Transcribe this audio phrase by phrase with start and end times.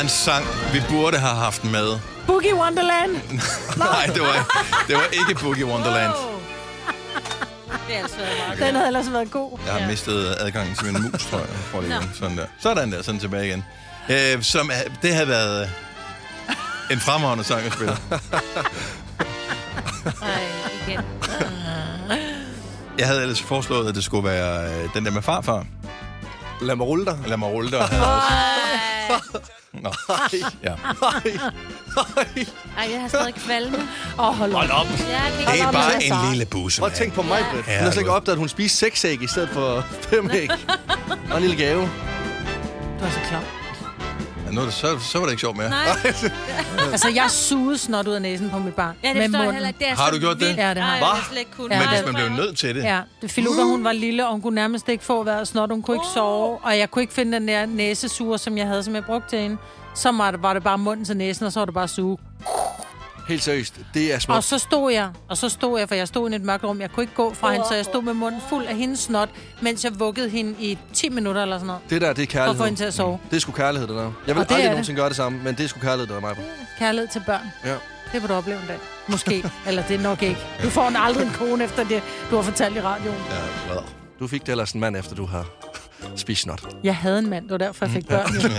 [0.00, 1.98] var en sang, vi burde have haft med.
[2.26, 3.10] Boogie Wonderland.
[3.76, 6.12] Nej, det var, det var ikke Boogie Wonderland.
[7.88, 8.16] Det er altså
[8.58, 9.58] Den havde ellers været god.
[9.66, 11.46] Jeg har mistet adgangen til min mus, tror jeg.
[11.82, 12.10] det igen.
[12.14, 12.46] Sådan der.
[12.60, 13.64] Sådan der, sådan tilbage igen.
[14.08, 15.68] Øh, som, er- det havde været øh,
[16.90, 17.92] en fremragende sang at spille.
[20.22, 20.42] Ej,
[20.88, 21.00] igen.
[22.98, 25.64] Jeg havde ellers foreslået, at det skulle være øh, den der med farfar.
[26.60, 27.18] Lad mig rulle dig.
[27.26, 27.88] Lad mig rulle dig.
[29.84, 29.92] Nå,
[30.62, 30.74] ja.
[32.78, 33.76] Ej, jeg har stadig kvalme.
[34.18, 34.58] Åh, oh, hold op.
[34.58, 34.86] Hold op.
[34.86, 37.66] Jeg kan Det er bare en lille busse, Prøv at tænke på mig, Britt.
[37.66, 40.50] Hun har slet ikke opdaget, at hun spiste seks æg i stedet for fem æg.
[41.30, 41.80] Og en lille gave.
[43.00, 43.59] Du er så klar.
[44.50, 45.70] Ja, nu er det, så, så var det ikke sjovt mere.
[45.70, 45.86] Nej,
[46.92, 48.96] Altså, jeg sugede snot ud af næsen på mit barn.
[49.04, 49.54] ja, det med forstår jeg munden.
[49.54, 49.78] heller ikke.
[49.78, 50.46] Det er Har så du gjort det?
[50.46, 50.58] vildt.
[50.58, 51.06] Ja, det har jeg.
[51.28, 51.74] slet ikke kunne.
[51.74, 52.82] Ja, Men hvis man blev nødt til det.
[52.84, 55.70] Ja, det Filuka, hun var lille, og hun kunne nærmest ikke få været snot.
[55.70, 58.82] Hun kunne ikke sove, og jeg kunne ikke finde den der næsesur, som jeg havde,
[58.82, 59.56] som jeg brugte til hende.
[59.94, 62.18] Så var det, var det bare munden til næsen, og så var det bare suge.
[63.30, 63.74] Helt seriøst.
[63.94, 64.44] Det er Og smukt.
[64.44, 66.80] så stod jeg, og så stod jeg, for jeg stod i et mørkt rum.
[66.80, 69.28] Jeg kunne ikke gå fra hende, så jeg stod med munden fuld af hendes snot,
[69.62, 71.82] mens jeg vuggede hende i 10 minutter eller sådan noget.
[71.90, 72.76] Det der, det er For at få hende kærlighed.
[72.76, 73.18] til at sove.
[73.30, 74.02] Det er sgu kærlighed, det der.
[74.02, 76.06] Jeg vil Og det er aldrig nogensinde gøre det samme, men det er sgu kærlighed,
[76.06, 76.42] det er mig på.
[76.78, 77.46] Kærlighed til børn.
[77.64, 77.74] Ja.
[78.12, 78.78] Det vil du opleve en dag.
[79.08, 79.44] Måske.
[79.66, 80.38] Eller det er nok ikke.
[80.62, 83.16] Du får en aldrig en kone efter det, du har fortalt i radioen.
[83.30, 83.82] Ja, hvad?
[84.20, 85.46] Du fik det ellers en mand, efter du har
[86.16, 86.62] spist snot.
[86.84, 88.34] Jeg havde en mand, det var derfor, jeg fik børn.
[88.34, 88.40] jo.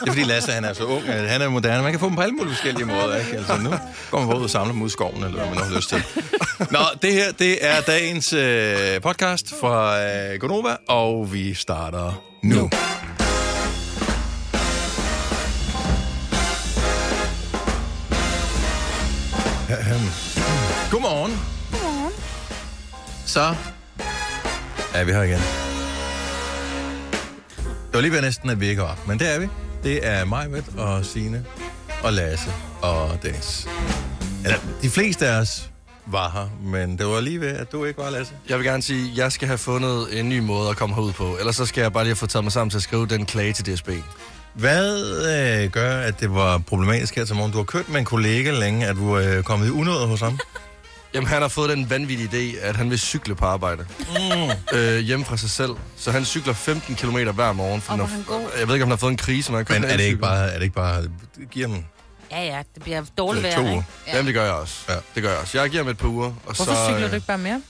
[0.00, 1.02] Det er fordi Lasse, han er så ung.
[1.08, 1.82] øh, Han er moderne.
[1.82, 3.16] Man kan få dem på alle mulige forskellige måder.
[3.16, 3.36] Ikke?
[3.36, 3.70] Altså, nu
[4.10, 5.88] går man ud og samler dem ud i skoven, eller hvad man nu har lyst
[5.88, 6.02] til.
[6.70, 12.54] Nå, det her, det er dagens øh, podcast fra øh, Gonova, og vi starter nu.
[12.56, 12.70] nu.
[20.90, 21.32] Godmorgen.
[21.72, 22.12] Godmorgen.
[23.26, 23.54] Så
[25.00, 25.38] er vi her igen.
[27.86, 29.48] Det var lige ved næsten, at vi ikke var, men det er vi.
[29.82, 30.48] Det er mig,
[30.78, 31.44] og Signe
[32.02, 32.50] og Lasse
[32.82, 33.68] og Dennis.
[34.44, 35.70] Eller, de fleste af os
[36.06, 38.34] var her, men det var lige ved, at du ikke var, Lasse.
[38.48, 41.12] Jeg vil gerne sige, at jeg skal have fundet en ny måde at komme herud
[41.12, 41.36] på.
[41.38, 43.26] Ellers så skal jeg bare lige have fået taget mig sammen til at skrive den
[43.26, 43.90] klage til DSB.
[44.54, 45.00] Hvad
[45.64, 47.52] øh, gør, at det var problematisk her til morgen?
[47.52, 50.38] Du har kørt med en kollega længe, at du er kommet i unåde hos ham.
[51.14, 53.86] Jamen, han har fået den vanvittige idé, at han vil cykle på arbejde.
[54.08, 54.78] Mm.
[54.78, 55.70] Øh, hjemme fra sig selv.
[55.96, 57.80] Så han cykler 15 km hver morgen.
[57.80, 58.50] For Og når, han går.
[58.58, 60.16] jeg ved ikke, om han har fået en krise, men han Men er det ikke
[60.18, 60.48] bare...
[60.50, 61.02] Er det ikke bare
[61.50, 61.84] giver dem
[62.30, 63.72] Ja, ja, det bliver dårligt To vejr, uger.
[63.82, 63.86] ikke?
[64.08, 64.74] Jamen, det gør jeg også.
[64.88, 64.94] Ja.
[65.14, 65.60] Det gør jeg også.
[65.60, 66.26] Jeg giver ham et par uger.
[66.26, 67.62] Og Hvorfor så, cykler du ikke bare mere?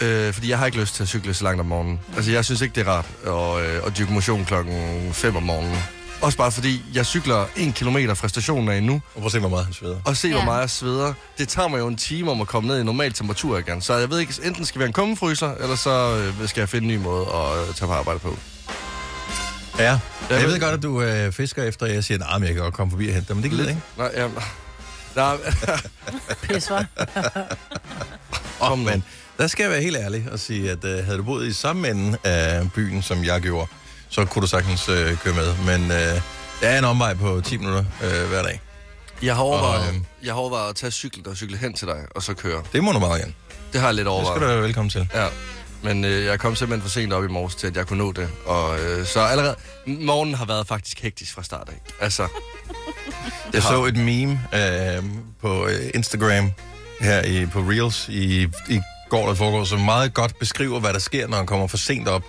[0.00, 2.00] Øh, fordi jeg har ikke lyst til at cykle så langt om morgenen.
[2.16, 5.42] Altså, jeg synes ikke, det er rart at, øh, at dyrke motion klokken 5 om
[5.42, 5.76] morgenen.
[6.22, 9.38] Også bare fordi, jeg cykler en kilometer fra stationen af nu, Og prøv at se,
[9.38, 9.96] hvor meget han sveder.
[10.04, 10.44] og se, hvor Ja.
[10.44, 11.12] meget jeg sveder.
[11.38, 13.82] Det tager mig jo en time om at komme ned i normal temperatur igen.
[13.82, 16.68] Så jeg ved ikke, enten skal vi have en kummefryser, eller så øh, skal jeg
[16.68, 18.36] finde en ny måde at øh, tage på arbejde på.
[19.78, 19.98] Ja.
[20.30, 22.56] Jeg ved- ved godt, at du øh, fisker efter, at jeg siger, at jeg kan
[22.62, 23.82] godt komme forbi og hente dem, men det gider jeg ikke.
[23.96, 24.28] Nej, ja,
[25.16, 25.36] nej,
[26.42, 26.84] Pis, hva'?
[28.70, 29.04] Åh, men
[29.38, 31.90] der skal jeg være helt ærlig og sige, at øh, havde du boet i samme
[31.90, 33.66] ende af byen, som jeg gjorde,
[34.16, 35.54] så kunne du sagtens øh, køre med.
[35.66, 35.96] Men øh,
[36.60, 38.60] der er en omvej på 10 minutter øh, hver dag.
[39.22, 41.86] jeg har overvejet, Og, øhm, jeg har overvejet at tage cyklet og cykle hen til
[41.88, 42.62] dig, og så køre.
[42.72, 43.34] Det må du meget gerne.
[43.72, 44.36] Det har jeg lidt Det overvejet.
[44.38, 45.08] skal du være velkommen til.
[45.14, 45.26] Ja,
[45.82, 48.12] men øh, jeg kom simpelthen for sent op i morges til, at jeg kunne nå
[48.12, 48.28] det.
[48.46, 49.56] Og øh, så allerede...
[49.86, 51.92] Morgenen har været faktisk hektisk fra start af.
[52.04, 52.28] Altså,
[53.52, 55.02] Jeg har- så et meme øh,
[55.42, 56.52] på øh, Instagram
[57.00, 60.98] her i, på Reels i, i går, der foregår, som meget godt beskriver, hvad der
[60.98, 62.22] sker, når man kommer for sent op.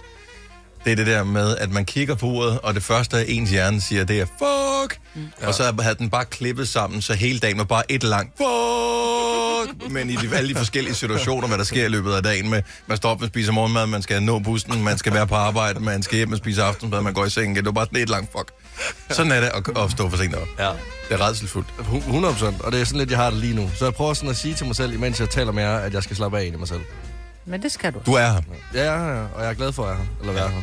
[0.88, 3.81] Det er det der med, at man kigger på uret, og det første, ens hjerne
[3.81, 5.00] siger, det er fuck!
[5.16, 5.28] Mm.
[5.48, 9.92] Og så havde den bare klippet sammen, så hele dagen var bare et langt fuck!
[9.94, 12.62] Men i de, alle de forskellige situationer, hvad der sker i løbet af dagen med,
[12.88, 15.80] man står op og spiser morgenmad, man skal nå bussen, man skal være på arbejde,
[15.80, 17.56] man skal hjem og spise aftensmad, man går i seng igen.
[17.56, 18.52] Det var bare sådan et langt fuck.
[19.09, 20.48] Sådan er det at, at stå for sent op.
[20.59, 20.69] ja.
[21.09, 21.68] Det er redselsfuldt.
[21.80, 22.62] 100 procent.
[22.62, 23.69] Og det er sådan lidt, jeg har det lige nu.
[23.75, 25.94] Så jeg prøver sådan at sige til mig selv, imens jeg taler med jer, at
[25.94, 26.81] jeg skal slappe af i mig selv.
[27.47, 27.99] Men det skal du.
[28.05, 28.41] Du er her.
[28.73, 29.23] Ja, ja, ja.
[29.35, 30.05] Og jeg er glad for at være her.
[30.19, 30.49] Eller være Ja.
[30.49, 30.61] her.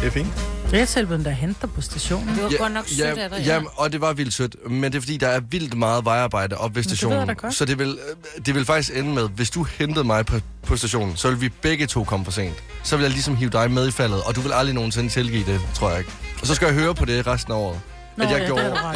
[0.00, 0.28] Det er fint.
[0.70, 2.28] Det er tilbud, der henter på stationen.
[2.34, 3.54] Det var godt nok sødt af dig, ja.
[3.54, 3.60] ja.
[3.76, 4.56] og det var vildt sødt.
[4.70, 7.18] Men det er fordi, der er vildt meget vejarbejde op ved det ved stationen.
[7.18, 7.54] jeg da godt.
[7.54, 7.98] så det vil,
[8.38, 11.40] øh, det vil faktisk ende med, hvis du hentede mig på, på stationen, så vil
[11.40, 12.54] vi begge to komme for sent.
[12.82, 15.44] Så vil jeg ligesom hive dig med i faldet, og du vil aldrig nogensinde tilgive
[15.46, 16.10] det, tror jeg ikke.
[16.40, 17.80] Og så skal jeg høre på det resten af året.
[18.16, 18.92] Nå, at jeg ja, gjorde- det er.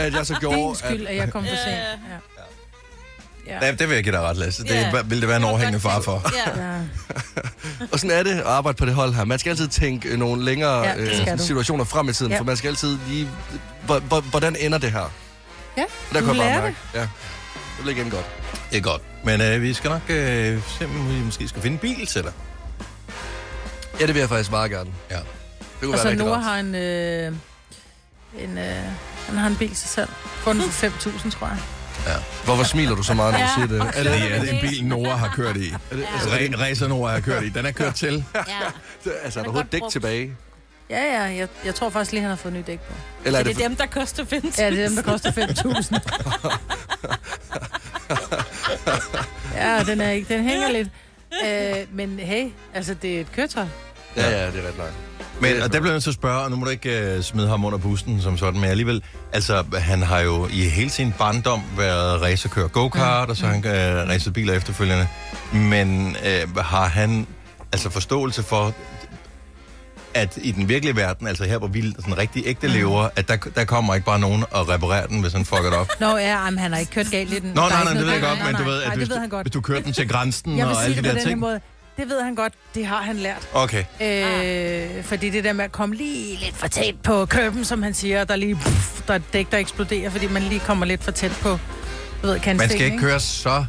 [0.00, 0.06] Ja.
[0.06, 1.76] At jeg så Din gjorde, skyld, at jeg kom for sent.
[1.76, 2.16] Ja.
[3.50, 3.66] Ja.
[3.66, 4.62] Ja, det vil jeg give dig ret, Lasse.
[4.62, 4.92] Det Ja.
[5.04, 6.30] vil det være en overhængende far for.
[6.56, 6.64] Ja.
[6.66, 6.78] Ja.
[7.92, 9.24] Og sådan er det at arbejde på det hold her.
[9.24, 11.42] Man skal altid tænke øh, nogle længere Ja, det øh, du.
[11.42, 12.38] situationer frem i tiden, Ja.
[12.38, 13.28] for man skal altid lige...
[13.82, 15.12] hvor- hvor- Hvordan ender det her?
[15.76, 15.82] Ja,
[16.12, 16.76] Der du kan jeg lærer bare mærke.
[16.94, 17.00] Ja.
[17.00, 17.08] Det
[17.82, 18.24] bliver igen godt.
[18.70, 19.02] Det er godt.
[19.24, 22.22] Men øh, vi skal nok øh, se, om vi måske skal finde en bil til
[22.22, 22.32] dig.
[24.00, 24.90] Ja, det vil jeg faktisk meget gerne.
[25.10, 25.18] Ja.
[25.82, 26.44] kunne Og så være rigtig Noah rart.
[26.44, 27.26] har en, øh,
[28.44, 28.64] en, øh,
[29.28, 30.10] han har en bil til salg.
[30.24, 31.58] Fundet for 5.000, tror jeg.
[32.44, 33.50] Hvorfor smiler du så meget, når du Ja.
[33.54, 33.80] siger det?
[33.80, 35.70] Er det, Det er en bil, Nora har kørt i.
[35.92, 37.48] Re- Racer Nora har kørt i.
[37.48, 38.24] Den er kørt til.
[38.34, 38.40] Ja.
[39.24, 39.92] altså, er der overhovedet dæk brugt.
[39.92, 40.32] tilbage?
[40.90, 42.94] Ja, ja, jeg, jeg tror faktisk lige, han har fået ny dæk på.
[43.24, 44.62] Eller er det, det er dem, der koster 5.000.
[44.62, 45.98] Ja, det er dem, der koster 5.000.
[49.60, 50.88] ja, den, er ikke, den hænger lidt.
[51.46, 53.64] Øh, men hey, altså, det er et køretøj.
[54.16, 54.90] Ja, ja, det er ret nok.
[55.40, 57.24] Men, og der bliver jeg nødt til at spørge, og nu må du ikke uh,
[57.24, 59.02] smide ham under bussen som sådan, men alligevel,
[59.32, 63.64] altså, han har jo i hele sin barndom været racerkører go-kart, og så har han
[63.64, 65.06] uh, racet biler efterfølgende.
[65.52, 66.16] Men
[66.46, 67.26] uh, har han
[67.72, 68.74] altså forståelse for,
[70.14, 73.36] at i den virkelige verden, altså her hvor vi sådan rigtig ægte lever, at der,
[73.36, 75.88] der kommer ikke bare nogen og reparerer den, hvis han fucker det op.
[76.00, 77.52] Nå ja, men han har ikke kørt galt i den.
[77.54, 78.98] Nå, nej, ikke nej, det ved jeg godt, men Nej, du ved, nej, at
[79.42, 81.38] hvis, du kører den til grænsen og alle det de der ting.
[81.38, 81.60] måde.
[82.00, 82.52] Det ved han godt.
[82.74, 83.48] Det har han lært.
[83.54, 83.84] Okay.
[84.02, 87.94] Øh, fordi det der med at komme lige lidt for tæt på køben, som han
[87.94, 91.04] siger, der er lige puff, der er dæk, der eksploderer, fordi man lige kommer lidt
[91.04, 91.48] for tæt på,
[92.22, 93.64] du ved, kantstenen, Man skal ikke køre så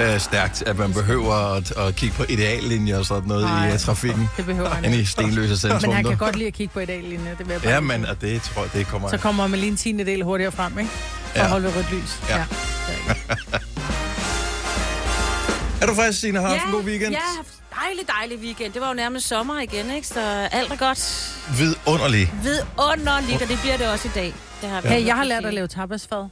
[0.00, 3.68] øh, stærkt, at man behøver at, at kigge på ideallinjer og sådan noget Nej.
[3.70, 4.28] i uh, trafikken.
[4.36, 5.10] Det behøver han Inde i ikke.
[5.10, 5.80] stenløse centrum.
[5.82, 8.06] Men han kan godt lide at kigge på ideallinjen, det vil jeg bare Ja, men
[8.06, 9.08] og det tror jeg, det kommer...
[9.10, 10.90] Så kommer man lige en tiende del hurtigere frem, ikke?
[10.90, 11.44] For Ja.
[11.44, 12.20] at holde rødt lys.
[12.28, 12.44] Ja.
[13.08, 13.60] det
[15.84, 16.40] er du frisk, Signe?
[16.40, 17.10] Har haft en god weekend?
[17.12, 17.48] Ja, jeg har haft
[17.84, 18.72] dejlig, dejlig weekend.
[18.72, 20.06] Det var jo nærmest sommer igen, ikke?
[20.08, 20.20] Så
[20.52, 21.30] alt er godt.
[21.58, 22.32] Vidunderlig.
[22.42, 24.34] Vidunderligt, og det bliver det også i dag.
[24.60, 26.28] Det har vi Hey, jeg har lært at lave tapasfad.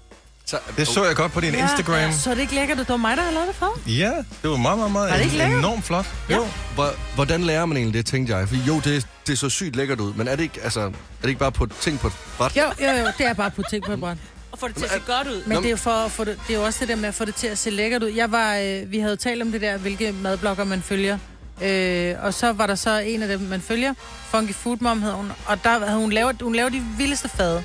[0.47, 2.13] Så, Det så jeg godt på din Instagram.
[2.13, 3.79] Så er det ikke lækkert, at det var mig, der har lavet det for?
[3.87, 4.13] Ja,
[4.43, 5.59] det var meget, meget, meget Var det ikke lækkert?
[5.59, 6.07] enormt flot.
[6.31, 6.37] Ja.
[6.37, 6.47] Jo.
[6.75, 8.49] hvor, hvordan lærer man egentlig det, tænkte jeg?
[8.49, 10.91] For jo, det, det så sygt lækkert ud, men er det ikke, altså, er
[11.23, 12.57] det ikke bare på ting på et bræt?
[12.57, 14.17] Jo, jo, jo, det er bare putte ting på et bræt.
[14.53, 15.43] Og få det til at se godt ud.
[15.47, 17.09] Men det er jo for at få det, det er jo også det der med
[17.09, 18.09] at få det til at se lækkert ud.
[18.09, 21.19] Jeg var, øh, vi havde talt om det der, hvilke madblogger man følger.
[21.63, 23.95] Øh, og så var der så en af dem, man følger.
[24.31, 25.33] Funky Food Mom hed hun.
[25.47, 27.65] Og der havde hun lavet, hun lavede de vildeste fade.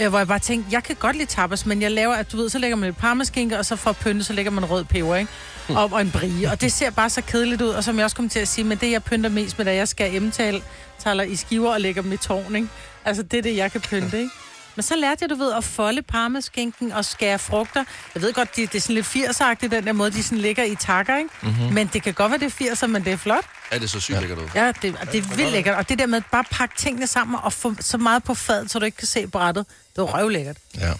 [0.00, 2.36] Øh, hvor jeg bare tænkte, jeg kan godt lide tapas, men jeg laver, at du
[2.36, 4.84] ved, så lægger man lidt parmaskinke, og så for at pynte, så lægger man rød
[4.84, 5.30] peber, ikke?
[5.68, 6.50] Og, og en brie.
[6.50, 7.68] Og det ser bare så kedeligt ud.
[7.68, 9.74] Og som jeg også kom til at sige, men det jeg pynter mest med, da
[9.74, 10.62] jeg skal emtale,
[10.98, 12.68] taler i skiver og lægger dem i tårn, ikke?
[13.04, 14.30] Altså det er det, jeg kan pynte, ikke?
[14.76, 17.84] Men så lærte jeg, du ved, at folde parmaskinken og skære frugter.
[18.14, 20.64] Jeg ved godt, det, det er sådan lidt 80'er den der måde, de sådan ligger
[20.64, 21.30] i takker, ikke?
[21.42, 21.74] Mm-hmm.
[21.74, 23.44] Men det kan godt være, det er 80'er, men det er flot.
[23.70, 24.20] Er det så sygt ja.
[24.20, 24.48] lækkert ud?
[24.54, 25.76] Ja, det, og det er vildt lækkert.
[25.76, 28.68] Og det der med bare at pakke tingene sammen og få så meget på fad,
[28.68, 30.56] så du ikke kan se brættet, det er røvlækkert.
[30.78, 30.92] Ja.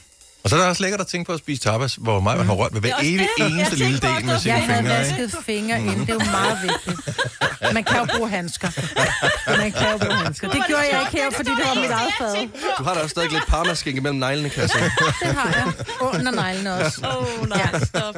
[0.46, 2.46] Og så er der også lækkert at tænke på at spise tapas, hvor mig man
[2.46, 4.78] har rørt ved hver er evig jeg eneste lille del med sine Jeg fingre.
[4.78, 4.88] ikke?
[5.22, 7.00] vasket fingre ind, det er jo meget vigtigt.
[7.74, 8.68] Man kan jo bruge handsker.
[9.58, 10.48] Man kan jo bruge handsker.
[10.50, 12.48] Det gjorde jeg ikke her, fordi det var mit eget fad.
[12.78, 14.78] Du har da også stadig lidt parmaskinke mellem neglene, kan jeg se.
[14.78, 15.72] Det har jeg.
[16.00, 17.00] Under neglene også.
[17.04, 17.78] Åh, oh, nej, Ja.
[17.84, 18.16] stop.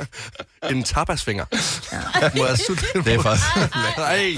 [0.71, 1.45] En tapasfinger.
[2.39, 3.47] Må jeg sutte Det er faktisk...
[3.99, 4.37] Nej.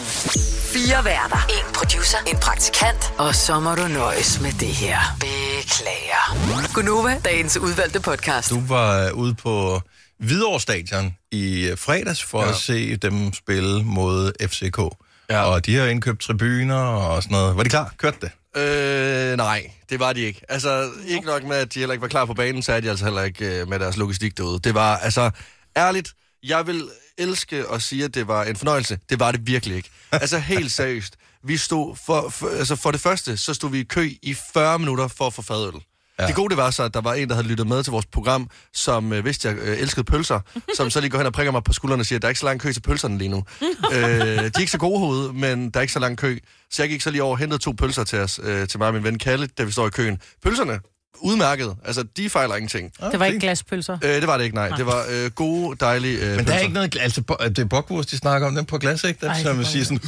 [0.73, 1.47] Fire værter.
[1.49, 2.19] En producer.
[2.27, 3.13] En praktikant.
[3.19, 4.99] Og så må du nøjes med det her.
[5.21, 6.37] Beklager.
[6.75, 8.51] Gunova, dagens udvalgte podcast.
[8.51, 9.81] Du var øh, ude på
[10.19, 12.49] Hvidovre Stadion i øh, fredags for ja.
[12.49, 14.79] At se dem spille mod FCK.
[14.79, 15.37] Ja.
[15.37, 15.45] Ja.
[15.45, 17.57] Og de har indkøbt tribuner og sådan noget.
[17.57, 17.95] Var de klar?
[17.97, 18.31] Kørte det?
[18.61, 20.41] Øh, nej, det var de ikke.
[20.49, 22.91] Altså, ikke nok med, at de heller ikke var klar på banen, så er de
[22.91, 24.59] altså heller ikke øh, med deres logistik derude.
[24.59, 25.31] Det var, altså,
[25.77, 26.13] ærligt,
[26.43, 26.89] jeg vil
[27.19, 28.99] elske at sige, at det var en fornøjelse.
[29.11, 29.91] Det var det virkelig ikke.
[30.13, 31.15] Altså, helt seriøst.
[31.45, 34.79] Vi stod, for, for, altså for det første, så stod vi i kø i 40
[34.79, 35.81] minutter for at få fadøl.
[36.21, 36.27] Ja.
[36.27, 38.07] Det gode det var så, at der var en, der havde lyttet med til vores
[38.07, 40.41] program, som øh, vidste, jeg øh, elskede pølser,
[40.77, 42.31] som så lige går hen og prikker mig på skuldrene og siger, at der er
[42.31, 43.45] ikke så lang kø til pølserne lige nu.
[43.95, 46.39] øh, de er ikke så gode hoved, men der er ikke så lang kø.
[46.71, 48.89] Så jeg gik så lige over og hentede to pølser til os, øh, til mig
[48.89, 50.19] og min ven Kalle, da vi står i køen.
[50.43, 50.81] Pølserne,
[51.19, 51.77] udmærket.
[51.85, 52.93] Altså, de fejler ingenting.
[53.13, 53.99] Det var ikke glaspølser.
[54.05, 54.69] Øh, det var det ikke, nej.
[54.69, 56.55] Det var øh, gode, dejlige øh, Men der pølser.
[56.55, 56.97] er ikke noget...
[57.01, 59.21] Altså, bo- det er bockwurst, de snakker om den på glas, ikke?
[59.27, 60.01] Der, Ej, som man siger sådan...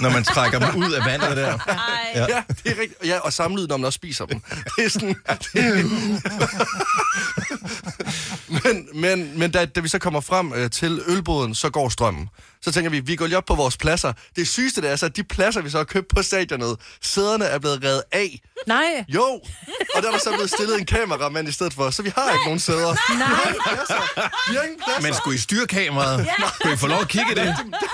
[0.00, 1.58] Når man trækker dem ud af vandet der.
[1.68, 1.78] Ej.
[2.14, 2.20] Ja.
[2.20, 2.94] Ja, det er rigtigt.
[3.06, 4.40] Ja, og samlyd, når man også spiser dem.
[4.76, 5.16] Det er sådan...
[5.54, 5.90] Det...
[8.64, 12.28] men men, men da, da vi så kommer frem øh, til ølboden, så går strømmen.
[12.64, 14.12] Så tænker vi, vi går lige op på vores pladser.
[14.36, 17.44] Det sygeste det er så, at de pladser, vi så har købt på stadionet, sæderne
[17.44, 18.40] er blevet revet af.
[18.66, 19.24] Nej, Jo,
[19.94, 22.32] og der er der så blevet stillet en kameramand i stedet for, så vi har
[22.32, 22.94] ikke nogen sæder.
[23.18, 23.54] nej.
[24.50, 25.02] Vi har ingen pladser.
[25.02, 26.28] Men skulle I styre kameraet?
[26.62, 27.44] Kunne I få lov at kigge i det?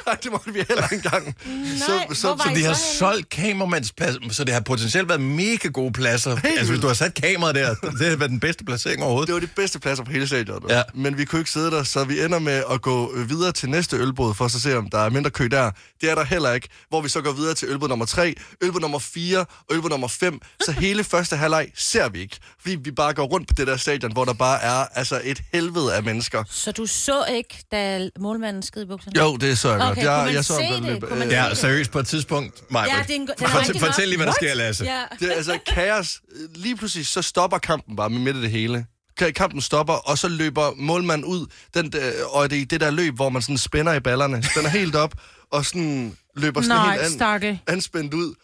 [0.06, 1.24] Nej, det måtte vi heller ikke engang.
[1.46, 5.68] Nej, var Så I de har så solgt kameramandsplads, så det har potentielt været mega
[5.68, 6.36] gode pladser.
[6.44, 9.26] Altså, hvis du har sat kameraet der, det har været den bedste placering overhovedet.
[9.26, 10.60] Det var de bedste pladser på hele stadion.
[10.62, 10.66] du.
[10.70, 10.82] Ja.
[10.94, 13.96] Men vi kunne ikke sidde der, så vi ender med at gå videre til næste
[13.96, 15.70] ølbåd, for at så se, om der er mindre kø der.
[16.00, 18.80] Det er der heller ikke, hvor vi så går videre til ølbåd nummer 3, ølbåd
[18.80, 20.40] nummer 4 og ølbåd nummer 5.
[20.64, 23.76] Så hele første halvleg ser vi ikke, fordi vi bare går rundt på det der
[23.76, 26.44] stadion, hvor der bare er altså et helvede af mennesker.
[26.50, 29.20] Så du så ikke, da målmanden skid i bukserne?
[29.20, 29.90] Jo, det så jeg godt.
[29.90, 31.18] Okay, kunne jeg, man jeg så godt det?
[31.18, 32.70] man øh, Ja, seriøst på et tidspunkt.
[32.70, 34.84] Maja, Ja, det er en den er fortæl, fortæl lige, hvad der sker, Lasse.
[34.84, 35.02] Ja.
[35.20, 36.20] Det er altså kaos.
[36.54, 38.86] Lige pludselig så stopper kampen bare midt i det hele.
[39.22, 41.46] Ka- Kampen stopper, og så løber målmanden ud.
[41.74, 44.42] Den, der, og det er det der løb, hvor man sådan spænder i ballerne.
[44.42, 45.14] Spænder helt op,
[45.52, 47.18] og sådan løber sådan Nej, helt an,
[47.66, 48.34] anspændt ud.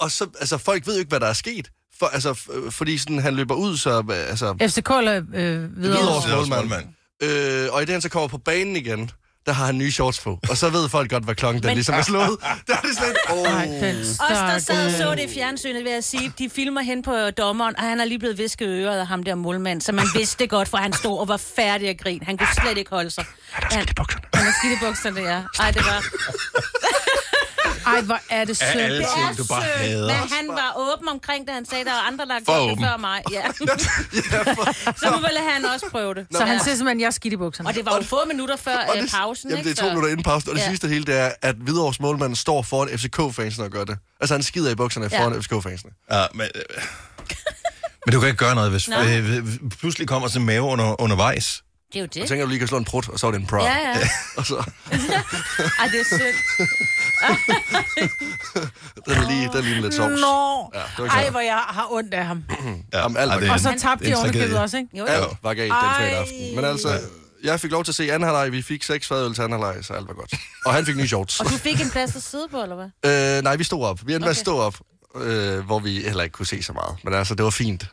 [0.00, 1.70] Og så, altså, folk ved jo ikke, hvad der er sket.
[1.98, 3.98] For, altså, f- fordi sådan, han løber ud, så...
[4.10, 5.64] øh, Altså, FCK eller øh.
[5.64, 6.86] Hvidovres målmand.
[7.22, 9.10] øh, og i det, han så kommer på banen igen,
[9.46, 10.38] der har han nye shorts på.
[10.50, 12.36] Og så ved folk godt, hvad klokken den Men- ligesom er slået.
[12.68, 13.38] Der er det slet oh.
[13.38, 17.30] Os, der sad og så det i fjernsynet, vil jeg sige, de filmer hen på
[17.30, 20.06] dommeren, og han har lige blevet visket i øret af ham der målmand, så man
[20.14, 22.26] vidste det godt, for han stod og var færdig at grine.
[22.26, 23.24] Han kunne slet ikke holde sig.
[23.52, 23.86] Han,
[24.34, 25.42] han er skidt i bukserne, ja.
[25.60, 26.04] Ej, det var...
[27.94, 28.70] Ej, hvor er det sødt.
[28.70, 30.06] alle ting, du bare hader.
[30.06, 31.54] men han var åben omkring det.
[31.54, 33.22] Han sagde, der var andre, der har gjort det før mig.
[33.32, 33.42] Ja.
[35.00, 36.26] så nu ville han også prøve det.
[36.32, 37.68] Så han siger simpelthen, jeg er skidt i bukserne.
[37.68, 39.88] Og det var jo få minutter før Og øh, det, pausen, jamen, det er to
[39.88, 43.64] minutter inden pausen, og det sidste hele, det er, at Hvidovres målmand står foran FCK-fansene
[43.64, 43.98] og gør det.
[44.20, 45.20] Altså, han skider i bukserne Ja.
[45.20, 45.90] foran FCK-fansene.
[46.12, 46.62] Ja, men, øh,
[48.06, 49.46] men du kan ikke gøre noget, hvis øh, øh,
[49.80, 51.62] pludselig kommer sådan en mave under, undervejs.
[51.92, 52.28] Det er jo Jeg det.
[52.28, 53.62] tænker, du lige kan slå en prut, og så er det en prop.
[53.62, 53.94] Ja, ja.
[54.38, 54.54] Og så,
[55.80, 56.36] Ej, det er sødt.
[59.06, 60.20] den er lige, den er lige lidt sovs.
[60.20, 62.44] Nå, Ja, det var ikke ej, hvor jeg har ondt af ham.
[62.92, 64.88] Ja, Jamen, alt det er Og så tabte de en ovenikøbet også, ikke?
[64.98, 65.34] Jo, jo.
[65.42, 66.54] var galt den fredag aften.
[66.56, 67.00] Men altså,
[67.44, 68.52] jeg fik lov til at se anden halvleg.
[68.52, 70.34] Vi fik seks fadøl til anden halvleg, så alt var godt.
[70.66, 71.40] Og han fik nye shorts.
[71.40, 73.36] Og du fik en plads at sidde på, eller hvad?
[73.36, 74.06] Øh, nej, vi stod op.
[74.06, 74.40] Vi endte med at Okay.
[74.42, 74.74] stå op,
[75.16, 76.96] øh, hvor vi heller ikke kunne se så meget.
[77.04, 77.86] Men altså, det var fint.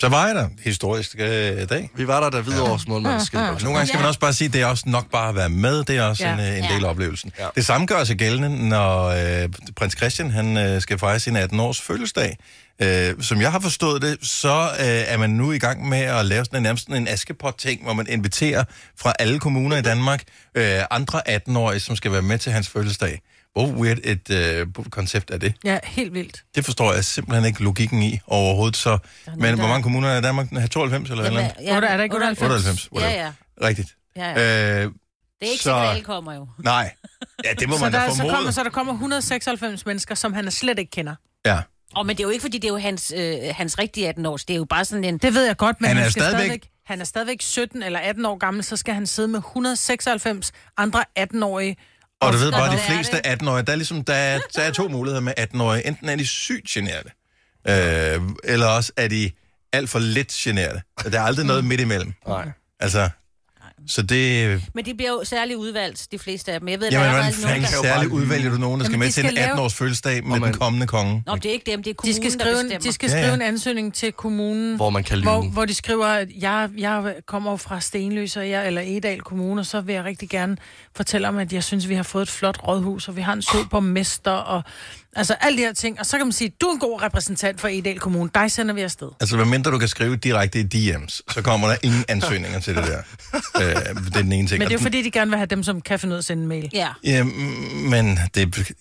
[0.00, 0.48] Så var jeg der.
[0.64, 1.90] Historisk øh, dag.
[1.94, 4.46] Vi var der, da Hvidovres målmand skide Og nogle gange skal man også bare sige,
[4.48, 5.84] at det er også nok bare at være med.
[5.84, 6.32] Det er også Ja.
[6.32, 6.74] en, øh, en Ja.
[6.74, 7.32] del af oplevelsen.
[7.38, 7.46] Ja.
[7.54, 9.04] Det samme gør sig gældende, når
[9.42, 12.36] øh, prins Christian han, øh, skal fejre sin 18-års fødselsdag.
[12.82, 16.24] Øh, som jeg har forstået det, så øh, er man nu i gang med at
[16.26, 18.64] lave sådan en, nærmest en askepot-ting, hvor man inviterer
[19.00, 20.22] fra alle kommuner i Danmark
[20.54, 23.20] øh, andre 18-årige, som skal være med til hans fødselsdag.
[23.58, 25.54] Hvor weird et øh, koncept er det?
[25.64, 26.44] Ja, helt vildt.
[26.54, 28.76] Det forstår jeg simpelthen ikke logikken i overhovedet.
[28.76, 28.90] Så,
[29.26, 30.46] men nogen, hvor der- mange kommuner er i Danmark?
[30.70, 31.52] 92 eller Jamen, noget?
[31.60, 32.88] ja, Otte- er der ikke 98?
[32.88, 33.32] 98, Ja, ja.
[33.66, 33.96] Rigtigt.
[34.16, 34.34] ja, ja.
[34.34, 34.90] Øh, Det
[35.40, 36.48] er ikke så- sikkert, at alle kommer jo.
[36.58, 36.92] nej.
[37.44, 38.34] Ja, det må Så man da der, så, formode.
[38.34, 41.14] kommer, så der kommer 196 mennesker, som han slet ikke kender.
[41.46, 41.60] Ja.
[41.94, 44.26] Og men det er jo ikke, fordi det er jo hans, øh, hans rigtige 18
[44.26, 44.44] års.
[44.44, 45.18] Det er jo bare sådan en...
[45.18, 46.68] Det ved jeg godt, men Han han, er han, skal stadigvæk- stadigvæk...
[46.86, 51.04] han er stadigvæk 17 eller 18 år gammel, så skal han sidde med 196 andre
[51.18, 51.76] 18-årige.
[52.20, 53.26] Og du ved bare, de fleste det?
[53.26, 55.86] 18-årige, der er, ligesom, der, er, der er to muligheder med 18-årige.
[55.86, 57.10] Enten er de sygt generede,
[57.68, 59.30] øh, eller også er de
[59.72, 60.80] alt for lidt generede.
[61.12, 62.12] Der er aldrig noget midt imellem.
[62.26, 62.50] Nej.
[62.80, 63.10] Altså,
[63.88, 64.62] så det...
[64.74, 66.68] Men de bliver jo særligt udvalgt, de fleste af dem.
[66.68, 67.88] Jeg ved, Jamen, der er hvordan allerede nogen, fanden der...
[67.94, 70.24] særligt udvælger du nogen, der skal Jamen, med de til en skal lave- 18-års fødselsdag
[70.24, 71.22] med man- den kommende konge?
[71.26, 72.76] Nå, det er ikke dem, det er De kommunen, skal der skrive, bestemmer.
[72.76, 73.34] en, de skal skrive ja.
[73.34, 75.30] en ansøgning til kommunen, Hvor man kan lyve.
[75.30, 79.60] hvor, hvor de skriver, at jeg, jeg kommer fra Stenløs, og jeg, eller Edal Kommune,
[79.60, 80.56] og så vil jeg rigtig gerne
[80.96, 83.42] fortælle om, at jeg synes, vi har fået et flot rådhus, og vi har en
[83.42, 84.62] sød borgmester, og
[85.16, 86.00] altså alle de her ting.
[86.00, 88.74] Og så kan man sige, du er en god repræsentant for Edal Kommune, dig sender
[88.74, 89.08] vi afsted.
[89.20, 92.74] Altså, hvad mindre du kan skrive direkte i DM's, så kommer der ingen ansøgninger til
[92.76, 93.02] det der.
[93.56, 94.58] Øh, det er den ene ting.
[94.58, 96.20] Men det er jo fordi, de gerne vil have dem, som kan finde ud af
[96.20, 96.70] at sende en mail.
[96.72, 96.88] Ja.
[97.04, 97.24] Ja,
[97.74, 98.74] men det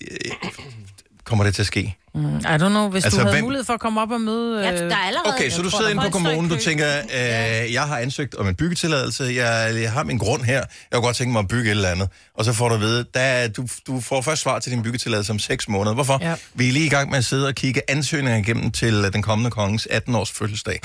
[1.28, 1.96] kommer det til at ske.
[2.16, 4.62] I don't know, hvis Altså, du havde hvem- mulighed for at komme op og møde...
[4.64, 5.34] ja, øh, der er allerede...
[5.36, 8.36] Okay, så du tror, sidder der inde på kommunen, du tænker, øh, jeg har ansøgt
[8.36, 11.48] om en byggetilladelse, jeg, jeg har min grund her, jeg kunne godt tænke mig at
[11.48, 12.10] bygge et eller andet.
[12.38, 14.84] Og så får du at vide, der, er- du, du får først svar til din
[14.84, 15.94] byggetilladelse om 6 måneder.
[15.94, 16.18] Hvorfor?
[16.22, 16.36] Ja.
[16.54, 19.22] Vi er lige i gang med at sidde og kigge ansøgninger igennem til øh, den
[19.22, 20.80] kommende kongens 18-års fødselsdag.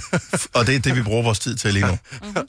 [0.56, 1.98] og det er det, vi bruger vores tid til lige nu.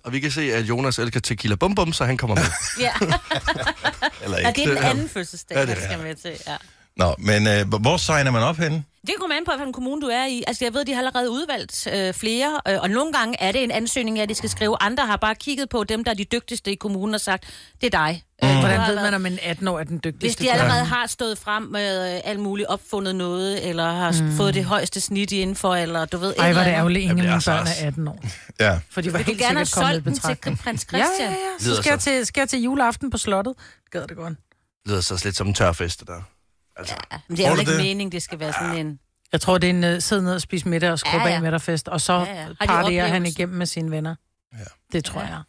[0.04, 2.44] Og vi kan se, at Jonas elsker tequila bum bum, så han kommer med.
[2.80, 2.92] Ja.
[4.24, 4.62] Eller ja, ikke.
[4.62, 6.32] det er den anden fødselsdag, Ja, ja, det man er skal med til.
[6.48, 6.56] Ja.
[6.98, 8.84] Nå, men øh, hvor signer man op henne?
[9.08, 10.44] Det kommer an på, hvilken kommune du er i.
[10.48, 13.64] Altså, jeg ved, de har allerede udvalgt øh, flere, øh, og nogle gange er det
[13.64, 14.82] en ansøgning, at de skal skrive.
[14.84, 17.44] Andre har bare kigget på dem, der er de dygtigste i kommunen og sagt,
[17.82, 18.24] det er dig.
[18.44, 18.50] Mm.
[18.60, 20.44] Hvordan ved man, om en 18-år er den Hvis dygtigste?
[20.44, 24.38] de allerede har stået frem med øh, alt muligt opfundet noget, eller har mm.
[24.38, 26.34] fået det højeste snit indenfor, eller du ved...
[26.40, 28.20] Ej, er det ærgerligt, ingen af mine så børn er 18 år.
[28.60, 28.80] Ja.
[28.92, 30.60] For de var helt gerne have sikkert kommet i solgt den til betragtning.
[30.60, 31.30] prins Ja, Christian?
[31.30, 31.60] ja, ja.
[31.60, 32.10] Så Lyder skal jeg, så.
[32.10, 33.54] til, skal jeg til juleaften på slottet.
[33.92, 34.34] Gad det godt.
[34.84, 36.22] Det lyder så lidt som en tørfest, der.
[36.78, 37.78] Altså, Ja, men det er jo ikke det?
[37.80, 39.00] meningen, det skal være sådan en...
[39.32, 41.36] Jeg tror, det er en uh, sidde ned og spise middag og skrubbe Ja, ja,
[41.36, 44.16] af midterfest, og så Ja, ja, partierer han igennem med sine venner.
[44.54, 44.64] Ja.
[44.92, 45.28] Det tror Ja.
[45.28, 45.42] jeg.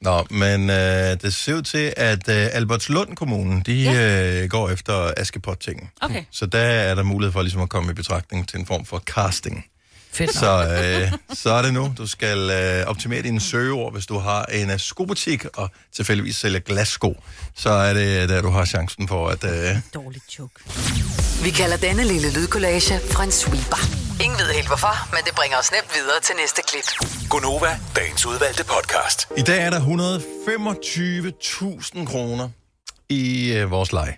[0.00, 0.76] Nå, men øh,
[1.22, 4.42] det ser ud til, at øh, Albertslund Kommune, de ja.
[4.42, 5.90] øh, går efter Askepot-tingen.
[6.00, 6.24] Okay.
[6.30, 8.98] Så der er der mulighed for ligesom at komme i betragtning til en form for
[8.98, 9.64] casting.
[10.16, 10.34] Fedt.
[10.34, 11.94] Så, øh, så er det nu.
[11.98, 16.60] Du skal øh, optimere dine søgeord, hvis du har en uh, skobutik og tilfældigvis sælger
[16.60, 17.22] glassko.
[17.56, 19.44] Så er det der, du har chancen for at...
[19.44, 20.54] Øh, Dårligt joke.
[21.42, 23.76] Vi kalder denne lille lydkollage en sweeper.
[24.24, 26.84] Ingen ved helt hvorfor, men det bringer os nemt videre til næste klip.
[27.30, 29.28] Gunova, dagens udvalgte podcast.
[29.36, 32.48] I dag er der 125.000 kroner
[33.08, 34.16] i øh, vores leg,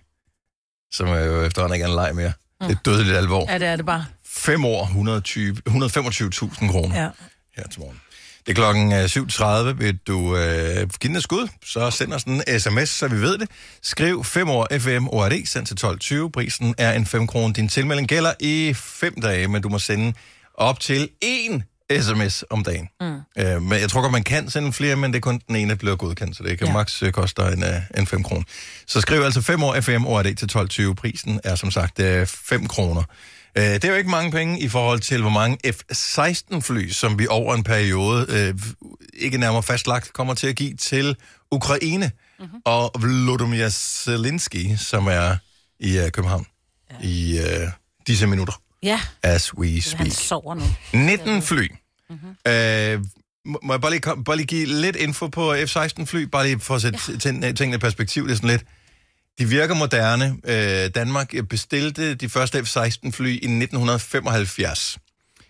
[0.93, 2.33] som er jo efterhånden ikke er en leg mere.
[2.61, 3.53] Det er dødeligt alvor.
[3.53, 4.07] Ja, det er det bare.
[4.31, 7.09] 5 år, 120 125.000 kroner Ja.
[7.57, 8.01] her til morgen.
[8.47, 9.79] Det er klokken øh, 7.30.
[9.79, 13.39] Vil du øh, give den et skud, så send os en sms, så vi ved
[13.39, 13.51] det.
[13.83, 15.77] Skriv 5 år FM ORD, send til
[16.25, 16.31] 12.20.
[16.31, 17.55] Prisen er en 5 kroner.
[17.55, 20.13] Din tilmelding gælder i 5 dage, men du må sende
[20.55, 21.61] op til én
[22.01, 22.89] sms om dagen.
[23.01, 23.07] Mm.
[23.39, 25.71] Øh, men jeg tror godt, man kan sende flere, men det er kun den ene,
[25.71, 26.73] der bliver godkendt, så det kan ja.
[26.73, 28.43] Max øh, koste dig en, øh, en 5 kroner.
[28.87, 30.49] Så skriv altså 5 år FM ORD til
[30.89, 30.95] 12.20.
[30.95, 33.03] Prisen er som sagt øh, 5 kroner.
[33.59, 37.27] Øh, Det er jo ikke mange penge i forhold til, hvor mange F-16-fly, som vi
[37.27, 38.55] over en periode, øh,
[39.15, 41.17] ikke nærmere fastlagt, kommer til at give til
[41.51, 42.61] Ukraine mm-hmm.
[42.65, 45.37] og Volodymyr Zelensky, som er
[45.81, 46.47] i øh, København
[46.91, 47.07] ja.
[47.09, 47.69] i øh,
[48.07, 50.13] disse minutter, Ja, as we han speak.
[50.13, 50.63] sover nu.
[50.93, 51.69] 19 fly.
[52.11, 52.53] Mm-hmm.
[52.53, 53.01] Øh,
[53.63, 56.83] må jeg bare lige, bare lige give lidt info på F-16-fly, bare lige for at
[56.83, 57.53] sætte ja.
[57.53, 58.63] tingene i perspektiv, det er sådan lidt.
[59.39, 60.37] De virker moderne.
[60.45, 64.99] Øh, Danmark bestilte de første F-16-fly i 1975.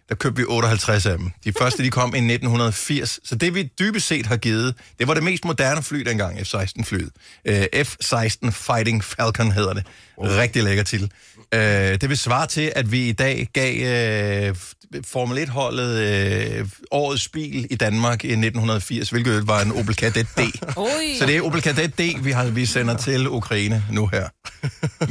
[0.09, 1.31] Der købte vi 58 af dem.
[1.45, 3.21] De første, de kom i 1980.
[3.25, 7.11] Så det, vi dybest set har givet, det var det mest moderne fly dengang, F-16-flyet.
[7.45, 9.87] Øh, F-16 Fighting Falcon hedder det.
[10.19, 11.13] Rigtig lækker til.
[11.55, 11.61] Øh,
[12.01, 14.57] det vil svare til, at vi i dag gav øh,
[15.05, 20.41] Formel 1-holdet øh, årets bil i Danmark i 1980, hvilket var en Opel Kadett D.
[21.19, 24.29] Så det er Opel Kadett D, vi, har, vi sender til Ukraine nu her.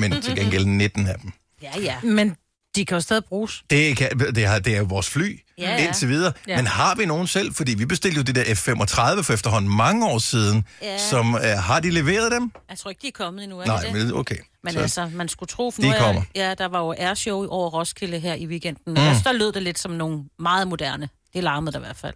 [0.02, 1.32] Men til gengæld 19 af dem.
[1.62, 1.96] Ja, ja.
[2.04, 2.36] Men
[2.78, 3.64] de kan jo stadig bruges.
[3.70, 6.34] Det, kan, det, er, det er jo vores fly Ja, ja, indtil videre.
[6.48, 6.56] Ja.
[6.56, 7.54] Men har vi nogen selv?
[7.54, 10.66] Fordi vi bestilte jo det der F-35 for efterhånden mange år siden.
[10.82, 10.98] Ja.
[10.98, 12.52] Som, uh, har de leveret dem?
[12.70, 13.94] Jeg tror ikke, de er kommet endnu, er Nej, de det?
[13.94, 14.36] men okay.
[14.64, 16.22] Men Så- altså, man skulle tro, for De nu er, kommer.
[16.36, 18.94] ja, der var jo airshow over Roskilde her i weekenden.
[18.94, 18.98] Mm.
[18.98, 21.10] Altså, der lød det lidt som nogle meget moderne.
[21.34, 22.14] Det larmede der i hvert fald.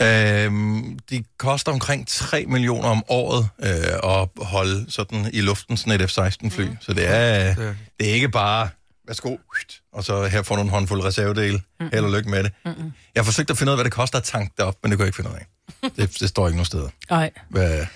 [0.00, 6.00] Øhm, de koster omkring 3 millioner om året øh, at holde sådan i luften sådan
[6.00, 6.64] et F-16-fly.
[6.64, 6.76] Mm.
[6.80, 7.54] Så det er,
[8.00, 8.68] det er ikke bare,
[9.08, 9.36] værsgo,
[9.92, 11.60] og så her får du en håndfuld reservedele.
[11.80, 11.88] Mm.
[11.92, 12.52] Held og lykke med det.
[12.64, 12.70] Mm.
[13.14, 14.90] Jeg har forsøgt at finde ud af, hvad det koster at tanke det op, men
[14.90, 15.46] det kan jeg ikke finde ud af.
[15.96, 16.88] Det, det står ikke nogen steder.
[17.10, 17.86] Nej, Hvad,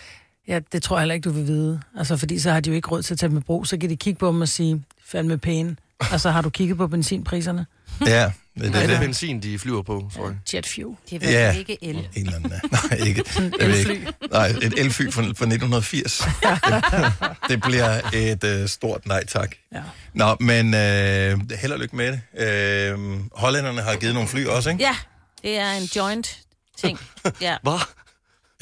[0.49, 1.81] ja, det tror jeg heller ikke, du vil vide.
[1.99, 3.67] Altså, fordi så har de jo ikke råd til at tage dem i brug.
[3.67, 5.77] Så kan de kigge på dem og sige, fandme pæne.
[6.01, 7.67] Altså, har du kigget på benzinpriserne?
[8.07, 9.01] ja, det, det, Det det, er det det.
[9.01, 10.37] benzin, de flyver på, tror jeg.
[10.55, 10.97] Jet fuel.
[11.11, 11.53] Det er vel Ja.
[11.57, 11.97] ikke el.
[11.97, 13.25] En eller anden, nej, ikke.
[13.61, 14.13] Jeg ved ikke.
[14.33, 16.19] Nej, et elfly fra, fra 1980.
[16.19, 19.55] det, det bliver et øh, stort nej tak.
[19.75, 19.83] Ja.
[20.15, 22.21] Nå, men øh, held og lykke med det.
[22.49, 22.99] Øh,
[23.33, 24.83] hollænderne har givet nogle fly også, ikke?
[24.83, 24.97] Ja,
[25.43, 26.39] det er en joint
[26.79, 26.99] ting.
[27.41, 27.57] Ja.
[27.63, 27.81] Hvad?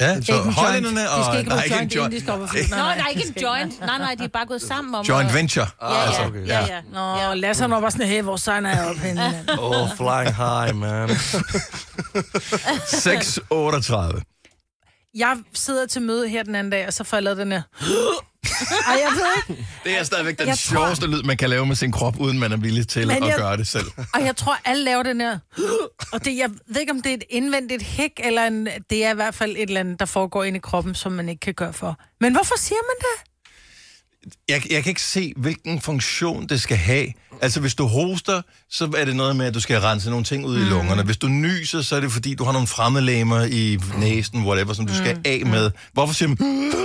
[0.01, 0.53] Ja, Ikke så en joint.
[0.55, 1.25] hollænderne De og...
[1.25, 2.63] skal ikke nej, ryge ikke en joint, inden de og flyve.
[2.69, 3.79] Nå, nej, ikke en joint.
[3.79, 5.05] Nej, nej, de er bare gået sammen om...
[5.05, 5.67] Joint venture.
[5.81, 6.47] Ja, ja, Altså, okay.
[6.47, 6.79] ja, ja.
[6.93, 7.33] Nå, ja.
[7.33, 9.21] Lasse han var bare sådan, hey, hvor sejner er jeg op henne?
[9.47, 11.09] mand?" Oh, flying high, man.
[12.87, 14.21] 638.
[15.15, 17.61] Jeg sidder til møde her den anden dag, og så får jeg lavet den her...
[18.87, 19.67] Ej, jeg ved ikke.
[19.83, 22.39] Det er stadigvæk den Jeg tror- sjoveste lyd, man kan lave med sin krop, uden
[22.39, 23.85] man er villig til Men at jeg- gøre det selv.
[24.15, 25.39] Og jeg tror, alle laver den her...
[26.13, 29.11] Og det, jeg ved ikke, om det er et indvendigt hæk, eller en, det er
[29.11, 31.53] i hvert fald et eller andet, der foregår inde i kroppen, som man ikke kan
[31.53, 31.99] gøre for.
[32.21, 33.30] Men hvorfor siger man det?
[34.49, 37.07] Jeg, jeg kan ikke se, hvilken funktion det skal have.
[37.41, 40.45] Altså, hvis du hoster, så er det noget med, at du skal rense nogle ting
[40.45, 41.03] ud i lungerne.
[41.03, 44.87] Hvis du nyser, så er det fordi, du har nogle fremmedlemmer i næsen, whatever, som
[44.87, 45.71] du skal af med.
[45.93, 46.37] Hvorfor siger man...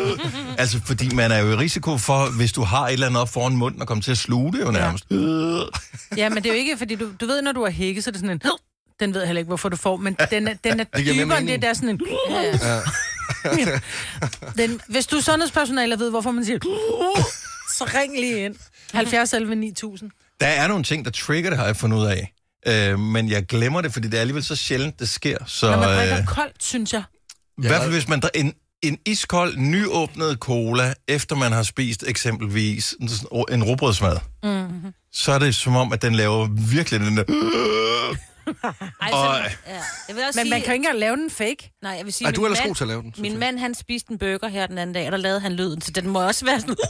[0.58, 3.28] altså, fordi man er jo i risiko for, hvis du har et eller andet op
[3.32, 5.04] foran munden, og kommer til at sluge det jo nærmest.
[6.16, 8.10] Ja, men det er jo ikke, fordi du, du ved, når du har hækket, så
[8.10, 8.42] er det sådan en...
[9.00, 11.48] Den ved jeg heller ikke, hvorfor du får, men den er, den er dybere end
[11.48, 12.00] det, der er sådan en...
[12.30, 12.80] Ja.
[14.58, 16.58] Den, hvis du er sundhedspersonale ved, hvorfor man siger...
[17.74, 18.54] Så ring lige ind.
[18.92, 20.10] 70 11 9000.
[20.40, 22.32] Der er nogle ting, der trigger det, har jeg fundet ud af.
[22.66, 25.38] Øh, men jeg glemmer det, fordi det er alligevel så sjældent, det sker.
[25.46, 27.02] Så, Når man øh, drikker koldt, synes jeg.
[27.58, 32.94] I hvert fald, hvis man en, en iskold, nyåbnet cola, efter man har spist eksempelvis
[33.00, 33.08] en,
[33.52, 34.92] en rugbrødsmad, mm-hmm.
[35.12, 37.24] så er det som om, at den laver virkelig den der...
[39.02, 39.16] Ej, så,
[39.66, 39.80] ja.
[40.08, 41.72] Jeg vil også Men sige, man kan ikke engang lave den fake.
[41.82, 43.14] Nej, jeg vil sige, Ej, du er min ellers mand- god til at lave den,
[43.18, 43.38] Min jeg.
[43.40, 45.90] mand, han spiste en burger her den anden dag, og der lavede han lyden, så
[45.90, 46.76] den må også være sådan...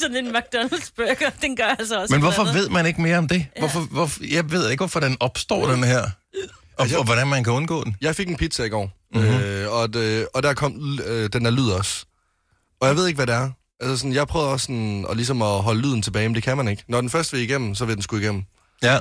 [0.00, 3.28] sådan en McDonald's burger, den gør altså også Men hvorfor ved man ikke mere om
[3.28, 3.46] det?
[3.58, 6.00] Hvorfor, hvorfor, jeg ved ikke, hvorfor den opstår, den her.
[6.02, 6.10] Og,
[6.78, 7.96] Altså, og hvordan man kan undgå den.
[8.00, 9.28] Jeg fik en pizza i går, mm-hmm.
[9.28, 12.04] øh, og, det, og der kom øh, den der lyd også.
[12.80, 13.50] Og jeg ved ikke, hvad det er.
[13.80, 16.56] Altså sådan, jeg prøvede også sådan, at, ligesom at holde lyden tilbage, men det kan
[16.56, 16.84] man ikke.
[16.88, 18.44] Når den først vil igennem, så vil den sgu igennem.
[18.82, 18.98] Ja.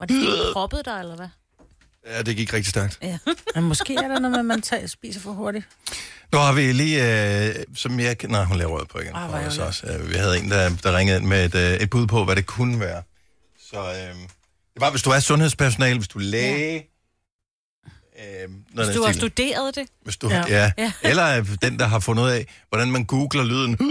[0.00, 1.28] Var det fordi, du proppede dig, eller hvad?
[2.06, 3.00] Ja, det gik rigtig stærkt.
[3.54, 5.64] Men måske er der noget med, at man tager, spiser for hurtigt.
[6.32, 6.98] Nu har vi lige,
[7.48, 8.16] øh, som jeg...
[8.24, 9.12] Nej, hun laver rød på igen.
[9.14, 9.58] Ah, ærgerligt.
[9.58, 9.86] også.
[9.86, 12.36] Øh, vi havde en, der, der ringede ind med et, øh, et bud på, hvad
[12.36, 13.02] det kunne være.
[13.70, 16.86] Så øh, det er bare, hvis du er sundhedspersonale, hvis du er læge...
[18.18, 19.20] Øh, Hvis du har stil.
[19.20, 19.86] studeret det.
[20.04, 20.36] Hvis du, Ja.
[20.48, 20.72] ja.
[20.78, 20.92] Ja.
[21.02, 21.08] Ja.
[21.10, 23.78] Eller er den, der har fundet ud af, hvordan man googler lyden.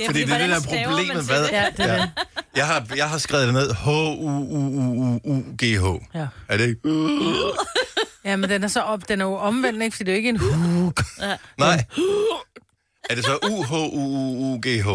[0.00, 1.24] Ja, Fordi det er det, der er problemet.
[1.24, 1.48] Hvad?
[1.48, 2.10] Ja, det det.
[2.56, 3.72] Jeg, har, jeg har skrevet det ned.
[4.74, 5.84] H-U-U-U-U-G-H.
[6.14, 6.26] Ja.
[6.48, 6.80] Er det ikke?
[8.24, 9.96] Ja, men den er så op, den er jo omvendt, ikke?
[9.96, 10.36] Fordi det er jo ikke en
[10.82, 11.02] huk.
[11.58, 11.84] Nej.
[13.10, 14.88] Er det så U-H-U-U-U-G-H?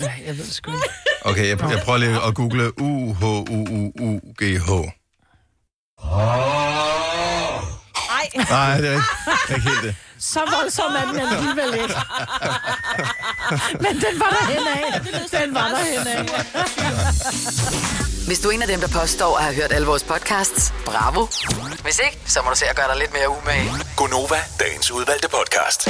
[0.00, 0.84] Ja, jeg ved det sgu ikke.
[1.22, 4.70] Okay, jeg, jeg prøver lige at google U-H-U-U-U-G-H.
[8.08, 9.04] Nej, Nej, det er ikke,
[9.48, 9.94] det er ikke helt det.
[10.20, 11.94] Så voldsom er den alligevel ikke.
[13.80, 15.40] Men den var der henad.
[15.40, 16.28] Den var der henad.
[18.26, 21.26] Hvis du er en af dem, der påstår at have hørt alle vores podcasts, bravo.
[21.82, 23.72] Hvis ikke, så må du se at gøre dig lidt mere umage.
[23.96, 25.88] Gonova, dagens udvalgte podcast.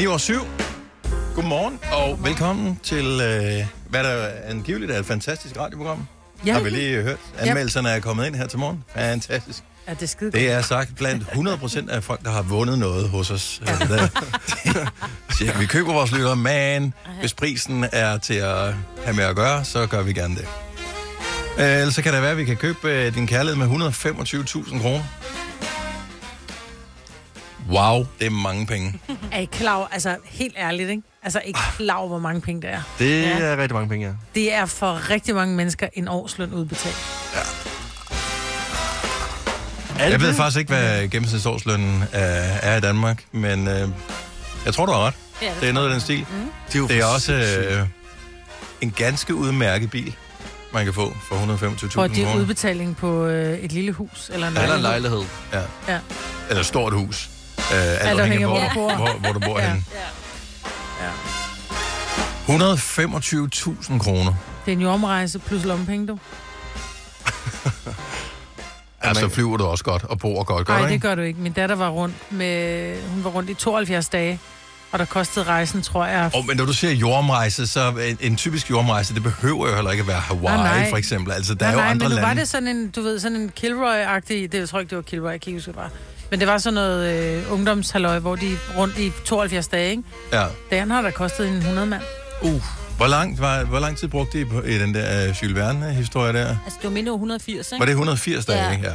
[0.00, 0.40] Ni år syv.
[1.34, 6.06] Godmorgen og velkommen til, øh, hvad der angiveligt er et fantastisk radioprogram.
[6.46, 6.52] Ja.
[6.52, 7.18] Har vi lige hørt.
[7.38, 8.84] Anmeldelserne er kommet ind her til morgen.
[8.94, 9.62] Fantastisk.
[9.88, 13.08] Ja, det er skide Det er sagt blandt 100% af folk, der har vundet noget
[13.08, 13.62] hos os.
[13.66, 13.72] Ja.
[13.72, 14.08] Der,
[15.38, 19.64] siger, vi køber vores lytter, men hvis prisen er til at have med at gøre,
[19.64, 20.48] så gør vi gerne det.
[21.58, 24.80] Øh, Ellers så kan det være, at vi kan købe øh, din kærlighed med 125.000
[24.80, 25.02] kroner.
[27.70, 29.00] Wow, det er mange penge.
[29.32, 31.02] Er I klar over, altså helt ærligt, ikke?
[31.22, 32.82] Altså er I klar over, hvor mange penge det er?
[32.98, 33.38] Det Ja.
[33.38, 34.12] er rigtig mange penge, ja.
[34.34, 36.96] Det er for rigtig mange mennesker en årsløn udbetalt.
[39.98, 42.20] Jeg ved faktisk ikke, hvad gennemsnitsårslønnen er,
[42.62, 43.88] er i Danmark, men øh,
[44.64, 45.14] jeg tror, du har ret.
[45.42, 46.26] Ja, Det er noget af den stil.
[46.72, 47.86] Det er, Det er også øh,
[48.80, 50.16] en ganske udmærket bil,
[50.72, 52.40] man kan få for 125.000 For det er kroner.
[52.40, 54.82] udbetaling på øh, et lille hus eller en Eller lejlighed.
[54.82, 55.22] lejlighed.
[55.88, 55.92] Ja.
[55.94, 55.98] Ja.
[56.48, 57.29] Eller et stort hus.
[57.72, 58.96] Øh, alt afhængig afhængig af, hvor hvor, du bor.
[58.96, 59.68] hvor, hvor du bor Ja.
[59.68, 59.84] henne.
[61.00, 61.10] Ja.
[62.46, 64.32] 125.000 kroner.
[64.64, 66.18] Det er en jordomrejse plus lommepenge, du.
[69.02, 71.40] Altså flyver du også godt og bor godt, gør Nej, det gør du ikke.
[71.40, 74.38] Min datter var rundt med, hun var rundt i 72 dage,
[74.92, 78.36] og der kostede rejsen, tror jeg, Oh, men når du siger jordomrejse, så en, en
[78.36, 80.90] typisk jordomrejse, det behøver jo heller ikke at være Hawaii, Nej, nej.
[80.90, 81.32] for eksempel.
[81.32, 82.28] Altså, der nej, er jo nej, andre men lande.
[82.28, 85.02] var det sådan en, du ved, sådan en Kilroy-agtig, det jeg tror ikke, det var
[85.02, 85.90] Kilroy, jeg kan ikke huske, det var.
[86.30, 90.02] Men det var sådan noget øh, ungdomshalløj, hvor de rundt i 72 dage, ikke?
[90.32, 90.44] Ja.
[90.70, 92.02] Dagen har der kostet en 100 mand.
[92.42, 92.62] Uh,
[92.96, 96.32] hvor, langt var, hvor lang tid brugte I på, i den der uh, Jules Verne-historie
[96.32, 96.48] der?
[96.48, 97.80] Altså, det var mindre 180, ikke?
[97.80, 98.72] Var det 180 dage, Ja.
[98.72, 98.86] ikke?
[98.86, 98.92] Ja.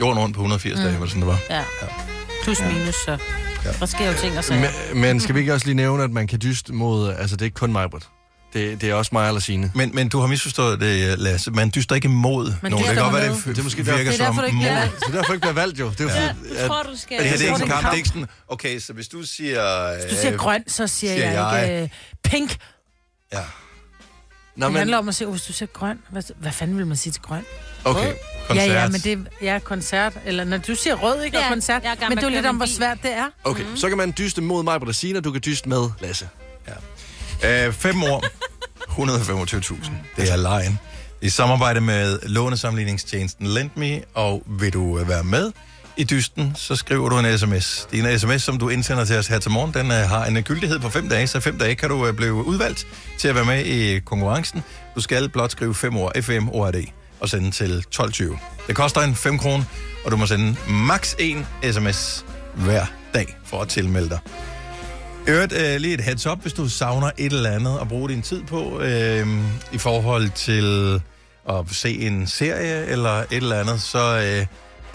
[0.00, 0.84] Jorden rundt på 180 mm.
[0.84, 1.38] dage, var det sådan, det var?
[1.50, 1.62] Ja.
[2.44, 3.18] Plus minus, så.
[3.64, 3.70] Ja.
[3.80, 4.70] Der sker jo ting og sager.
[4.92, 7.14] Men, men skal vi ikke også lige nævne, at man kan dyste mod...
[7.18, 8.08] Altså, det er ikke kun mig, Britt.
[8.52, 9.72] Det, det er også mig eller Signe.
[9.74, 11.50] Men, men du har misforstået det, Lasse.
[11.50, 12.86] Man dyster ikke imod Man nogen.
[12.86, 14.46] Det kan godt være, det, f- Det er måske virker Det er som derfor, du
[14.46, 14.80] ikke bliver mod.
[14.80, 15.04] valgt.
[15.06, 15.90] Så derfor ikke bliver valgt, jo.
[15.90, 17.18] Det er Ja, fordi, jeg tror, du skal...
[17.18, 17.84] Det her det er ikke en det er kamp.
[17.86, 19.94] Det er ikke sådan, okay, så hvis du siger...
[19.94, 21.68] Hvis du siger øh, grøn, så siger, siger jeg, jeg.
[21.70, 21.88] ikke øh,
[22.24, 22.56] pink.
[23.32, 23.38] Ja,
[24.56, 26.76] Nå, Det men, handler om at sige, oh, hvis du siger grøn, hvad, hvad fanden
[26.78, 27.44] vil man sige til grøn?
[27.84, 28.12] okay.
[28.48, 28.68] Koncert.
[28.68, 30.12] Ja, ja, men det er ja, koncert.
[30.26, 31.38] Eller når du siger rød, ikke?
[31.38, 31.82] Ja, og koncert.
[31.84, 33.26] er men det er lidt om, hvor svært det er.
[33.44, 33.76] okay, Mhm.
[33.76, 36.28] så kan man dyste mod mig, Signe, og du kan dyste med Lasse.
[37.44, 38.24] Øh, fem år,
[38.98, 39.90] 125.000.
[40.16, 40.78] Det er lejen.
[41.22, 45.52] I samarbejde med lånesamligningstjenesten LendMe, og vil du øh, være med
[45.96, 47.88] i dysten, så skriver du en sms.
[47.90, 49.74] Det er en sms, som du indsender til os her til morgen.
[49.74, 52.34] Den øh, har en gyldighed på fem dage, så fem dage kan du øh, blive
[52.34, 52.86] udvalgt
[53.18, 54.62] til at være med i konkurrencen.
[54.94, 56.74] Du skal blot skrive fem år FM ORD
[57.20, 58.38] og sende til 12.20.
[58.66, 59.64] Det koster en 5 kroner,
[60.04, 64.18] og du må sende maks en sms hver dag for at tilmelde dig.
[65.28, 68.22] Øvrigt øh, lige et heads up, hvis du savner et eller andet at bruge din
[68.22, 69.26] tid på øh,
[69.72, 71.00] i forhold til
[71.48, 74.46] at se en serie eller et eller andet, så øh,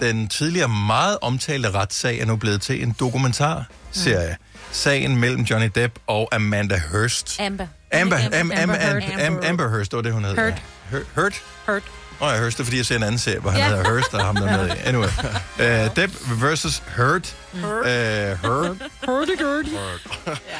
[0.08, 4.36] den tidligere meget omtalte retssag er nu blevet til en dokumentarserie.
[4.38, 4.58] Mm.
[4.72, 7.40] Sagen mellem Johnny Depp og Amanda Hearst.
[7.40, 7.66] Amber.
[7.92, 9.20] Amber, Ikke Am, Am, Amber Am, Heard.
[9.20, 10.34] Am, Amber Hearst, det var det, hun hed.
[10.36, 10.62] Heard.
[10.92, 10.98] Ja.
[11.14, 11.32] Heard?
[11.66, 11.82] Hurt.
[12.20, 13.68] Nå, jeg Hearst, det fordi jeg ser en anden serie, hvor han Ja.
[13.68, 14.70] hedder Hearst, og ham der er med.
[14.84, 15.08] Anyway.
[15.58, 17.34] Uh, Depp versus Heard.
[17.54, 18.76] Uh, Heard.
[19.08, 19.68] Hurdy gurdy.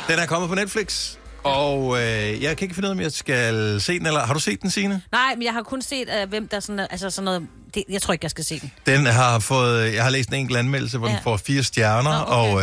[0.09, 1.15] Den er kommet på Netflix,
[1.45, 4.35] og øh, jeg kan ikke finde ud af, om jeg skal se den, eller har
[4.35, 5.03] du set den, Signe?
[5.13, 7.43] Nej, men jeg har kun set, uh, hvem der sådan, altså sådan noget...
[7.75, 8.73] Det, jeg tror ikke, jeg skal se den.
[8.87, 11.15] Den har fået, jeg har læst en enkelt anmeldelse, hvor ja.
[11.15, 12.55] den får fire stjerner, Nå, okay.
[12.55, 12.63] og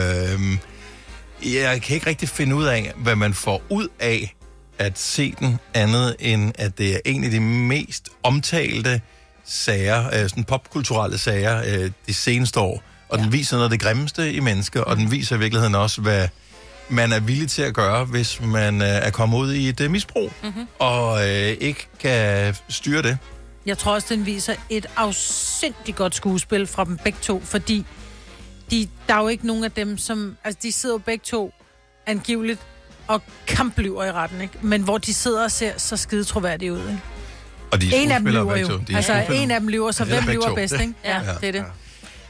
[1.43, 4.35] øh, jeg kan ikke rigtig finde ud af, hvad man får ud af
[4.81, 9.01] at se den, andet end at det er en af de mest omtalte
[9.45, 12.83] sager, øh, sådan popkulturelle sager øh, de seneste år.
[13.09, 13.23] Og ja.
[13.23, 16.27] den viser noget af det grimmeste i mennesker, og den viser i virkeligheden også, hvad
[16.89, 19.91] man er villig til at gøre, hvis man øh, er kommet ud i et øh,
[19.91, 20.67] misbrug, mm-hmm.
[20.79, 23.17] og øh, ikke kan styre det.
[23.65, 27.85] Jeg tror også, den viser et afsindigt godt skuespil fra dem begge to, fordi
[28.71, 30.37] de, der er jo ikke nogen af dem, som...
[30.43, 31.53] Altså, de sidder jo begge to
[32.05, 32.59] angiveligt
[33.13, 34.53] og kamplyver i retten, ikke?
[34.61, 36.99] Men hvor de sidder og ser så skide troværdige ud, ikke?
[37.71, 38.67] Og de er En af dem lyver jo.
[38.87, 40.93] De er Altså, en af dem lyver, så hvem lyver bedst, ikke?
[41.05, 41.33] Ja, Ja.
[41.41, 41.65] det er det.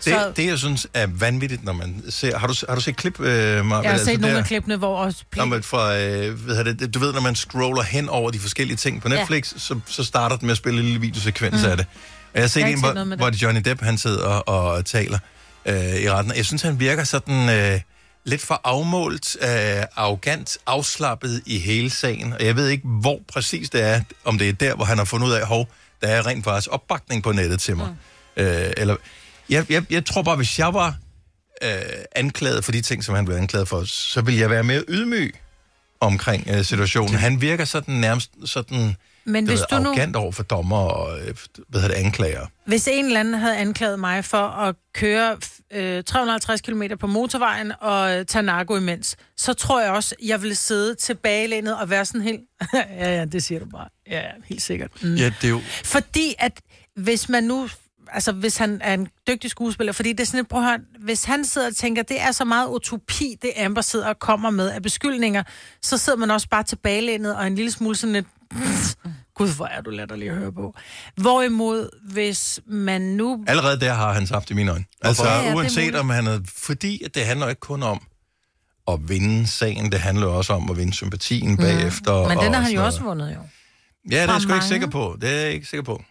[0.05, 2.37] Det, Så- det, jeg synes er vanvittigt, når man ser...
[2.37, 3.83] Har du, har du set klip, øh, Marvel?
[3.83, 5.23] Jeg har set Altså, nogle der- af klippene, hvor også...
[5.35, 8.39] Når man fra, øh, hvad hedder det, du ved, når man scroller hen over de
[8.39, 9.59] forskellige ting på Netflix, ja.
[9.59, 11.69] så, så starter den med at spille en lille videosekvens mm.
[11.69, 11.85] af det.
[12.33, 13.41] Og jeg har set Jeg har en, hvor, hvor det.
[13.41, 15.19] Johnny Depp han sidder og, og taler
[15.65, 16.33] øh, i retten.
[16.35, 17.79] Jeg synes, han virker sådan øh,
[18.23, 22.33] lidt for afmålt, øh, arrogant, afslappet i hele sagen.
[22.33, 25.05] Og jeg ved ikke, hvor præcis det er, om det er der, hvor han har
[25.05, 25.69] fundet ud af, hov,
[26.01, 27.87] der er rent faktisk opbakning på nettet til mig.
[28.37, 28.43] Mm.
[28.43, 28.95] Øh, eller,
[29.49, 30.95] jeg, jeg, jeg tror bare, hvis jeg var
[31.63, 31.71] øh,
[32.15, 35.35] anklaget for de ting, som han blev anklaget for, så ville jeg være mere ydmyg
[35.99, 37.15] omkring øh, situationen.
[37.15, 39.89] Han virker sådan nærmest sådan Men hvis ved, du nu...
[39.89, 41.35] arrogant over for dommer og øh,
[41.67, 42.47] hvad hedder det, anklager.
[42.65, 45.37] Hvis en eller anden havde anklaget mig for at køre
[45.73, 50.41] øh, 350 km på motorvejen og øh, tage narko imens, så tror jeg også, jeg
[50.41, 52.41] ville sidde tilbagelænet og være sådan helt...
[52.73, 53.87] ja, ja, det siger du bare.
[54.09, 55.03] Ja, ja, helt sikkert.
[55.03, 55.15] Mm.
[55.15, 55.61] Ja, det er jo...
[55.83, 56.61] Fordi at
[56.95, 57.69] hvis man nu...
[58.13, 61.23] Altså, hvis han er en dygtig skuespiller, fordi det er sådan et, prøv høre, hvis
[61.23, 64.69] han sidder og tænker, det er så meget utopi, det Amber sidder og kommer med
[64.69, 65.43] af beskyldninger,
[65.81, 68.27] så sidder man også bare tilbagelænet og en lille smule sådan lidt,
[69.37, 70.75] gud, hvor er du latterlig at høre på.
[71.15, 74.85] Hvorimod, hvis man nu Allerede der har han haft i mine øjne.
[75.01, 76.39] Altså, Ja, ja, uanset om han er...
[76.57, 78.01] Fordi at det handler ikke kun om
[78.87, 82.21] at vinde sagen, det handler også om at vinde sympatien bagefter.
[82.21, 82.27] Mm.
[82.27, 83.41] Men og den har han jo også vundet, jo.
[84.11, 85.17] Ja, det er jeg sgu ikke sikker på.
[85.21, 86.03] Det er jeg ikke sikker på.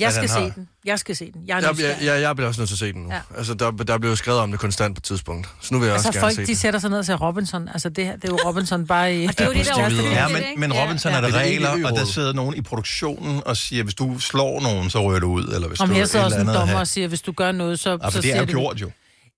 [0.00, 0.68] Jeg skal se den.
[0.84, 1.42] Jeg skal se den.
[1.46, 3.08] Jeg Jeg, jeg, jeg, jeg bliver også nødt til at se den nu.
[3.08, 3.14] Ja.
[3.14, 3.20] Ja.
[3.38, 5.48] Altså, der, der blev jo skrevet om det konstant på et tidspunkt.
[5.60, 6.58] Så nu vil jeg Altså også gerne folk, se de det.
[6.58, 7.68] sætter sig ned og ser Robinson.
[7.68, 9.26] Altså det, her, det er jo Robinson bare i...
[9.26, 10.84] Og det er jo det, der Ja, er men- også Ja, det, men, men Ja.
[10.84, 11.16] Robinson Ja.
[11.16, 13.94] er der Det er det regler, og der sidder nogen i produktionen og siger, hvis
[13.94, 15.44] du slår nogen, så ryger du ud.
[15.54, 16.76] Eller hvis Om du her sidder også en dommer her.
[16.78, 18.54] og siger, hvis du gør noget, så, Ja, så for det siger er jo det-
[18.54, 18.90] gjort jo.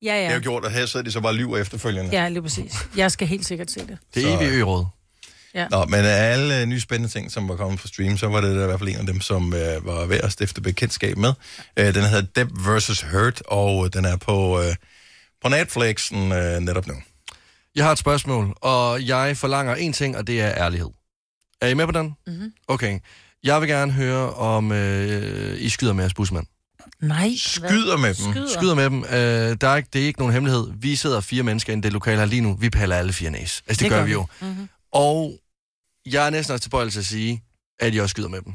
[0.03, 0.35] Ja, Det er ja.
[0.35, 2.11] jo gjort, og her sidder de så bare lyver efterfølgende.
[2.12, 2.73] Ja, lige præcis.
[2.97, 3.99] Jeg skal helt sikkert se det.
[4.14, 4.64] Det er evige
[5.61, 5.71] ø-råd.
[5.71, 8.40] Nå, men af alle øh, nye spændende ting, som var kommet på stream, så var
[8.40, 11.16] det da i hvert fald en af dem, som øh, var værd at stifte bekendtskab
[11.16, 11.33] med.
[11.77, 13.03] Øh, den hedder Depp vs.
[13.12, 14.75] Hurt, og øh, den er på, øh,
[15.42, 16.94] på Netflix øh, netop nu.
[17.75, 20.88] Jeg har et spørgsmål, og jeg forlanger en ting, og det er ærlighed.
[21.61, 22.14] Er I med på den?
[22.27, 22.53] Mhm.
[22.68, 22.99] Okay.
[23.44, 26.47] Jeg vil gerne høre, om øh, I skyder med jeres busmand.
[27.03, 27.31] Nej.
[27.38, 28.33] Skyder med dem.
[28.33, 28.49] Skyder.
[28.59, 29.05] Skyder med dem.
[29.05, 30.66] Øh, der er ikke, det er ikke nogen hemmelighed.
[30.81, 32.57] Vi sidder fire mennesker i det lokale her lige nu.
[32.61, 33.40] Vi paller alle fire næs.
[33.40, 34.12] Altså, det, Det gør gør vi vi.
[34.12, 34.27] jo.
[34.40, 34.68] Mhm.
[34.92, 35.38] Og
[36.07, 37.43] jeg er næsten også tilbøjelig til at sige,
[37.81, 38.53] at I også skyder med dem.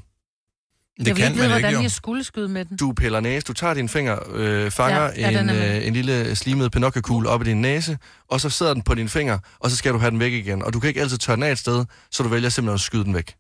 [1.00, 1.82] Det jeg kan ikke vide, man ikke, hvordan jo.
[1.82, 2.78] jeg skulle skyde med den.
[2.78, 6.72] Du piller næse, du tager din finger, øh, fanger Ja, en, øh, en lille slimet
[6.72, 7.98] pinocchio op i din næse,
[8.30, 10.64] og så sidder den på din finger, og så skal du have den væk igen.
[10.64, 12.82] Og du kan ikke altid tørre den af et sted, så du vælger simpelthen at
[12.82, 13.36] skyde den væk.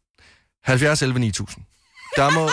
[0.63, 1.65] 70 11 9000.
[2.17, 2.49] Der må...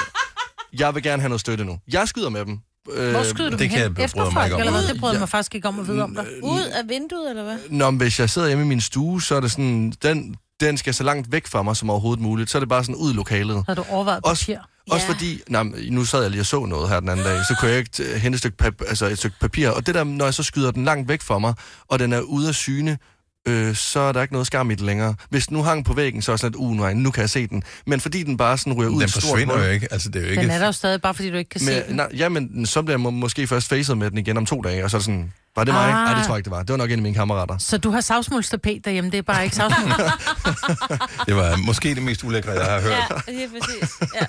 [0.78, 1.78] Jeg vil gerne have noget støtte nu.
[1.92, 2.58] Jeg skyder med dem.
[2.92, 3.96] Øh, Hvor skyder du det kan hen?
[3.98, 4.36] jeg ikke om.
[4.36, 4.88] Eller hvad?
[4.88, 6.26] Det bryder jeg mig faktisk ikke om at vide om dig.
[6.42, 7.58] Ud af vinduet, eller hvad?
[7.68, 10.94] Når hvis jeg sidder hjemme i min stue, så er det sådan, den, den skal
[10.94, 12.50] så langt væk fra mig som overhovedet muligt.
[12.50, 13.64] Så er det bare sådan ud i lokalet.
[13.68, 14.58] Har du overvejet Også- papir?
[14.90, 15.12] Også Ja.
[15.12, 17.56] fordi, nej, men nu sad jeg lige og så noget her den anden dag, så
[17.60, 19.68] kunne jeg ikke øh, hente et stykke, pap, altså et stykke papir.
[19.68, 21.54] Og det der, når jeg så skyder den langt væk fra mig,
[21.88, 22.98] og den er ude af syne,
[23.48, 25.14] øh, så er der ikke noget skam i det længere.
[25.30, 27.30] Hvis den nu hang på væggen, så er sådan lidt, uh, nej, nu kan jeg
[27.30, 27.62] se den.
[27.86, 29.92] Men fordi den bare sådan ryger ud i Den et stort forsvinder hul, jo ikke.
[29.92, 30.42] Altså, det er jo ikke...
[30.42, 31.96] Den er der jo stadig, bare fordi du ikke kan se med, den.
[31.96, 34.60] nej, ja, men så bliver jeg må, måske først facet med den igen om to
[34.60, 35.84] dage, og så er sådan, var det mig?
[35.84, 35.92] Ah.
[35.94, 36.62] Nej, det tror jeg ikke, det var.
[36.62, 37.58] Det var nok en af mine kammerater.
[37.58, 39.90] Så du har savsmulstapet derhjemme, det er bare ikke savsmul.
[41.26, 42.92] Det var måske det mest ulækre, jeg har hørt.
[42.92, 44.00] Ja, det er præcis.
[44.14, 44.26] Ja.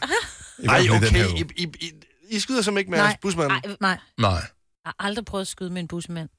[0.82, 1.26] Her okay.
[1.40, 1.92] I, I, I,
[2.30, 3.06] I skyder som ikke med Nej.
[3.08, 3.52] jeres busmand.
[3.52, 3.98] Ej, Nej.
[4.18, 4.30] Nej.
[4.32, 4.40] jeg
[4.86, 6.30] har aldrig prøvet at skyde med en busmand.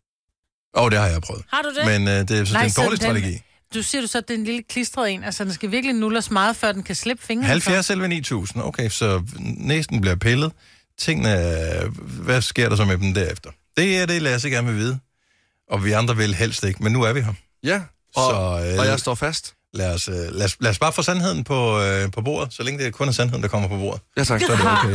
[0.77, 1.45] Åh, oh, det har jeg prøvet.
[1.53, 1.87] Har du det?
[1.87, 3.43] Men øh, det er, så Nej, det er en dårlig den- strategi.
[3.75, 5.25] Du siger du så, at det er en lille klistret en.
[5.25, 7.49] Altså, den skal virkelig nulles meget, før den kan slippe fingrene.
[7.49, 8.63] 70 11 9000.
[8.63, 9.23] Okay, så
[9.57, 10.53] næsten bliver pillet.
[10.99, 11.89] Tingene, er-
[12.23, 13.51] hvad sker der så med dem derefter?
[13.77, 14.99] Det er det, Lasse gerne vil vide.
[15.71, 17.33] Og vi andre vil helst ikke, men nu er vi her.
[17.65, 17.81] Ja,
[18.17, 18.31] og,
[18.63, 19.55] Så, øh, og jeg står fast.
[19.75, 22.63] Lad os, øh, lad os, lad os bare få sandheden på, øh, på bordet, så
[22.63, 24.03] længe det kun er sandheden, der kommer på bordet.
[24.17, 24.41] Ja, tak.
[24.41, 24.95] Så er det okay.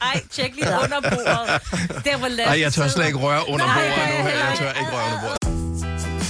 [0.14, 2.04] Ej, tjek lige under bordet.
[2.04, 4.24] Der var Nej, jeg tør slet ikke røre under Nej, bordet nu.
[4.24, 4.32] nej.
[4.48, 5.47] Jeg tør ikke røre under bordet.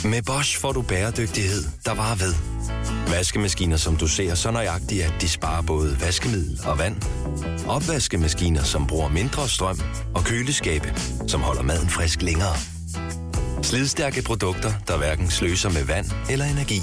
[0.05, 2.35] Med Bosch får du bæredygtighed, der varer ved.
[3.11, 6.97] Vaskemaskiner, som du ser så nøjagtigt, at de sparer både vaskemiddel og vand.
[7.69, 9.81] Opvaskemaskiner, som bruger mindre strøm.
[10.15, 10.95] Og køleskabe,
[11.29, 12.55] som holder maden frisk længere.
[13.63, 16.83] Slidstærke produkter, der hverken sløser med vand eller energi.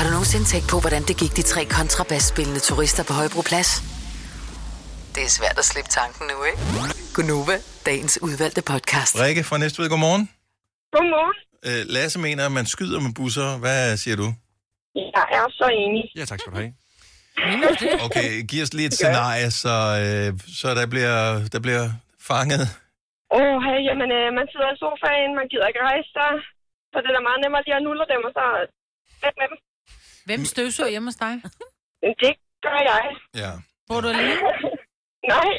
[0.00, 3.70] Har du nogensinde tænkt på, hvordan det gik de tre kontrabasspillende turister på Højbroplads?
[5.14, 6.60] Det er svært at slippe tanken nu, ikke?
[7.16, 7.56] Gunova,
[7.88, 9.12] dagens udvalgte podcast.
[9.24, 10.24] Rikke fra Næstved, godmorgen.
[10.94, 11.36] Godmorgen.
[11.68, 13.48] Øh, Lasse mener, at man skyder med busser.
[13.64, 14.26] Hvad siger du?
[15.16, 16.02] Jeg er så enig.
[16.18, 16.72] Ja, tak skal du have.
[18.06, 20.28] Okay, giv os lige et scenarie, så, øh,
[20.60, 21.16] så der, bliver,
[21.54, 21.84] der bliver
[22.30, 22.64] fanget.
[23.36, 26.32] Åh, oh, hey, jamen, øh, man sidder i sofaen, man gider ikke rejse sig.
[26.90, 28.44] Så det er da meget nemmere lige at nulle dem, og så
[29.40, 29.58] med dem.
[30.28, 31.34] Hvem støvsuger hjemme hos dig?
[32.24, 32.32] Det
[32.66, 33.04] gør jeg.
[33.42, 33.50] Ja.
[33.88, 34.34] Bor du alene?
[35.34, 35.50] Nej.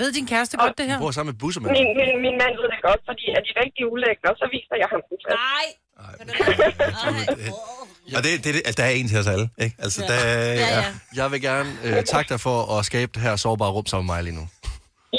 [0.00, 0.98] Ved din kæreste godt det her?
[0.98, 1.70] Bor sammen med busser med.
[1.70, 4.88] Min, min, min mand ved det godt, fordi er de rigtig ulækre, så viser jeg
[4.92, 5.38] ham den først.
[5.50, 5.66] Nej.
[8.16, 9.76] Og det, det, det, altså, der er en til os alle, ikke?
[9.84, 10.18] Altså, der,
[10.74, 10.84] ja.
[11.20, 14.14] Jeg vil gerne øh, takke dig for at skabe det her sårbare rum sammen med
[14.14, 14.44] mig lige nu.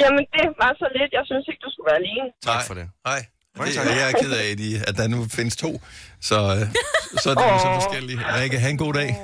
[0.02, 1.12] Jamen, det var så lidt.
[1.18, 2.28] Jeg synes ikke, du skulle være alene.
[2.50, 2.86] Tak for det.
[3.10, 3.22] Nej.
[3.58, 3.96] Mange Det, tak.
[3.98, 5.82] jeg er ked af, at, I- at der nu findes to.
[6.22, 6.68] Så, øh,
[7.24, 8.20] så er det jo så forskellige.
[8.42, 9.18] Rikke, have en god dag.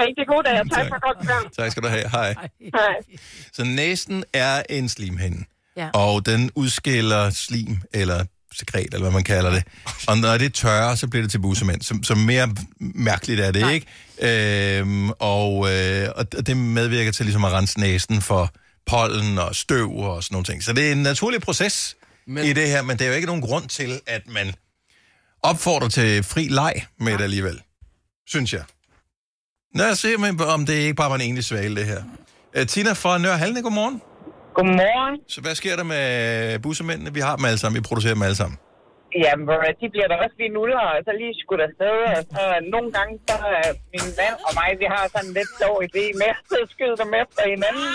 [0.00, 1.46] Rigtig god dag, og tak for godt program.
[1.58, 2.08] Tak skal du have.
[2.08, 2.34] Hej.
[2.74, 2.94] Hej.
[3.52, 5.44] Så næsten er en slimhinde.
[5.76, 5.88] Ja.
[5.94, 9.62] Og den udskiller slim, eller sekret, eller hvad man kalder det.
[10.08, 11.82] Og når det tørrer, så bliver det til bussemænd.
[11.82, 13.72] Så, så mere mærkeligt er det, Nej.
[13.72, 14.78] ikke?
[14.78, 18.50] Øhm, og, øh, og det medvirker til ligesom at rense næsen for
[18.86, 20.62] pollen og støv og sådan nogle ting.
[20.62, 21.96] Så det er en naturlig proces
[22.34, 22.44] men...
[22.44, 24.46] i det her, men det er jo ikke nogen grund til, at man
[25.50, 27.58] opfordrer til fri leg med det alligevel.
[28.34, 28.64] Synes jeg.
[29.78, 32.02] Lad os se, om- om det ikke bare var en enlig svale, det her.
[32.58, 33.96] Uh, Tina fra Nørre Halne, godmorgen.
[34.58, 35.14] Godmorgen.
[35.34, 36.04] Så hvad sker der med
[36.64, 37.10] bussemændene?
[37.14, 38.58] Vi har dem alle sammen, vi producerer dem alle sammen.
[39.24, 42.42] Jamen, hvor de bliver da også lige nuller, og så lige skudt afsted, og så
[42.74, 46.30] nogle gange, så er min mand og mig, vi har sådan lidt sjov idé med
[46.62, 47.86] at skyde dem efter hinanden.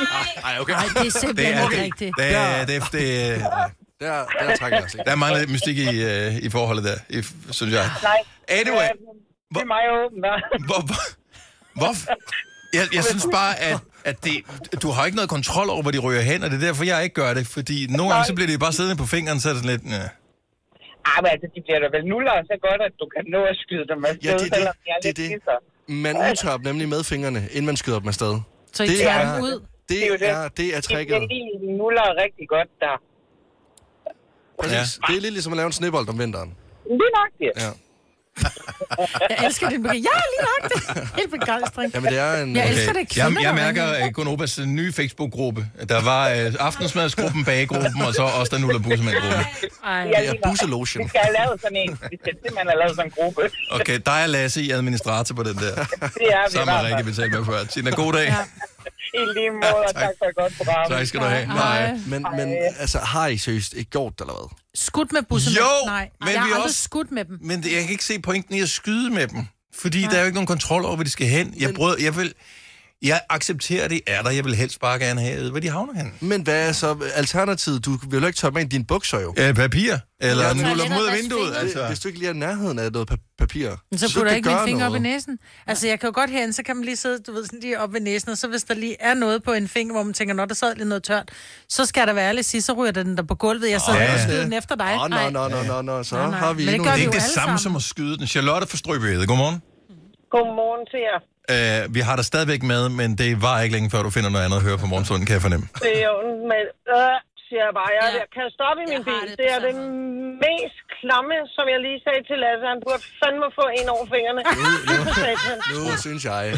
[0.47, 0.75] Ej, okay.
[0.79, 2.13] Nej, det er simpelthen ikke rigtigt.
[2.21, 5.09] Det, er- det, er- det, er- Der, der trækker jeg os ikke.
[5.09, 7.19] der mangler lidt mystik i, uh, i forholdet der, i,
[7.59, 7.85] synes jeg.
[8.03, 8.19] Nej.
[8.59, 10.21] Anyway, Øh, det er mig åbent.
[10.69, 11.01] hvor, hvor,
[11.79, 11.91] hvor,
[12.77, 13.77] jeg, jeg synes bare, at,
[14.09, 14.35] at det,
[14.83, 16.97] du har ikke noget kontrol over, hvor de ryger hen, og det er derfor, jeg
[17.05, 17.45] ikke gør det.
[17.57, 19.85] Fordi nogle gange, så bliver de bare siddende på fingeren, så er det sådan lidt...
[19.99, 20.07] Ja.
[21.11, 23.55] Ah, men altså, de bliver da vel nuller, så godt, at du kan nå at
[23.63, 24.55] skyde dem afsted, Ja, det er det.
[24.55, 25.29] selvom de er Det er lidt det.
[25.33, 25.57] kisser.
[26.05, 26.15] Man
[26.57, 28.33] dem nemlig med fingrene, inden man skyder dem afsted.
[28.77, 29.55] Så I det tager er, dem ud?
[29.89, 30.29] Det er jo det.
[30.29, 31.07] er, det er De tricket.
[31.07, 32.95] bliver lige nuller rigtig godt der.
[34.61, 34.99] Præcis.
[35.07, 36.53] Det er lidt ligesom at lave en snebold om vinteren.
[36.85, 37.51] Lige nok det.
[37.63, 37.69] Ja.
[39.29, 40.03] Jeg elsker den begreb.
[40.03, 41.09] Ja, lige nok det.
[41.15, 41.93] Helt begejstring.
[41.93, 42.55] Jamen, det er en...
[42.55, 43.73] Jeg elsker det, Jeg, kvinder, jeg der
[44.23, 45.65] mærker uh, nye Facebook-gruppe.
[45.89, 48.79] Der var uh, aftensmadsgruppen, bagegruppen, og så også der nuller.
[49.85, 51.03] Ja, Det er busselotion.
[51.03, 51.91] Vi skal have lavet sådan en.
[52.11, 53.41] Vi skal simpelthen have lavet sådan en gruppe.
[53.71, 55.75] Okay, dig og Lasse i administrator på den der.
[55.75, 55.83] Det
[56.33, 57.63] er vi Sammen med Rikke, vi talte med før.
[57.63, 58.33] Tina, god dag.
[59.13, 60.89] I lige måde, og tak for et godt program.
[60.89, 61.45] Tak skal du have.
[61.45, 61.91] Hej.
[61.91, 61.99] Nej.
[62.07, 64.57] Men, men altså, har I seriøst ikke gjort det, eller hvad?
[64.75, 65.57] Skudt med bussemænd?
[65.57, 67.37] Jo, Nej, men jeg har vi også- skudt med dem.
[67.41, 69.45] Men det, jeg kan ikke se pointen i at skyde med dem.
[69.75, 70.09] Fordi Nej.
[70.11, 71.53] der er jo ikke nogen kontrol over, hvor de skal hen.
[71.59, 72.33] Jeg, brød, jeg, vil,
[73.01, 74.29] jeg accepterer, det er der.
[74.29, 76.13] Jeg vil helst bare gerne have, hvor de havner hen.
[76.19, 77.85] Men hvad er så alternativet?
[77.85, 79.33] Du vil jo ikke tørre med i dine bukser, jo.
[79.37, 79.93] Ja, papir.
[80.21, 81.55] Eller Ja, nuller dem ud af toilet- vinduet.
[81.57, 81.87] Altså.
[81.87, 84.31] Hvis du ikke lige er i nærheden af noget pa- papir, Men så du putter
[84.31, 85.01] jeg ikke min finger op i noget.
[85.01, 85.37] næsen.
[85.67, 87.79] Altså, jeg kan jo godt herinde, så kan man lige sidde, du ved, sådan lige
[87.79, 90.13] op ved næsen, og så hvis der lige er noget på en finger, hvor man
[90.13, 91.29] tænker, når der sad lidt noget tørt,
[91.69, 93.71] så skal der være ærlig sige, så ryger den der på gulvet.
[93.71, 94.93] Jeg sidder Ja, og skyder den efter dig.
[94.95, 95.29] Åh, nå, Nej.
[95.29, 96.39] nå, nå, nå, nå, så Nej, nej.
[96.39, 98.27] har vi Men det endnu gør Det er ikke det samme som at skyde den.
[98.27, 99.61] Charlotte fra Strøbøde, godmorgen.
[100.31, 101.19] Godmorgen til jer.
[101.53, 104.45] Uh, vi har dig stadigvæk med, men det var ikke længe før, du finder noget
[104.45, 105.65] andet at høre på morgenstunden, kan jeg fornemme.
[105.87, 106.17] Det er jo
[106.51, 106.63] med,
[106.95, 107.15] øh,
[107.47, 107.91] siger jeg bare.
[107.99, 108.23] Jeg Ja.
[108.33, 109.23] kan jeg stoppe i min Jeg bil.
[109.29, 109.75] det Det, er det
[110.47, 112.65] mest klamme, som jeg lige sagde til Lasse.
[112.73, 114.41] Han burde fandme få en over fingrene.
[115.07, 115.57] For satan.
[115.73, 116.55] Nu synes jeg, at...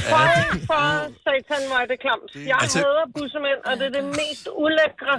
[0.72, 0.84] for
[1.26, 2.30] satan, hvor er det klamt.
[2.52, 5.16] Jeg Altså- hader bussemænd, og det er det mest ulækre.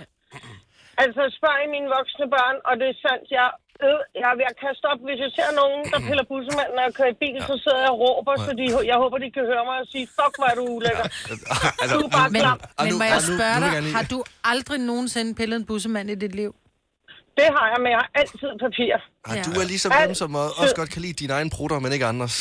[1.05, 3.49] Altså, spørg i mine voksne børn, og det er sandt, jeg,
[3.85, 5.01] øh, jeg er ved at kaste op.
[5.09, 7.91] Hvis jeg ser nogen, der piller bussemanden, når jeg kører i bil, så sidder jeg
[7.95, 10.57] og råber, så de, jeg håber, de kan høre mig og sige, fuck, hvor er
[10.61, 11.07] du ulækker.
[11.83, 12.59] Altså, Du er bare Men, klam.
[12.83, 14.19] Men nu- må jeg spørge dig, har du
[14.53, 16.53] aldrig nogensinde pillet en bussemand i dit liv?
[17.39, 18.93] Det har jeg, men jeg har altid papir.
[19.29, 20.31] Ah, du er ligesom dem, som
[20.63, 22.37] også godt kan lide dine egne prutter, men ikke andres.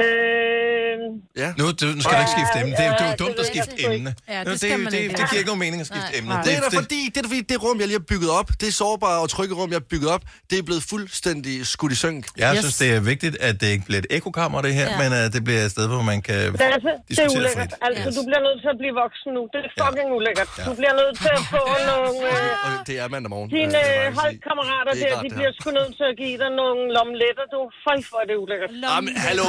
[0.00, 0.93] Øh,
[1.42, 1.48] Ja.
[1.58, 2.72] Nu, du, nu skal du ikke skifte emne.
[2.78, 4.10] Det, er- det er jo Ja, dumt det at skifte emne.
[4.34, 5.16] Ja, det man det, ikke.
[5.18, 6.32] det giver ikke nogen mening at skifte emne.
[6.46, 8.68] Det er da fordi, det, er fordi, det rum, jeg lige har bygget op, det
[8.82, 12.22] sårbare og trygge rum, jeg har bygget op, det er blevet fuldstændig skudt i synk.
[12.42, 12.60] Jeg Yes.
[12.64, 14.98] synes, det er vigtigt, at det ikke bliver et ekokammer, det her, Ja.
[15.02, 16.78] men at det bliver et sted, hvor man kan det er
[17.08, 17.70] diskutere ulækkert.
[17.70, 17.72] frit.
[17.86, 18.14] Altså, Yes.
[18.18, 19.42] du bliver nødt til at blive voksen nu.
[19.54, 20.48] Det er fucking ulækkert.
[20.58, 20.62] Ja.
[20.68, 22.12] Du bliver nødt til at få nogle...
[22.30, 23.48] Øh, Og det er mandag morgen.
[23.56, 26.36] dine øh, øh, holdkammerater Det er der, de det bliver sgu nødt til at give
[26.42, 27.44] dig nogle lomletter.
[27.54, 28.70] Du, føj for er det ulækkert.
[28.94, 29.48] Jamen, hallo.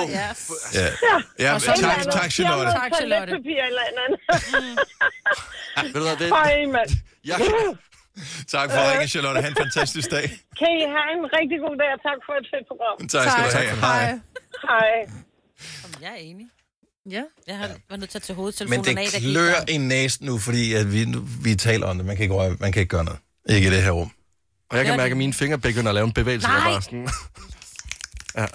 [1.44, 2.11] Ja, ja Og så men en tak, anden.
[2.19, 2.71] tak, Charlotte.
[2.79, 3.31] Tak, Charlotte.
[3.31, 4.19] Toiletpapir eller andet.
[5.93, 6.89] Ved du hvad, det, Føj, mand.
[7.31, 7.37] jeg,
[8.55, 9.41] Tak for ringen, Charlotte.
[9.41, 10.25] Ha' en fantastisk dag.
[10.59, 12.95] Kan I have en rigtig god dag, og tak for et fedt program.
[13.13, 13.79] Tak skal du have.
[13.87, 14.19] Hej.
[14.69, 14.91] Hej.
[15.83, 16.45] Jamen, Jeg er enig.
[17.09, 17.23] Ja.
[17.47, 19.73] Jeg har været nødt til at tage Men hovedtelefonen af, det der gik klør der.
[19.73, 22.05] i næsen nu, fordi at vi, nu- vi taler om det.
[22.05, 23.19] Man kan ikke, røre, man kan ikke gøre noget.
[23.49, 24.11] Ikke i det her rum.
[24.69, 26.47] og jeg kan mærke, at mine fingre begynder at lave en bevægelse.
[26.47, 26.67] Der Nej.
[26.71, 27.07] bare sådan,
[28.37, 28.45] ja.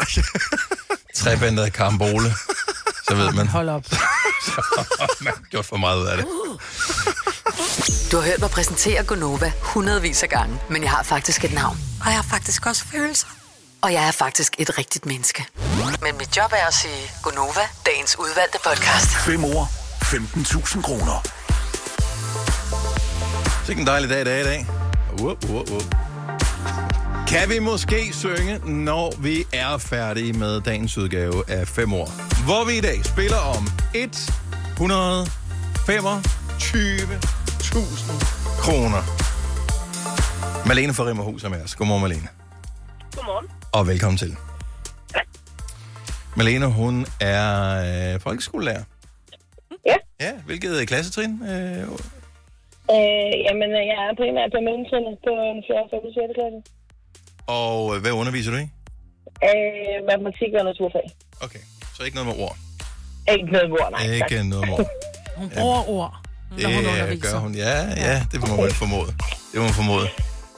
[1.16, 2.34] Trebandet karambole.
[3.08, 3.84] Så ved man, Hold op.
[5.24, 6.26] man har gjort for meget ud af det.
[8.12, 11.78] Du har hørt mig præsentere Gonova hundredvis af gange, men jeg har faktisk et navn.
[12.00, 13.26] Og jeg har faktisk også følelser.
[13.82, 15.46] Og jeg er faktisk et rigtigt menneske.
[16.02, 19.10] Men mit job er at sige Gonova, dagens udvalgte podcast.
[19.16, 19.70] 5 år,
[20.74, 21.22] 15.000 kroner.
[23.66, 24.66] Det er en dejlig dag i dag i dag.
[25.18, 25.99] Uh, uh, uh.
[27.34, 28.54] Kan vi måske synge,
[28.86, 32.08] når vi er færdige med dagens udgave af 5 år?
[32.48, 33.64] Hvor vi i dag spiller om
[33.94, 34.06] 125.000
[38.64, 39.02] kroner.
[40.68, 41.74] Malene fra Rimmerhus er med os.
[41.74, 42.28] Godmorgen, Malene.
[43.16, 43.46] Godmorgen.
[43.78, 44.36] Og velkommen til.
[46.36, 47.44] Malene, hun er
[48.14, 48.84] øh, folkeskolelærer.
[49.86, 49.96] Ja.
[50.20, 51.32] Ja, hvilket klassetrin?
[51.52, 51.88] Øh,
[52.96, 55.88] Øh, jamen, øh, jeg er primært på mellemtrinnet på en 4.
[55.90, 56.00] 5.
[56.14, 56.34] 6.
[56.38, 56.79] klasse.
[57.46, 58.60] Og øh, hvad underviser du i?
[59.44, 61.06] Øh, matematik og naturfag.
[61.40, 61.58] Okay,
[61.96, 62.56] så ikke noget med ord.
[63.38, 64.18] Ikke noget ord, nej.
[64.18, 64.32] tak.
[64.32, 64.86] Ikke noget med ord.
[65.36, 66.14] Hun bruger ord,
[66.50, 67.32] når hun Det underviser.
[67.32, 67.54] gør hun.
[67.54, 69.06] Ja, ja, det må man formode.
[69.52, 70.08] Det må man formode.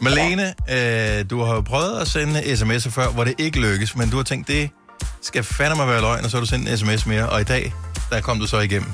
[0.00, 4.10] Malene, øh, du har jo prøvet at sende sms'er før, hvor det ikke lykkes, men
[4.10, 4.70] du har tænkt, det
[5.22, 7.72] skal fandme være løgn, og så har du sendt en sms mere, og i dag,
[8.10, 8.92] der kom du så igennem.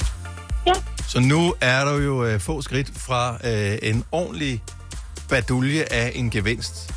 [0.67, 0.73] Ja.
[1.09, 4.63] Så nu er du jo øh, få skridt fra øh, en ordentlig
[5.29, 6.95] badulje af en gevinst.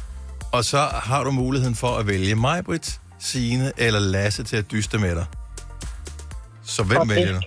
[0.52, 4.72] Og så har du muligheden for at vælge mig, Britt, Signe eller Lasse til at
[4.72, 5.26] dyste med dig.
[6.66, 7.16] Så hvem Okay.
[7.16, 7.42] vælger du?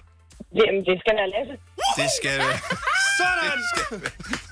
[0.54, 1.54] Jamen, det skal være Lasse.
[1.96, 2.58] Det skal være...
[3.18, 3.58] Sådan!
[3.58, 4.00] Det skal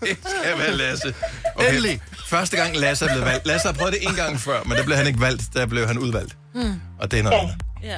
[0.00, 1.14] være, det skal være Lasse.
[1.56, 1.68] Okay.
[1.68, 2.00] Endelig.
[2.28, 3.46] Første gang Lasse er blevet valgt.
[3.46, 5.42] Lasse har prøvet det en gang før, men der blev han ikke valgt.
[5.54, 6.36] Der blev han udvalgt.
[6.54, 6.80] Mm.
[7.00, 7.54] Og det er noget andet.
[7.82, 7.88] Ja.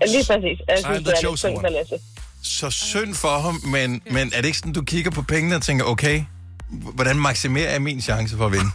[0.00, 0.58] Ja, lige præcis.
[0.68, 1.94] Jeg synes, det er lidt synd for Lasse.
[2.42, 5.62] Så synd for ham, men, men er det ikke sådan, du kigger på pengene og
[5.62, 6.24] tænker, okay,
[6.70, 8.70] hvordan maksimerer jeg min chance for at vinde?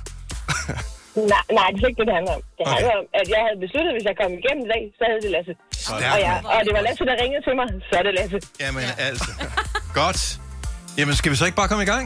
[1.16, 2.41] Nej, nej, det er ikke det, det handler om.
[2.57, 2.74] Det Okay.
[2.78, 5.22] handler om, at jeg havde besluttet, at hvis jeg kom igennem i dag, så havde
[5.26, 5.53] det Lasse.
[5.88, 8.38] Stærkt, Og, jeg, og det var Lasse, der ringede til mig, så er det Lasse.
[8.64, 9.32] Jamen altså.
[10.01, 10.20] Godt.
[10.97, 12.05] Jamen, skal vi så ikke bare komme i gang?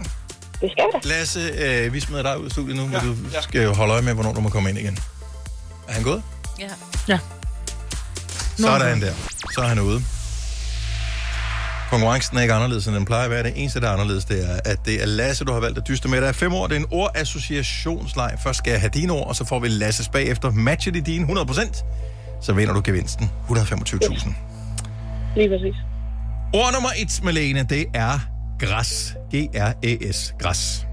[0.61, 3.11] Det skal vi Lasse, øh, vi smider dig ud af studiet nu, men du
[3.47, 4.95] skal jo holde øje med, hvornår du må komme ind igen.
[5.89, 6.21] Er han gået?
[6.59, 6.69] Ja.
[7.13, 7.19] Ja.
[8.57, 9.13] Sådan der.
[9.55, 9.99] Så er han ude.
[11.93, 13.43] Konkurrencen er ikke anderledes, end den plejer at være.
[13.43, 15.87] Det eneste, der er anderledes, det er, at det er Lasse, du har valgt at
[15.87, 16.21] dyste med.
[16.21, 16.67] Der er fem år.
[16.67, 18.35] Det er en ordassociationsleg.
[18.39, 20.51] Først skal jeg have dine ord, og så får vi Lasses bagefter.
[20.51, 21.83] Matcher de dine 100%,
[22.41, 23.31] så vinder du gevinsten.
[23.49, 24.33] 125.000.
[25.35, 25.75] Lige præcis.
[26.53, 28.19] Ord nummer et, Malene, det er
[28.59, 29.15] græs.
[29.35, 30.33] G-R-A-S.
[30.39, 30.87] Græs.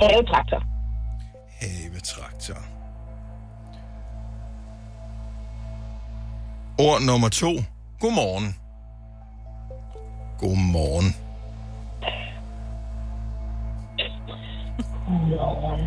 [0.00, 0.62] Havetraktor.
[1.60, 2.73] Havetraktor.
[6.78, 7.50] Ord nummer to.
[8.00, 8.56] Godmorgen.
[10.38, 11.14] Godmorgen.
[15.06, 15.80] Godmorgen.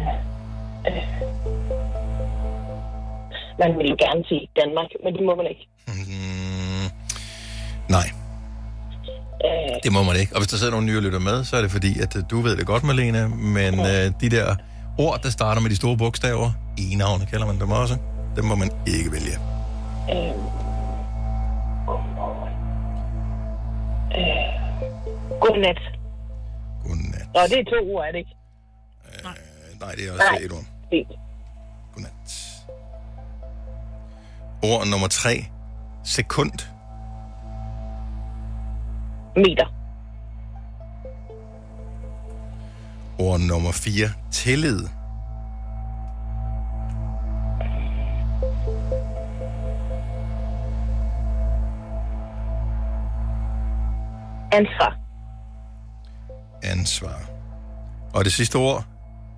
[3.60, 5.68] Man vil jo gerne sige Danmark, men det må man ikke.
[5.88, 6.88] Mm,
[7.90, 8.08] nej,
[9.46, 10.36] Øh, det må man ikke.
[10.36, 12.24] Og hvis der sidder nogle nye og lytter med, så er det fordi, at øh,
[12.30, 14.56] du ved det godt, Malene, men øh, de der
[14.98, 17.98] ord, der starter med de store bogstaver, i navne kalder man dem også,
[18.36, 19.38] dem må man ikke vælge.
[20.12, 20.67] øh.
[24.18, 24.48] Øh,
[25.42, 25.80] godnat.
[26.84, 27.28] Godnat.
[27.34, 28.36] Nå, det er to ord, er det ikke?
[29.06, 29.24] Øh,
[29.80, 30.40] nej, det er også Nej.
[30.46, 30.66] et ord.
[30.90, 31.08] Fint.
[31.94, 32.30] Godnat.
[34.64, 35.46] Ord nummer tre.
[36.04, 36.52] Sekund.
[39.36, 39.68] Meter.
[43.20, 44.10] Ord nummer 4.
[44.32, 44.88] Tillid.
[54.58, 54.98] Ansvar.
[56.64, 57.30] ansvar.
[58.14, 58.86] Og det sidste ord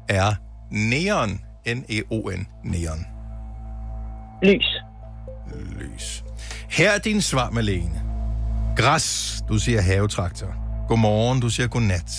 [0.09, 0.33] er
[0.71, 1.29] neon.
[1.67, 2.47] N-E-O-N.
[2.63, 3.05] Neon.
[4.43, 4.69] Lys.
[5.79, 6.23] Lys.
[6.69, 8.01] Her er din svar, Malene.
[8.77, 10.47] Græs, du siger havetraktor.
[10.87, 12.11] Godmorgen, du siger godnat.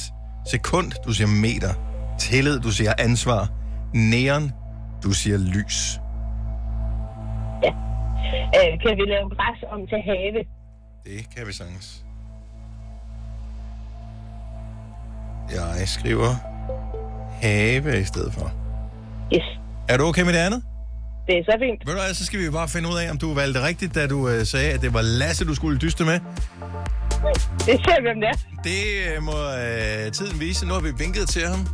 [0.51, 1.73] Sekund, du siger meter.
[2.19, 3.49] Tillid, du siger ansvar.
[3.95, 4.53] Neon,
[5.03, 6.01] du siger lys.
[8.57, 10.45] Øh, kan vi lave græs om til have?
[11.05, 12.05] Det kan vi sagtens.
[15.55, 16.35] Jeg skriver
[17.43, 18.53] have i stedet for.
[19.35, 19.43] Yes.
[19.89, 20.63] Er du okay med det andet?
[21.27, 21.87] Det er så fint.
[21.87, 23.95] Ved du hvad, så skal vi jo bare finde ud af, om du valgte rigtigt,
[23.95, 26.21] da du øh, sagde, at det var Lasse, du skulle dyste med.
[27.59, 28.39] Det ser hvem det er.
[28.65, 30.67] Det øh, må øh, tiden vise.
[30.67, 31.67] Nu har vi vinket til ham.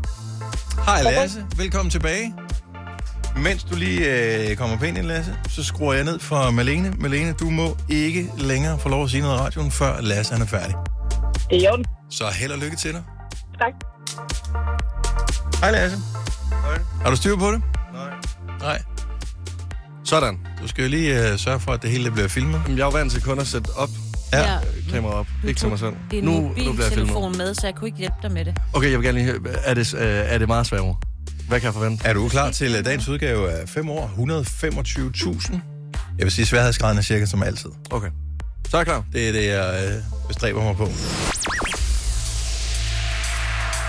[0.86, 2.34] Hej Lasse, velkommen tilbage.
[3.36, 4.00] Mens du lige
[4.50, 6.90] øh, kommer pænt ind, Lasse, så skruer jeg ned for Malene.
[6.98, 10.42] Malene, du må ikke længere få lov at sige noget i radioen, før Lasse han
[10.42, 10.74] er færdig.
[11.50, 11.84] Det er orden.
[12.10, 13.02] Så held og lykke til dig.
[13.58, 13.72] Tak.
[15.60, 15.98] Hej Lasse.
[16.50, 16.78] Hej.
[17.02, 17.62] Har du styr på det?
[17.92, 18.10] Nej.
[18.60, 18.82] Nej.
[20.04, 20.38] Sådan.
[20.62, 22.60] Du skal jo lige øh, sørge for, at det hele bliver filmet.
[22.64, 23.88] Jamen, jeg er jo vant til kun at sætte op.
[24.32, 24.52] Ja.
[24.52, 24.58] Ja.
[24.90, 25.26] Kamera op.
[25.44, 25.92] Ikke til mig selv.
[26.12, 27.36] Nu, nu bliver jeg filmet.
[27.36, 28.56] med, så jeg kunne ikke hjælpe dig med det.
[28.72, 30.82] Okay, jeg vil gerne lige høre, er det, øh, er det meget svært?
[31.48, 32.06] Hvad kan jeg forvente?
[32.06, 34.10] Er du klar til øh, dagens udgave af 5 år?
[34.16, 35.58] 125.000?
[36.18, 37.70] Jeg vil sige, sværhedsgraden er cirka som altid.
[37.90, 38.08] Okay.
[38.70, 39.04] Så er jeg klar.
[39.12, 40.88] Det er det, jeg øh, bestræber mig på.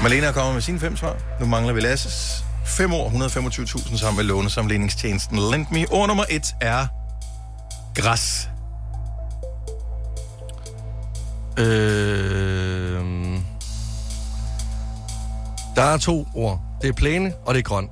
[0.01, 1.17] Malena kommer med sine fem svar.
[1.39, 2.45] Nu mangler vi Lasses.
[2.65, 5.85] 5 år, 125.000 sammen med lånesamligningstjenesten LendMe.
[5.91, 6.87] Ord nummer 1 er
[7.95, 8.49] græs.
[11.57, 13.05] Øh,
[15.75, 16.61] der er to ord.
[16.81, 17.89] Det er plæne, og det er grøn.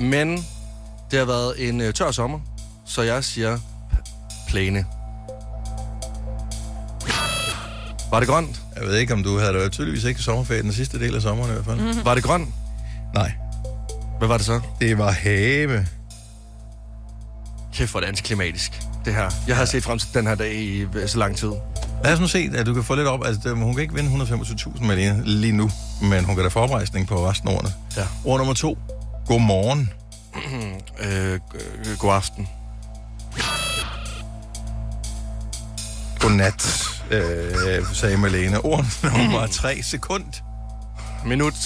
[0.00, 0.46] Men
[1.10, 2.40] det har været en øh, tør sommer,
[2.84, 3.58] så jeg siger
[4.48, 4.86] plæne.
[8.10, 8.60] Var det grønt?
[8.76, 11.50] Jeg ved ikke, om du havde det tydeligvis ikke sommerferie den sidste del af sommeren
[11.50, 11.80] i hvert fald.
[11.80, 12.04] Mm-hmm.
[12.04, 12.54] Var det grøn?
[13.14, 13.32] Nej.
[14.18, 14.60] Hvad var det så?
[14.80, 15.86] Det var have.
[17.74, 19.30] Kæft, hvor det antiklimatisk, det her.
[19.46, 21.52] Jeg har set frem til den her dag i øh, så lang tid.
[22.04, 23.24] Lad os nu se, at du kan få lidt op.
[23.24, 25.70] Altså, det- hun kan ikke vinde 125.000 Malene lige nu,
[26.02, 27.72] men hun kan da få oprejsning på resten af ordene.
[27.96, 28.02] Ja.
[28.24, 28.78] Ord nummer to.
[29.26, 29.90] Godmorgen.
[31.04, 32.48] øh, g- god aften.
[36.20, 38.60] Godnat, øh, sagde Malene.
[38.64, 39.82] Ord nummer tre.
[39.82, 40.24] Sekund.
[41.24, 41.54] Minut.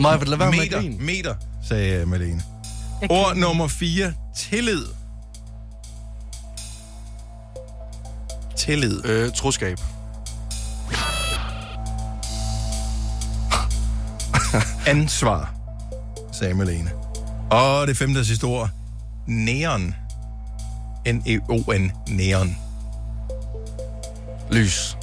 [0.00, 0.96] Maja, vil lade være med meter, grine?
[0.98, 1.34] meter,
[1.68, 2.42] sagde Malene.
[3.10, 4.12] Ord nummer 4.
[4.36, 4.84] Tillid.
[8.56, 9.04] Tillid.
[9.04, 9.76] Øh, troskab.
[14.86, 15.54] Ansvar,
[16.32, 16.90] sagde Malene.
[17.50, 18.70] Og det femte og sidste ord.
[19.26, 19.94] Neon.
[21.06, 21.92] N-E-O-N.
[22.08, 22.56] Neon.
[24.52, 24.96] Lys.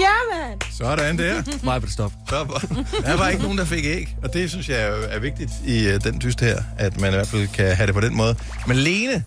[0.00, 0.60] Ja, mand!
[0.78, 1.42] Sådan der.
[1.64, 2.12] Maja, vil stop.
[2.28, 2.58] Så var,
[3.06, 4.16] der var ikke nogen, der fik æg.
[4.22, 7.16] Og det synes jeg er, er vigtigt i uh, den dyst her, at man i
[7.16, 8.36] hvert fald kan have det på den måde.
[8.66, 9.24] Men Lene,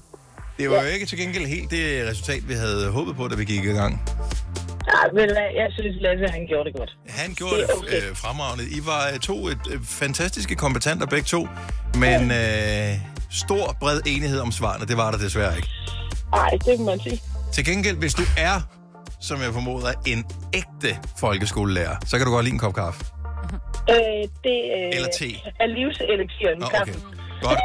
[0.60, 3.46] det var jo ikke til gengæld helt det resultat, vi havde håbet på, da vi
[3.46, 4.02] gik i gang.
[4.88, 6.98] Nej, men jeg synes, Lasse, han gjorde det godt.
[7.10, 8.10] Han gjorde Det det, okay.
[8.10, 8.64] øh, fremragende.
[8.78, 11.48] I var øh, to et, øh, fantastiske kompetenter begge to,
[11.94, 12.94] men øh,
[13.32, 15.70] stor, bred enighed om svarene, det var der desværre ikke.
[16.32, 17.22] Nej, det må man sige.
[17.54, 18.62] Til gengæld, hvis du er,
[19.22, 23.06] som jeg formoder, en ægte folkeskolelærer, så kan du godt lide en kop kaffe.
[23.90, 23.96] Øh,
[24.44, 25.26] det øh, Eller te.
[25.60, 26.60] er livselektieren.
[26.60, 26.94] Nå, okay.
[27.42, 27.60] Godt.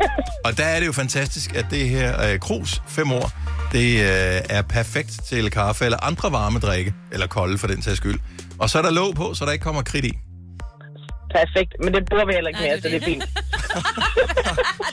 [0.45, 3.31] Og der er det jo fantastisk, at det her øh, krus, fem år,
[3.73, 7.97] det øh, er perfekt til kaffe eller andre varme drikke, eller kolde for den sags
[7.97, 8.21] skyld.
[8.59, 10.13] Og så er der låg på, så der ikke kommer kridt i.
[11.39, 13.25] Perfekt, men det bruger vi heller ikke mere, så det er fint.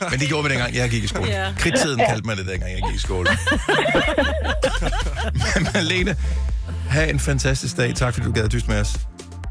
[0.11, 1.29] Men det gjorde vi dengang, jeg gik i skole.
[1.29, 1.53] Ja.
[1.57, 3.27] Kridtiden kaldte man det, dengang jeg gik i skole.
[5.43, 6.15] Men Malene,
[6.89, 7.95] have en fantastisk dag.
[7.95, 8.99] Tak fordi du gad at dyste med os.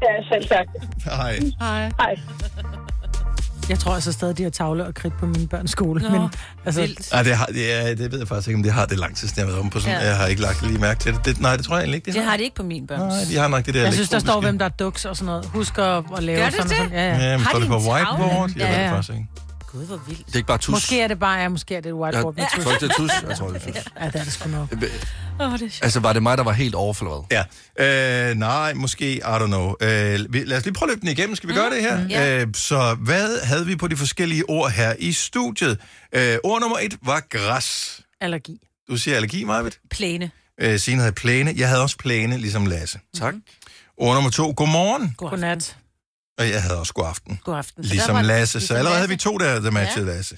[0.01, 0.65] Ja, selv tak.
[1.05, 1.39] Hej.
[1.59, 1.91] Hej.
[1.99, 2.15] Hej.
[3.69, 6.01] Jeg tror altså stadig, de har tavle og kridt på min børns skole.
[6.01, 6.21] Nå, men,
[6.65, 7.13] altså, vildt.
[7.13, 9.17] Ej, det, har, det, er, det ved jeg faktisk ikke, om det har det lang
[9.17, 9.93] tid, siden jeg har været om på sådan.
[9.95, 10.01] Ja.
[10.03, 10.07] Ja.
[10.09, 11.25] Jeg har ikke lagt lige mærke til det.
[11.25, 11.39] det.
[11.41, 12.99] Nej, det tror jeg egentlig ikke, Det har de ikke på min børn.
[12.99, 15.15] Nej, de har nok det der jeg synes, der står, hvem der er duks og
[15.15, 15.45] sådan noget.
[15.45, 16.77] Husk at, at lave Gør det sådan det?
[16.77, 16.91] sådan.
[16.91, 17.17] Ja, ja.
[17.31, 18.49] Ja, men Har står de det på whiteboard?
[18.49, 18.91] Jeg Ja, ved det ja.
[18.95, 19.27] faktisk ikke.
[19.71, 20.25] Gud, hvor vildt.
[20.27, 20.69] Det er ikke bare tus.
[20.73, 22.63] Måske er det bare, ja, måske er det et whiteboard Jeg, med jeg tus.
[22.63, 23.11] tror ikke, det er tus.
[23.29, 23.83] Jeg tror, det er tus.
[23.99, 24.69] Ja, det er det sgu nok.
[24.71, 25.79] Åh, det er sjovt.
[25.83, 27.43] Altså, var det mig, der var helt off, eller hvad?
[27.79, 28.29] Ja.
[28.29, 29.73] Øh, nej, måske, I don't know.
[29.81, 31.35] Øh, vi, lad os lige prøve at løbe den igennem.
[31.35, 32.01] Skal vi gøre det her?
[32.01, 32.07] Mm.
[32.07, 32.41] Ja.
[32.41, 35.79] Øh, så hvad havde vi på de forskellige ord her i studiet?
[36.15, 37.99] Øh, ord nummer et var græs.
[38.21, 38.57] Allergi.
[38.89, 39.79] Du siger allergi, Marvitt.
[39.89, 40.31] Plæne.
[40.61, 41.53] Øh, Signe havde plæne.
[41.57, 42.99] Jeg havde også plæne, ligesom Lasse.
[43.19, 43.33] Tak.
[43.97, 45.13] Ord nummer to, godmorgen.
[45.17, 45.75] God Godnat.
[46.37, 47.39] Og jeg havde også god aften.
[47.43, 47.83] God aften.
[47.83, 48.51] Så der Ligesom var- Lasse.
[48.51, 50.15] Så ligesom allerede havde vi to, der, der matchede ja.
[50.15, 50.37] Lasse.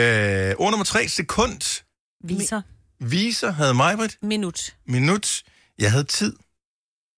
[0.00, 1.82] Øh, ord nummer tre, sekund.
[2.24, 2.62] Viser.
[3.00, 4.18] Viser havde Majbrit.
[4.22, 4.74] Minut.
[4.86, 5.42] Minut.
[5.78, 6.36] Jeg havde tid.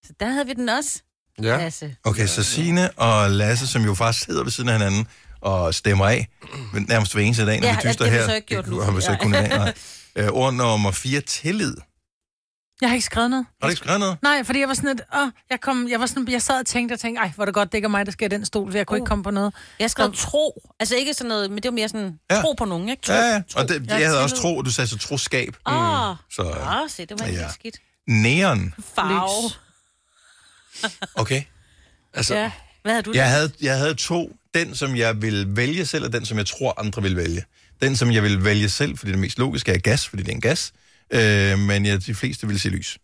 [0.07, 1.01] Så der havde vi den også.
[1.42, 1.57] Ja.
[1.57, 1.97] Lasse.
[2.05, 5.07] Okay, så Signe og Lasse, som jo faktisk sidder ved siden af hinanden
[5.40, 6.28] og stemmer af,
[6.72, 8.28] men nærmest hver eneste dag, når Ja, vi ja, dyster det har vi her.
[8.28, 8.80] så ikke gjort nu.
[8.80, 9.74] har vi så ikke kunnet nej.
[10.18, 11.76] Øh, ord nummer 4, tillid.
[12.81, 13.47] Jeg har ikke skrevet noget.
[13.62, 14.18] Har du ikke skrevet noget?
[14.22, 16.66] Nej, fordi jeg var sådan et, åh, jeg, kom, jeg, var sådan, jeg sad og
[16.66, 18.35] tænkte og tænkte, ej, hvor er det godt, det ikke er mig, der skal i
[18.37, 18.99] den stol, for jeg kunne uh.
[18.99, 19.55] ikke komme på noget.
[19.81, 20.62] Jeg skrev tro.
[20.81, 22.37] Altså ikke sådan noget, men det var mere sådan Ja.
[22.37, 22.43] ja.
[22.43, 23.03] tro på nogen, ikke?
[23.03, 23.43] Tro, Ja, ja.
[23.51, 23.61] Tro.
[23.61, 25.57] Og det, Ja, jeg havde også tro, du sagde så troskab.
[25.66, 26.16] Åh, oh.
[26.31, 27.33] Så, Åh, se, det var Ja.
[27.33, 27.53] ja.
[27.53, 27.77] skidt.
[28.09, 28.74] neon.
[28.95, 29.51] Farve.
[31.14, 31.43] Okay.
[32.14, 32.51] Altså, Ja.
[32.83, 33.31] Hvad havde du Jeg der?
[33.31, 34.37] havde, jeg havde to.
[34.55, 37.45] Den, som jeg ville vælge selv, og den, som jeg tror, andre vil vælge.
[37.83, 40.35] Den, som jeg vil vælge selv, fordi det mest logiske er gas, fordi det er
[40.35, 40.72] en gas.
[41.11, 42.98] Øh, men jeg, de fleste vil se lys.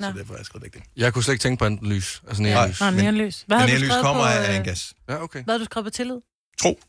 [0.00, 0.06] Nå.
[0.06, 0.82] Så derfor har jeg skrevet væk det.
[0.96, 2.22] Jeg kunne slet ikke tænke på andet lys.
[2.28, 2.52] Altså Nej.
[2.52, 2.80] neonlys.
[2.80, 3.44] Nå, Men- neonlys.
[3.46, 4.94] Hvad Men havde du skrevet kommer på, af af en øh, gas.
[5.08, 5.44] Ja, okay.
[5.44, 6.16] Hvad havde du skrevet på tillid?
[6.60, 6.80] Tro.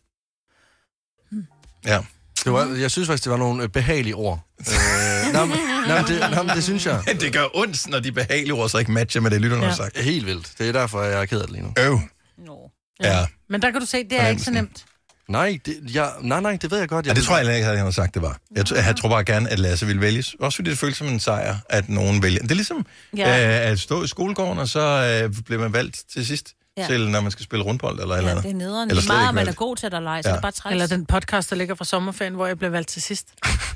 [1.85, 1.99] Ja.
[2.43, 4.39] Det var, jeg synes faktisk, det var nogle øh, behagelige ord.
[4.59, 4.65] Øh,
[5.33, 7.03] nej, men, nej, men det, nej, men det synes jeg.
[7.21, 9.69] Det gør ondt, når de behagelige ord så ikke matcher med det, lytterne ja.
[9.69, 9.97] har sagt.
[9.97, 10.51] Helt vildt.
[10.57, 11.73] Det er derfor, jeg er ked af det lige nu.
[11.79, 11.99] Øv.
[12.37, 12.71] Nå.
[13.03, 13.25] Ja.
[13.49, 14.85] Men der kan du se, det er ikke så nemt.
[15.30, 17.07] Nej, det, jeg, nej, nej, det ved jeg godt.
[17.07, 18.38] ja, det tror jeg heller ikke, at han har sagt, det var.
[18.55, 20.36] Jeg, tror- jeg tror bare gerne, at Lasse ville vælges.
[20.39, 22.41] Også fordi det føles som en sejr, at nogen vælger.
[22.41, 22.86] Det er ligesom
[23.17, 23.36] Ja.
[23.38, 23.65] ja.
[23.65, 24.80] øh, at stå i skolegården, og så
[25.26, 26.82] øh, bliver man valgt til sidst, ja.
[26.82, 26.88] Ja.
[26.88, 28.43] til når man skal spille rundbold eller et eller Ja, andet.
[28.43, 28.89] det er nederen.
[28.89, 30.34] Eller meget, man er god til at lege, så Ja.
[30.34, 30.71] det er bare træls.
[30.73, 33.28] Eller den podcast, der ligger fra sommerferien, hvor jeg blev valgt til sidst.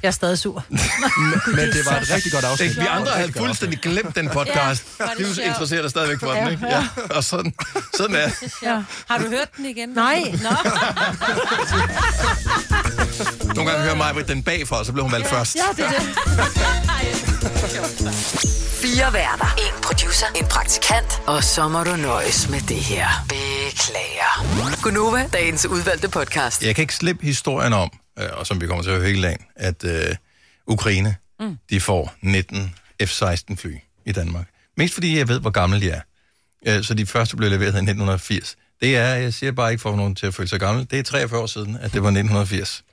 [0.01, 0.63] Jeg er stadig sur.
[0.69, 0.79] Men
[1.57, 2.75] det var et rigtig godt afsnit.
[2.79, 4.85] Vi andre havde fuldstændig glemt den podcast.
[4.99, 5.37] Ja, Ja, sjovt.
[5.47, 6.65] interesserer dig stadigvæk for Ja, den, ikke?
[6.67, 6.87] Ja.
[7.15, 7.53] Og sådan,
[7.97, 8.29] sådan er.
[8.63, 8.83] Ja.
[9.09, 9.89] Har du hørt den igen?
[9.89, 10.23] Nej.
[10.43, 10.49] Nå.
[13.55, 15.55] Nogle gange hører mig den bagfra, og så blev hun valgt først.
[15.55, 16.07] Ja, det er det.
[18.81, 19.55] Fire værter.
[19.57, 20.25] En producer.
[20.35, 21.21] En praktikant.
[21.27, 23.07] Og så må du nøjes med det her.
[23.29, 24.81] Beklager.
[24.83, 26.63] Gunova, dagens udvalgte podcast.
[26.63, 29.27] Jeg kan ikke slippe historien om, øh, og som vi kommer til at høre hele
[29.27, 30.15] dagen, at øh,
[30.67, 31.57] Ukraine, mm.
[31.69, 33.75] de får 19 F-16 fly
[34.05, 34.45] i Danmark.
[34.77, 36.01] Mest fordi jeg ved, hvor gamle de er.
[36.67, 38.55] Øh, så de første blev leveret i 1980.
[38.81, 41.03] Det er, jeg siger bare ikke for nogen til at føle sig gammel, det er
[41.03, 42.83] 43 år siden, at det var 1980.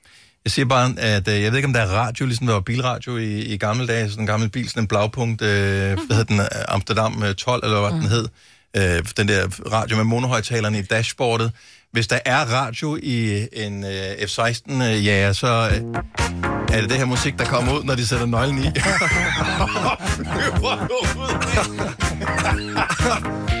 [0.45, 2.61] Jeg siger bare, at øh, jeg ved ikke, om der er radio, ligesom der var
[2.61, 6.25] bilradio i, i gamle dage, sådan en gammel bil, sådan en blaupunkt, øh, hvad hed
[6.25, 7.99] den, øh, Amsterdam øh, 12, eller hvad mm.
[7.99, 8.27] den hed,
[8.77, 11.51] øh, den der radio med monohøjtalerne i dashboardet.
[11.91, 15.81] Hvis der er radio i en øh, F-16 øh, så øh,
[16.71, 18.67] er det det her musik, der kommer ud, når de sætter nøglen i.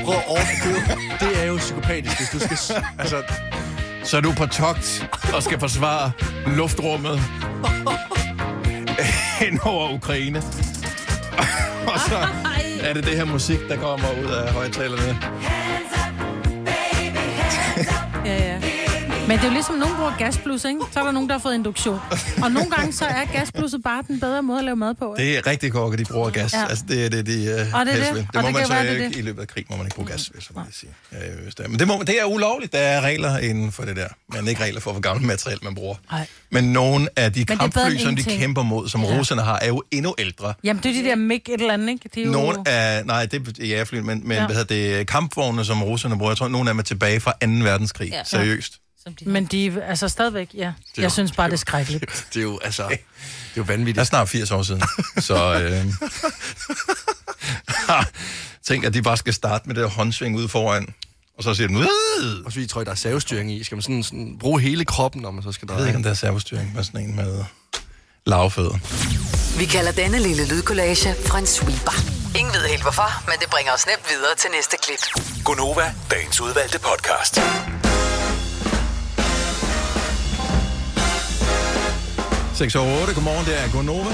[0.05, 0.97] Prøv at overføre.
[1.19, 2.83] Det er jo psykopatisk, hvis du skal...
[2.99, 3.23] Altså,
[4.07, 6.11] så er du på togt og skal forsvare
[6.55, 7.19] luftrummet
[9.39, 10.37] hen over Ukraine.
[11.93, 12.27] og så
[12.81, 15.19] er det det her musik, der kommer ud af højtalerne.
[18.25, 18.56] Ja, ja.
[19.27, 20.79] Men det er jo ligesom, nogen bruger gasplus, ikke?
[20.91, 21.99] Så er der nogen, der har fået induktion.
[22.43, 25.15] Og nogle gange, så er gasplusset bare den bedre måde at lave mad på.
[25.19, 25.31] Ikke?
[25.31, 26.53] Det er rigtig korker, de bruger gas.
[26.53, 26.65] Ja.
[26.69, 28.15] Altså, det er det, de uh, det er helst det.
[28.15, 28.27] vil.
[28.27, 29.05] Og Det må det man så være, det ikke.
[29.09, 29.15] det.
[29.15, 30.91] I løbet af krig må man ikke bruge gas, hvis man sige.
[31.11, 31.69] Ja, hvis det er.
[31.69, 32.71] Men det, må, det er ulovligt.
[32.73, 34.07] Der er regler inden for det der.
[34.33, 35.95] Men ikke regler for, hvor gammelt materiale man bruger.
[36.11, 36.25] Nej.
[36.51, 39.17] Men nogle af de det bedre kampfly, som de kæmper mod, som Ja.
[39.17, 40.53] russerne har, er jo endnu ældre.
[40.63, 42.09] Jamen, det er de der MiG et eller andet, ikke?
[42.15, 42.31] Det er jo...
[42.31, 44.45] Nogle af, nej, det er jægerfly, men, men Ja.
[44.45, 47.31] hvad hedder det, kampvogne, som russerne bruger, jeg tror, nogle af dem er tilbage fra
[47.31, 47.37] 2.
[47.47, 48.09] verdenskrig.
[48.09, 48.23] Ja.
[49.19, 49.33] Seriøst.
[49.33, 50.73] Men de er altså stadigvæk, ja.
[50.97, 52.05] jo- Jeg synes bare, det er skrækkeligt.
[52.33, 52.83] det er jo, altså...
[52.87, 52.97] Det er
[53.57, 54.07] jo Det er vanvittigt.
[54.07, 54.83] snart 80 år siden.
[55.19, 55.85] Så øh,
[58.67, 60.93] tænk, at de bare skal starte med det håndsving ude foran.
[61.37, 63.63] Og så siger den, "Ude!" Og så vi tror, der er savestyring i.
[63.63, 65.89] Skal man sådan, sådan bruge hele kroppen, når man så skal jeg ved dreje?
[65.89, 67.43] ikke, om der er servostyring med sådan en med
[68.25, 68.77] lavfødder.
[69.59, 71.93] Vi kalder denne lille lydkollage en sweeper.
[72.39, 75.23] Ingen ved helt hvorfor, men det bringer os nemt videre til næste klip.
[75.45, 77.39] Gunova, dagens udvalgte podcast.
[82.57, 84.09] 6 over 8, godmorgen, det er Gonova.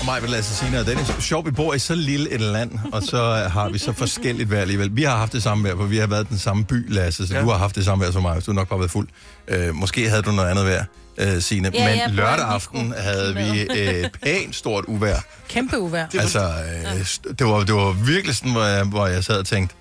[0.00, 1.06] Og mig vil Lasse Sina og Dennis.
[1.20, 4.60] Sjovt, vi bor i så lille et land, og så har vi så forskelligt vejr
[4.60, 4.96] alligevel.
[4.96, 7.26] Vi har haft det samme vejr, for vi har været i den samme by, Lasse,
[7.26, 7.38] så Ja.
[7.38, 7.44] ja.
[7.44, 9.08] du har haft det samme vejr som mig, så du har nok bare været fuld.
[9.48, 10.84] Øh, måske havde du noget andet vejr,
[11.18, 11.70] øh, Signe.
[11.74, 15.20] Ja, Men ja, lørdag en aften havde vi øh, pænt stort uvejr.
[15.48, 16.06] Kæmpe uvær.
[16.18, 19.46] Altså, øh, st- det, var, det var virkelig sådan, hvor jeg, hvor jeg sad og
[19.46, 19.74] tænkte,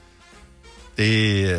[0.97, 1.49] det, øh,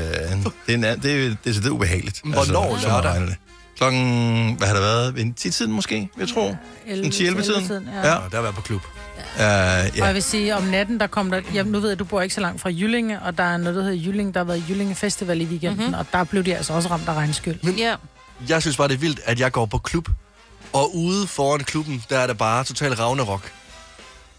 [0.67, 2.21] det, er, det, er- det er så det er ubehageligt.
[2.25, 3.37] Hvornår man lørdag?
[3.77, 5.19] Klokken, hvad har det været?
[5.19, 6.57] En 10-tiden måske, jeg tror.
[6.87, 7.89] En 10-11-tiden.
[8.03, 8.09] Ja.
[8.09, 8.15] Ja.
[8.15, 8.81] Og der var jeg på klub.
[8.85, 10.13] Uh, Og jeg ja.
[10.13, 11.41] vil sige, om natten, der kom der...
[11.55, 13.57] Jamen, nu ved jeg, at du bor ikke så langt fra Jyllinge, og der er
[13.57, 14.33] noget, der hedder Jyllinge.
[14.33, 15.85] Der har været Jyllinge Festival i weekenden, Mhm.
[15.87, 15.99] mm-hmm.
[15.99, 17.75] og der blev de altså også ramt af regnskyld.
[17.79, 17.95] Ja.
[18.49, 20.09] Jeg synes bare, det er vildt, at jeg går på klub,
[20.73, 23.51] og ude foran klubben, der er det bare total ragnarok.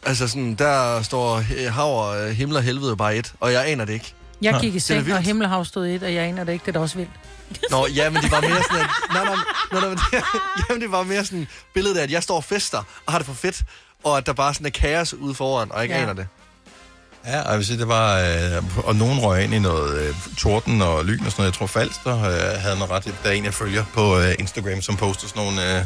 [0.05, 3.67] Altså sådan, der står øh, hav og øh, himmel og helvede bare et, og jeg
[3.69, 4.13] aner det ikke.
[4.41, 5.17] Jeg gik i seng, vildt.
[5.17, 6.63] og himmelhav stod et, og jeg aner det ikke.
[6.63, 7.11] Det er da også vildt.
[7.71, 8.89] Nå, ja, men det var mere sådan, at...
[9.13, 9.35] Nej, nej,
[9.71, 10.21] nej, nej, nej,
[10.69, 13.25] jamen, det var mere sådan billedet af, at jeg står og fester, og har det
[13.25, 13.63] for fedt,
[14.03, 16.01] og at der bare sådan er kaos ude foran, og jeg ikke Ja.
[16.01, 16.27] aner det.
[17.25, 18.19] Ja, og jeg vil sige, det var...
[18.19, 21.51] Øh, og nogen røg ind i noget øh, torden og lyn og sådan noget.
[21.51, 23.03] Jeg tror, Falster øh, havde noget ret.
[23.23, 25.85] Der er en, jeg følger på øh, Instagram, som poster sådan nogle øh,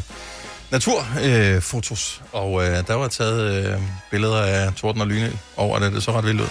[0.70, 1.22] naturfotos.
[1.24, 2.22] Øh, fotos.
[2.32, 3.80] og øh, der var taget øh,
[4.10, 5.92] billeder af torden og lyn over det.
[5.92, 6.46] Det så ret vildt ud.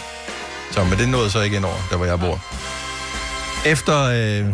[0.71, 2.41] Så, men det nåede så ikke ind over, der hvor jeg bor.
[3.65, 4.53] Efter øh,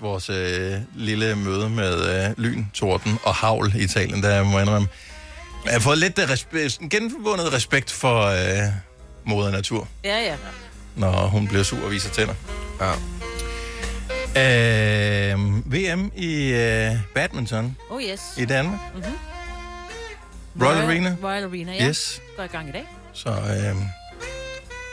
[0.00, 4.60] vores øh, lille møde med øh, lyn, torden og havl i Italien, der må jeg
[4.60, 4.88] indrømme,
[5.64, 8.68] jeg har fået lidt øh, respe- genvundet respekt for øh,
[9.24, 10.36] moder natur Ja, ja.
[10.96, 12.34] når hun bliver sur og viser tænder.
[12.80, 12.92] Ja.
[14.36, 15.38] Øh,
[15.72, 18.20] VM i øh, badminton Oh yes.
[18.38, 18.80] i Danmark.
[18.94, 19.12] Mm-hmm.
[20.62, 21.16] Royal Arena.
[21.22, 21.88] Royal Arena, ja.
[21.88, 22.22] Yes.
[22.36, 22.84] Går i gang i dag.
[23.12, 23.76] Så øh,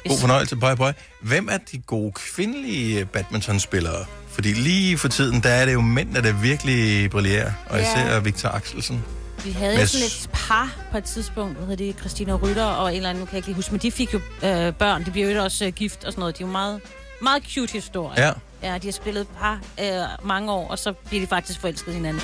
[0.09, 0.93] god fornøjelse, bye bye.
[1.21, 4.05] Hvem er de gode kvindelige badmintonspillere?
[4.35, 7.51] Fordi lige for tiden, der er det jo mænd, der virkelig brillerer.
[7.69, 7.83] Og Ja.
[8.05, 9.03] især Victor Axelsen.
[9.43, 12.89] Vi havde jeg sådan et par på et tidspunkt, hvad hedder det, Christina Rytter og
[12.89, 15.11] en eller anden, nu kan jeg ikke huske, men de fik jo øh, børn, de
[15.11, 16.37] bliver jo også øh, gift og sådan noget.
[16.37, 16.81] De er jo meget,
[17.21, 18.25] meget cute historie.
[18.25, 18.31] Ja.
[18.63, 19.87] Ja, de har spillet par øh,
[20.27, 22.21] mange år, og så bliver de faktisk forelsket i hinanden.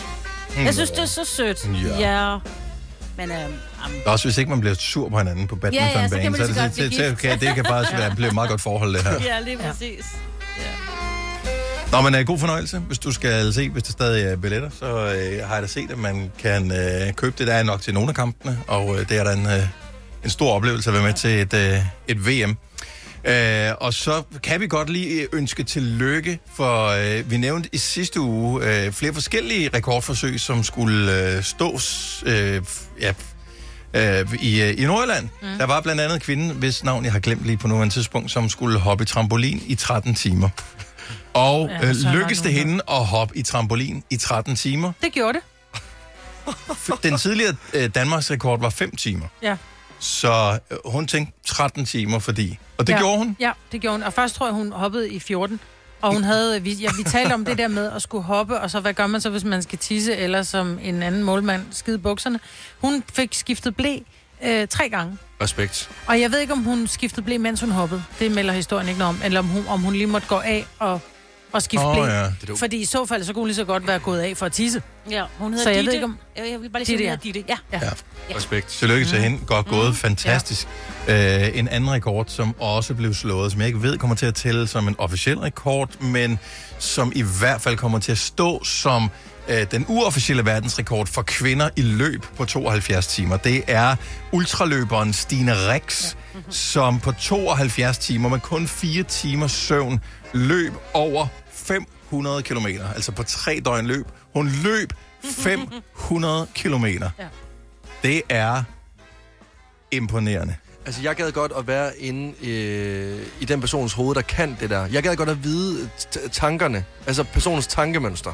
[0.58, 0.66] Mm.
[0.66, 1.70] Jeg synes, det er så sødt.
[2.00, 2.32] Ja.
[2.32, 2.38] ja.
[3.18, 6.08] Men øh, jamen, Også hvis ikke man bliver sur på hinanden på badmintonbanen, Ja, ja,
[6.10, 7.98] så kan man så, så godt det, blive så, så kan, det kan bare Ja.
[7.98, 9.14] være, blive et meget godt forhold, det her.
[9.36, 10.06] ja, lige præcis.
[11.92, 12.80] Nå, men uh, god fornøjelse.
[12.80, 15.92] Hvis du skal se, hvis der stadig er billetter, så uh, har jeg da set,
[15.92, 17.48] at man kan uh, købe det.
[17.48, 19.52] Der er nok til nogle af kampene, og uh, det er da en, uh,
[20.24, 22.58] en stor oplevelse at være med til et, uh, et VM.
[23.28, 28.20] Uh, og så kan vi godt lige ønske tillykke, for uh, vi nævnte i sidste
[28.20, 32.32] uge uh, flere forskellige rekordforsøg, som skulle uh, stås uh,
[33.02, 33.14] ja,
[34.24, 35.30] uh, i, uh, i Nordjylland.
[35.42, 35.48] Mm.
[35.58, 38.50] Der var blandt andet kvinden, hvis navn jeg har glemt lige på nuværende tidspunkt, som
[38.50, 40.50] skulle hoppe trampolin i 13 timer.
[41.34, 44.92] Og Ja, øh, lykkedes det hende at hoppe i trampolin i 13 timer.
[45.02, 45.44] Det gjorde det.
[47.04, 49.26] Den tidligere øh, Danmarks rekord var 5 timer.
[49.42, 49.56] Ja.
[50.00, 52.60] Så øh, hun tænkte 13 timer, fordi...
[52.78, 52.98] Og det ja.
[53.00, 53.38] gjorde hun.
[53.40, 54.04] Ja, det gjorde hun.
[54.04, 55.60] Og først tror jeg, hun hoppede i 14.
[56.02, 58.72] Og hun havde, vi, ja, vi talte om det der med at skulle hoppe, og
[58.72, 61.98] så hvad gør man så, hvis man skal tisse, eller som en anden målmand skide
[61.98, 62.40] bukserne.
[62.80, 63.98] Hun fik skiftet blæ
[64.44, 65.18] øh, tre gange.
[65.42, 65.90] Respekt.
[66.08, 68.04] Og jeg ved ikke, om hun skiftede blæ, mens hun hoppede.
[68.20, 69.22] Det melder historien ikke noget om.
[69.26, 71.00] Eller om hun, om hun lige måtte gå af og,
[71.54, 72.04] og skifte Åh, blæ.
[72.06, 72.28] ja.
[72.56, 74.52] Fordi i så fald, så kunne hun lige så godt være gået af for at
[74.52, 74.82] tisse.
[75.10, 75.88] Ja, hun hedder Så jeg Ditte.
[75.88, 77.44] ved ikke, om- Jeg, jeg vil bare lige sige, Ditte, Ditte.
[77.50, 77.58] Ja.
[77.74, 77.80] Ja.
[78.30, 78.36] Ja.
[78.36, 78.68] Respekt.
[78.68, 79.40] Tillykke til hende.
[79.48, 79.88] Godt gået.
[79.90, 79.96] Mm.
[79.96, 80.68] Fantastisk.
[81.08, 81.48] Ja.
[81.50, 84.36] Øh, en anden rekord, som også blev slået, som jeg ikke ved kommer til at
[84.36, 86.40] tælle som en officiel rekord, men
[86.80, 89.10] som i hvert fald kommer til at stå som
[89.48, 93.38] øh, den uofficielle verdensrekord for kvinder i løb på 72 timer.
[93.38, 93.96] Det er
[94.32, 96.18] ultraløberen Stine Rex, ja.
[96.34, 96.52] mm-hmm.
[96.52, 100.00] som på 72 timer med kun 4 timers søvn
[100.34, 102.94] løb over 500 kilometer.
[102.94, 104.06] Altså på tre døgn løb.
[104.34, 107.10] Hun løb 500 kilometer.
[107.20, 107.28] Ja.
[108.04, 108.64] Det er
[109.92, 110.56] imponerende.
[110.86, 114.70] Altså, jeg gad godt at være inde øh, i den persons hoved, der kan det
[114.70, 114.86] der.
[114.86, 118.34] Jeg gad godt at vide t- tankerne, altså personens tankemønster.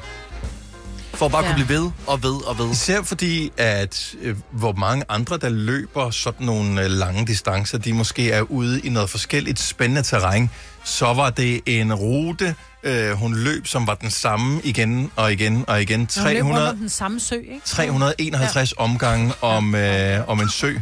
[1.18, 1.50] For at bare Ja.
[1.50, 1.56] ja.
[1.56, 2.72] kunne blive ved og ved og ved.
[2.72, 7.94] Især fordi, at øh, hvor mange andre, der løber sådan nogle øh, lange distancer, de
[7.94, 10.50] måske er ude i noget forskelligt spændende terræn,
[10.84, 15.66] så var det en rute, øh, hun løb, som var den samme igen og igen
[15.68, 16.00] og igen.
[16.00, 17.62] Hun løb rundt 300, om den samme sø, ikke?
[17.66, 18.84] 351 ja.
[18.84, 20.74] omgange om, øh, om en sø.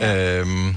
[0.00, 0.76] Øhm,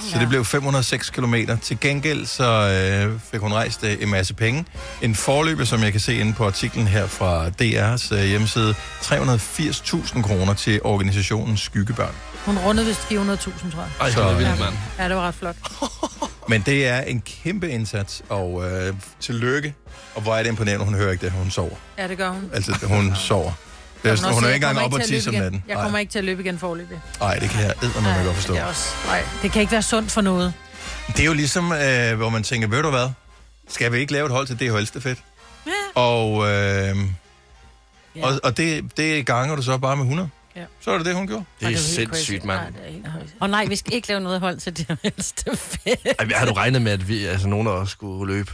[0.00, 1.34] så det blev 506 km.
[1.62, 4.64] Til gengæld så øh, fik hun rejst øh, en masse penge.
[5.02, 10.22] En forløber, som jeg kan se inde på artiklen her fra DR's øh, hjemmeside, 380.000
[10.22, 12.14] kroner til organisationen Skyggebørn.
[12.46, 13.90] Hun rundede vist 400.000, tror jeg.
[14.00, 14.74] Ej, Så, det vildt, mand.
[14.98, 15.56] Ja, det var ret flot.
[16.50, 19.74] Men det er en kæmpe indsats, og øh, tillykke.
[20.14, 21.74] Og hvor er det imponerende, hun hører ikke det, hun sover.
[21.98, 22.50] Ja, det gør hun.
[22.54, 23.52] Altså, hun sover.
[24.02, 25.44] Det Jeg er, hun er ikke engang kommer op og til at tisse om løbe
[25.44, 25.52] igen.
[25.52, 25.64] natten.
[25.68, 27.00] Jeg kommer ikke til at løbe igen forløbig.
[27.20, 28.52] Nej, det kan jeg eddermame godt forstå.
[28.52, 30.52] Det, er også, nej, det kan ikke være sundt for noget.
[31.06, 33.10] Det er jo ligesom, øh, hvor man tænker, ved du hvad?
[33.68, 35.18] Skal vi ikke lave et hold til DHL-stafet?
[35.66, 35.72] Ja.
[35.94, 36.96] Og, øh,
[38.22, 40.28] og, og det, det ganger du så bare med 100.
[40.56, 40.64] Ja.
[40.80, 41.44] Så er det det, hun gjorde.
[41.60, 42.74] Det er sindssygt, mand.
[43.40, 44.86] Og nej, vi skal ikke lave noget hold til det.
[46.18, 48.52] Ej, har du regnet med, at vi, altså, nogen af os skulle løbe?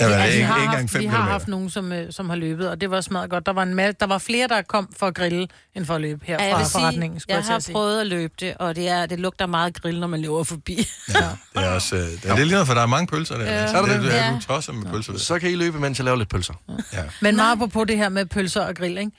[0.00, 2.28] Ja, Ja, ikke, vi har, ikke haft, 5 vi har haft nogen, som, øh, som
[2.28, 3.46] har løbet, og det var smadret godt.
[3.46, 6.00] Der var, en masse, der var flere, der kom for at grille, end for at
[6.00, 7.20] løbe her Ja, jeg fra sige, forretningen.
[7.28, 7.72] jeg til har at sige.
[7.72, 10.74] prøvet at løbe det, og det, er, det lugter meget grill, når man løber forbi.
[11.06, 11.16] Det
[11.54, 13.44] er også øh, det er lidt lige for der er mange pølser der.
[13.44, 13.50] Ja.
[13.50, 14.18] Altså, Er det, det, det?
[14.20, 14.32] er Ja.
[14.34, 15.18] du tosser med pølser der.
[15.20, 16.54] Så kan I løbe, mens jeg laver lidt pølser.
[16.92, 17.02] Ja.
[17.20, 19.12] Men meget på på det her med pølser og grill, ikke?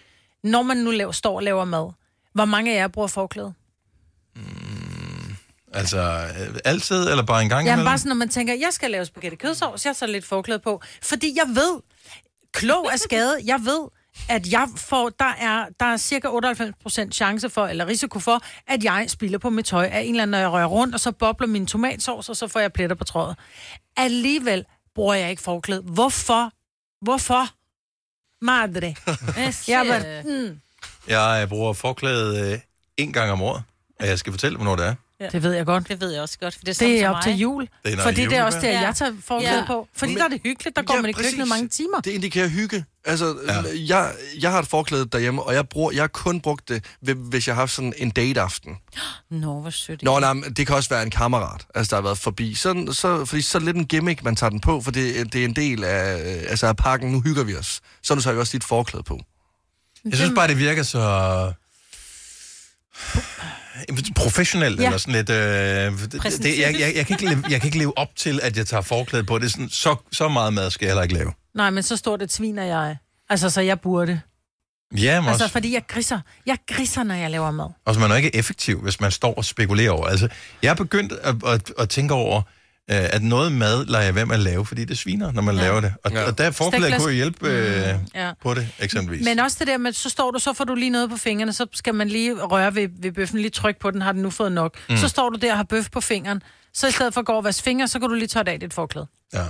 [0.44, 1.92] Når man nu laver, står og laver mad,
[2.34, 3.54] hvor mange af jer bruger forklæde?
[5.74, 7.90] Altså, øh, altid, eller bare en gang Jamen imellem?
[7.90, 10.82] bare sådan, når man tænker, jeg skal lave spaghetti kødsovs, jeg tager lidt forklæde på.
[11.02, 11.80] Fordi jeg ved,
[12.52, 13.88] klog er skade, jeg ved,
[14.30, 18.84] at jeg får, der er, der er cirka 98% chance for, eller risiko for, at
[18.84, 21.12] jeg spilder på mit tøj af en eller anden, når jeg rører rundt, og så
[21.12, 23.36] bobler min tomatsauce, og så får jeg pletter på trådet.
[23.98, 24.66] Alligevel
[24.96, 25.82] bruger jeg ikke forklæde.
[25.82, 26.52] Hvorfor?
[27.02, 27.48] Hvorfor?
[28.46, 28.96] Madre.
[29.74, 30.60] jeg var, mm,
[31.08, 32.60] Jeg bruger forklæde øh,
[32.98, 33.64] en gang om året,
[34.00, 34.96] og jeg skal fortælle, hvornår det er.
[35.24, 35.30] Ja.
[35.30, 35.88] det ved jeg godt.
[35.88, 37.24] Det ved jeg også godt, for det er, Det sådan er op mig.
[37.24, 37.68] til jul.
[37.86, 39.66] Det er, Fordi det er også det, jeg tager forklæde Ja.
[39.68, 39.88] på.
[39.96, 42.00] Fordi Men- der er det hyggeligt, der går Ja, man i køkkenet mange timer.
[42.02, 42.86] Det indikerer hygge.
[43.06, 43.62] Altså, ja.
[43.88, 44.12] jeg,
[44.42, 47.48] jeg har et forklæde derhjemme, og jeg, bruger, jeg har kun brugt det, hvi- hvis
[47.48, 48.78] jeg har haft sådan en date-aften.
[49.32, 50.04] Nå, hvor sødt.
[50.04, 52.54] Nå, nej, men det kan også være en kammerat, altså, der har været forbi.
[52.54, 55.42] Så, så, fordi så er lidt en gimmick, man tager den på, for det, det
[55.42, 56.16] er en del af,
[56.50, 57.12] altså, af pakken.
[57.12, 57.82] Nu hygger vi os.
[58.04, 59.20] Så nu tager vi også dit forklæde på.
[60.06, 61.00] Jeg synes bare, det virker så
[64.16, 64.86] professionelt, Ja.
[64.86, 65.30] eller sådan lidt...
[65.30, 65.36] Øh,
[66.44, 68.68] det, jeg, jeg, jeg, kan ikke leve, jeg kan ikke leve op til, at jeg
[68.68, 69.38] tager forklæde på.
[69.40, 71.32] Det er sådan, så, så meget mad skal jeg heller ikke lave.
[71.56, 72.98] Nej, men så stort et svin er jeg.
[73.30, 74.22] Altså, så jeg burde.
[74.98, 76.20] Ja, men Altså, også, fordi jeg griser.
[76.46, 77.66] Jeg griser, når jeg laver mad.
[77.86, 80.08] også man er ikke effektiv, hvis man står og spekulerer over.
[80.08, 80.28] Altså,
[80.62, 82.42] jeg er begyndt at, at, at tænke over,
[82.92, 85.56] øh, at noget mad lader jeg være med at lave, fordi det sviner, når man
[85.56, 85.62] ja.
[85.62, 85.94] laver det.
[86.04, 86.24] Og, Ja.
[86.24, 87.04] og der er forklæde Stegflæsk.
[87.04, 88.32] kunne hjælpe øh, Ja.
[88.44, 89.26] på det, eksempelvis.
[89.26, 91.54] Men også det der med, så står du, så får du lige noget på fingrene,
[91.54, 94.30] så skal man lige røre ved, ved bøffen, lige trykke på den, har den nu
[94.30, 94.78] fået nok.
[94.90, 94.98] Mm.
[94.98, 96.42] Så står du der og har bøf på fingeren.
[96.74, 98.60] Så i stedet for at gå og vaske fingre, så kan du lige tørre af
[98.60, 99.08] dit forklæde.
[99.34, 99.44] Ja.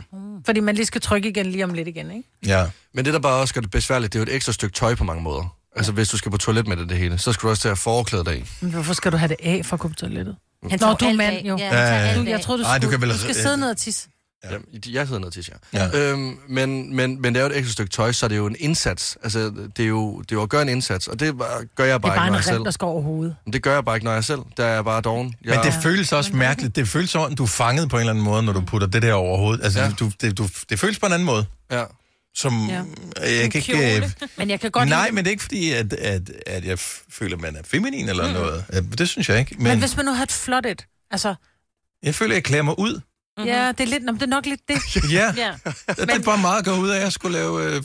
[0.45, 2.29] Fordi man lige skal trykke igen lige om lidt igen, ikke?
[2.45, 2.65] ja.
[2.93, 4.95] Men det, der bare også gør det besværligt, det er jo et ekstra stykke tøj
[4.95, 5.55] på mange måder.
[5.75, 7.75] Altså, hvis du skal på toilet med det, det hele, så skal du også tage
[7.75, 8.43] forklædet af.
[8.61, 10.35] Men hvorfor skal du have det af for at gå på toilettet?
[10.69, 11.57] Han Nå, tager du er mand, jo.
[11.57, 13.57] Ja, han tager alt Du, jeg troede, du, Ej, du kan vel- du skal sidde
[13.57, 14.07] ned og tisse.
[14.51, 14.57] Ja.
[14.91, 15.79] Jeg hedder noget til, ja.
[15.93, 16.11] Ja.
[16.11, 18.45] Øhm, men, men, men det er jo et ekstra stykke tøj, så det er jo
[18.47, 19.17] en indsats.
[19.23, 21.93] Altså, det er jo, det er jo at gøre en indsats, og det gør jeg
[21.93, 22.71] Det bare, er bare ikke, når jeg selv.
[22.71, 23.35] skal over hovedet.
[23.45, 24.39] Men det gør jeg bare ikke, når jeg selv.
[24.57, 25.33] Der er jeg bare doven.
[25.45, 26.75] Jeg, Men det føles også mærkeligt.
[26.75, 28.87] Det føles som om, du er fanget på en eller anden måde, når du putter
[28.87, 29.63] det der over hovedet.
[29.63, 29.91] Altså, ja.
[29.99, 31.45] du, det, du, det føles på en anden måde.
[31.71, 31.83] Ja.
[32.35, 32.83] Som, Ja.
[33.21, 33.41] ja.
[33.41, 33.97] jeg kan ikke...
[33.97, 36.65] Øh, Men jeg kan godt nej, lide men det er ikke fordi, at, at, at
[36.65, 36.79] jeg
[37.09, 38.33] føler, at man er feminin eller mm.
[38.33, 38.65] noget.
[38.73, 39.55] Øh, Det synes jeg ikke.
[39.55, 41.35] Men, Men, men hvis man nu har et flot et, altså,
[42.03, 42.93] jeg føler, at jeg klæder mig ud.
[42.93, 43.45] mm-hmm.
[43.51, 44.77] ja, det er, lidt, nå, men det er nok lidt det.
[45.11, 45.53] Ja, Ja.
[45.87, 47.83] det er bare meget at gå ud af, at jeg skulle lave øh,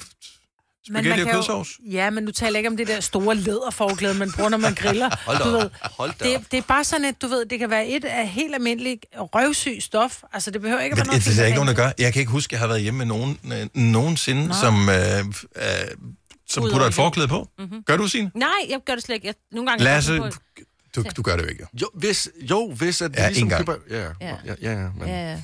[0.89, 1.68] spaghetti og kan jo- kødsovs.
[1.91, 4.74] Ja, men nu taler jeg ikke om det der store læderforklæde, man bruger, når man
[4.82, 5.11] griller.
[5.26, 7.59] Hold da du ved, Hold da det, det er bare sådan, at du ved, det
[7.59, 10.22] kan være et af helt almindeligt røvsyg stof.
[10.32, 11.91] Altså, det behøver ikke at Men være noget det, det er ikke nogen, der gør.
[11.99, 14.95] Jeg kan ikke huske, at jeg har været hjemme med nogen øh, nogensinde, som, øh,
[15.57, 15.62] øh,
[16.49, 17.49] som Udover putter et forklæde på.
[17.59, 17.82] Mm-hmm.
[17.82, 18.30] Gør du, Signe?
[18.34, 19.26] Nej, jeg gør det slet ikke.
[19.26, 19.84] Jeg, nogle gange...
[19.84, 20.18] Lasse,
[20.97, 21.66] du, du gør det jo ikke.
[21.80, 21.89] jo.
[21.95, 23.66] Hvis, jo, hvis at Ja, ja, ligesom en gang.
[23.66, 23.78] køber...
[23.91, 24.34] Ja, ja, Ja.
[24.47, 25.09] ja, ja, ja, men...
[25.09, 25.43] Ja, ja.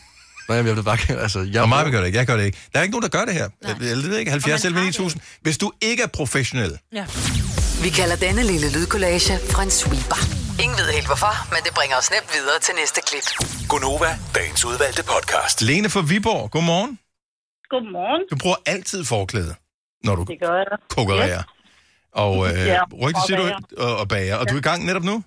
[0.48, 0.98] Nej, jeg vil bare...
[1.24, 2.58] Altså, jeg Og mig gør det ikke, jeg gør det ikke.
[2.72, 3.48] Der er ikke nogen, der gør det her.
[3.62, 5.22] Jeg, jeg ved ikke, 70 Og man eller har 9000.
[5.42, 7.06] Hvis du ikke er professionel, Ja.
[7.82, 10.20] Vi kalder denne lille lydkollage en sweeper.
[10.62, 13.26] Ingen ved helt hvorfor, men det bringer os nemt videre til næste klip.
[13.68, 15.62] Gonova, dagens udvalgte podcast.
[15.62, 16.98] Lene fra Viborg, godmorgen.
[17.70, 18.22] Godmorgen.
[18.30, 19.54] Du bruger altid forklæde,
[20.04, 20.66] når du Det gør jeg.
[20.90, 21.42] konkurrerer.
[22.12, 23.44] Og øh, Ja, rygte siger du,
[23.78, 24.36] og, og bager.
[24.36, 25.22] Og du er i gang netop nu?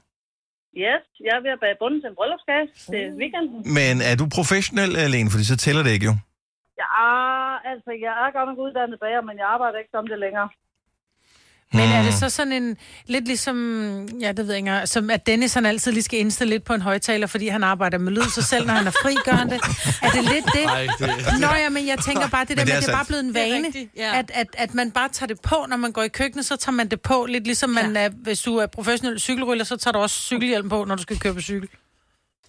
[0.85, 3.59] Yes, jeg er ved at bage bunden til en bryllupskage til weekenden.
[3.77, 5.29] Men er du professionel, øh, Lene?
[5.33, 6.15] Fordi så tæller det ikke jo.
[6.81, 6.89] Ja,
[7.71, 10.49] altså, jeg er godt nok uddannet bager, men jeg arbejder ikke som det længere.
[11.73, 13.57] Men er det så sådan en, lidt ligesom,
[14.21, 16.73] ja, det ved jeg ikke, som at Dennis han altid lige skal indstille lidt på
[16.73, 19.49] en højtaler, fordi han arbejder med lyd, så selv når han er fri, gør han
[19.49, 19.59] det.
[20.05, 20.65] Er det lidt det?
[20.65, 21.07] Nej, det...
[21.43, 22.97] Nå ja, men jeg tænker bare, det der Men det med, er at det er
[22.99, 24.11] bare blevet en er vane, rigtigt, ja.
[24.19, 26.77] at, at, at man bare tager det på, når man går i køkkenet, så tager
[26.81, 29.99] man det på, lidt ligesom man er, hvis du er professionel cykelrytter, så tager du
[30.05, 31.69] også cykelhjelm på, når du skal køre på cykel.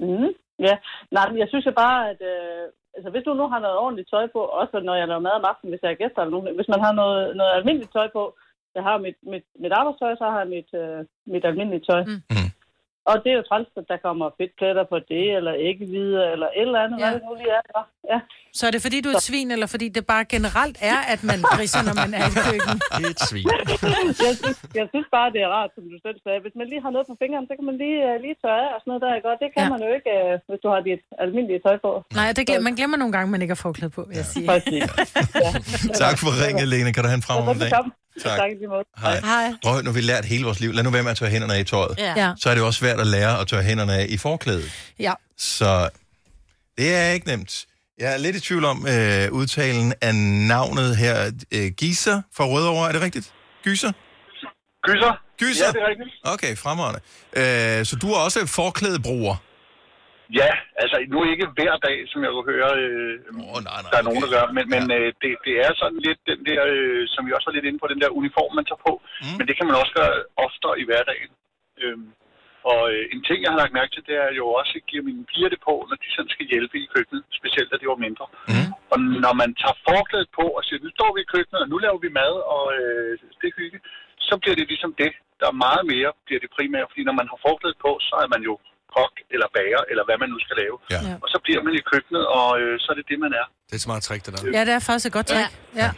[0.00, 0.30] Mm,
[0.66, 0.74] ja,
[1.16, 2.62] nej, men jeg synes jo bare, at øh,
[2.96, 5.48] altså, hvis du nu har noget ordentligt tøj på, også når jeg laver mad om
[5.50, 8.22] aftenen, hvis jeg har gæster eller nogen, hvis man har noget, noget almindeligt tøj på,
[8.78, 11.00] jeg har mit, mit, mit arbejdstøj, så har jeg mit, øh,
[11.34, 12.02] mit almindelige tøj.
[12.04, 12.22] Mm.
[12.34, 12.50] Mm.
[13.10, 16.46] Og det er jo træls, at der kommer fedtpletter på det, eller ikke videre, eller
[16.46, 17.04] et eller andet, ja.
[17.04, 17.82] Hvad det nu lige er.
[18.12, 18.18] Ja.
[18.58, 21.20] Så er det fordi, du er et svin, eller fordi det bare generelt er, at
[21.30, 22.76] man griser, når man er i køkken?
[22.96, 23.46] Det er et svin.
[24.28, 26.38] jeg, synes, jeg synes bare, det er rart, som du selv sagde.
[26.44, 28.70] Hvis man lige har noget på fingeren, så kan man lige, uh, lige tørre af
[28.74, 29.30] og sådan noget der.
[29.32, 29.64] Og det kan Ja.
[29.66, 29.72] ja.
[29.74, 31.90] man jo ikke, uh, hvis du har dit almindelige tøj på.
[32.20, 34.46] Nej, det glemmer, man glemmer nogle gange, man ikke har forklæde på, vil jeg sige.
[34.52, 34.82] Præcis.
[35.44, 35.50] Ja.
[36.04, 36.88] Tak for ringet, Lene.
[36.94, 37.72] Kan du have en fremragende dag?
[37.76, 37.84] Tak.
[38.38, 38.50] Tak.
[39.04, 39.16] Hej.
[39.30, 39.46] Hej.
[39.64, 40.70] Prøv, nu har vi lært hele vores liv.
[40.76, 41.94] Lad nu være med at tørre hænderne af i tøjet.
[41.98, 42.12] Ja.
[42.22, 42.30] Ja.
[42.40, 44.70] Så er det jo også svært at lære at tørre hænderne af i forklædet.
[45.06, 45.12] Ja.
[45.36, 45.88] Så
[46.78, 47.67] det er ikke nemt.
[48.02, 50.14] Jeg er lidt i tvivl om øh, udtalen af
[50.54, 51.16] navnet her.
[51.56, 53.26] Øh, Giser fra Rødovre, er det rigtigt?
[53.66, 53.92] Gyser?
[54.86, 55.12] Gyser?
[55.40, 55.68] Gyser?
[55.68, 56.10] Ja, det er rigtigt.
[56.34, 57.00] Okay, fremragende.
[57.40, 59.36] Øh, så du er også forklædebruger?
[60.40, 60.50] Ja,
[60.82, 63.14] altså nu ikke hver dag, som jeg kunne høre, øh,
[63.52, 64.34] oh, nej, nej, der er nogen, okay.
[64.34, 67.30] der gør, men, men øh, det, det er sådan lidt den der, øh, som vi
[67.36, 68.92] også var lidt inde på, den der uniform, man tager på,
[69.24, 69.34] mm.
[69.38, 70.14] men det kan man også gøre
[70.46, 71.30] oftere i hverdagen.
[71.82, 71.98] Øh,
[72.72, 74.84] Og øh, en ting, jeg har lagt mærke til, det er jo også, at jeg
[74.90, 77.92] giver mine piger det på, når de sådan skal hjælpe i køkkenet, specielt da de
[77.92, 78.26] var mindre.
[78.52, 78.68] Mm.
[78.92, 81.76] Og når man tager forklædet på og siger, nu står vi i køkkenet, og nu
[81.84, 83.78] laver vi mad, og øh, det er hygge,
[84.28, 85.12] så bliver det ligesom det.
[85.40, 88.28] Der er meget mere, bliver det primære, fordi når man har forklædet på, så er
[88.34, 88.54] man jo
[88.96, 90.76] kok eller bager, eller hvad man nu skal lave.
[90.94, 91.00] Ja.
[91.22, 93.46] Og så bliver man i køkkenet, og øh, så er det det, man er.
[93.66, 94.40] Det er et smart trick, det der.
[94.56, 95.50] Ja, det er faktisk et godt trick.
[95.80, 95.80] Ja.
[95.82, 95.88] Ja,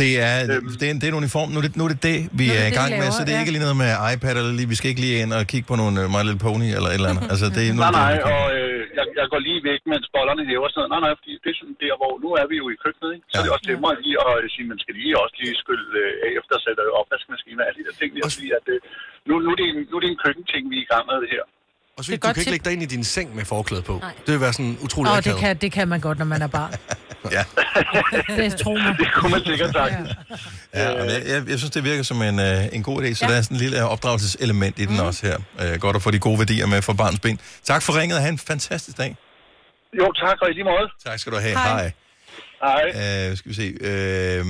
[0.00, 0.34] det er,
[0.80, 1.48] det, er en, det er en uniform.
[1.52, 3.06] Nu er det nu er det, det, vi Nu er det er i gang med,
[3.06, 3.42] laver, så det er ja.
[3.44, 5.74] ikke lige noget med iPad, eller lige, vi skal ikke lige ind og kigge på
[5.80, 7.24] nogle uh, My Little Pony, eller et eller andet.
[7.32, 9.80] Altså, det er nu Nej, er det, nej, og øh, jeg, jeg går lige væk,
[9.92, 10.90] mens bollerne hæver sådan noget.
[10.94, 13.26] Nej, nej, fordi det er sådan der, hvor nu er vi jo i køkkenet, ikke?
[13.28, 13.38] Så ja.
[13.38, 16.30] er det også nemmere lige at sige, man skal lige også lige skylle øh, af
[16.40, 18.10] efter at sætte opvaskemaskiner og alle de der ting.
[18.28, 18.78] At sige, at øh,
[19.28, 21.16] nu, nu, er det en, nu er det en køkkenting, vi er i gang med
[21.24, 21.44] det her.
[22.00, 22.50] Og så Det du kan ikke tip.
[22.50, 23.98] lægge dig ind i din seng med forklæde på.
[24.02, 24.12] Nej.
[24.26, 25.40] Det vil være sådan utrolig Åh, det akavet.
[25.40, 26.74] kan, det kan man godt, når man er barn.
[27.30, 27.44] Ja.
[28.36, 28.96] Det tro mig.
[29.00, 30.10] Det kunne man sikkert sagtens.
[30.74, 33.24] Ja, og jeg, jeg, jeg synes, det virker som en, uh, en god idé, så
[33.24, 33.30] ja.
[33.32, 35.06] der er sådan en lille opdragelseselement i den mm.
[35.06, 35.36] også her.
[35.74, 37.40] Uh, godt at få de gode værdier med for barns ben.
[37.64, 39.16] Tak for ringet, og have en fantastisk dag.
[39.98, 40.88] Jo, tak, og i lige måde.
[41.06, 41.52] Tak skal du have.
[41.56, 41.92] Hej.
[42.62, 42.84] Hej.
[43.30, 43.74] Uh, skal vi se.
[44.40, 44.46] Uh,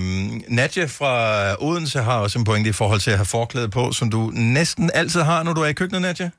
[0.48, 4.10] Nadja fra Odense har også en pointe i forhold til at have forklæde på, som
[4.10, 6.30] du næsten altid har, når du er i køkkenet, Nadja.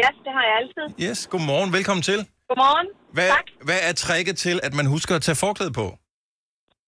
[0.00, 0.86] Ja, det har jeg altid.
[1.06, 1.70] Yes, godmorgen.
[1.78, 2.20] Velkommen til.
[2.48, 2.88] Godmorgen.
[3.16, 3.28] Hvad,
[3.68, 5.86] hvad er tricket til, at man husker at tage forklæde på?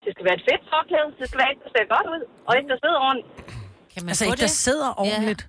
[0.04, 1.08] Det skal være et fedt forklæde.
[1.20, 2.22] Det skal være et, der ser godt ud.
[2.48, 3.30] Og et, der sidder ordentligt.
[3.92, 4.64] Kan man Altså ikke, der det?
[4.66, 5.42] sidder ordentligt.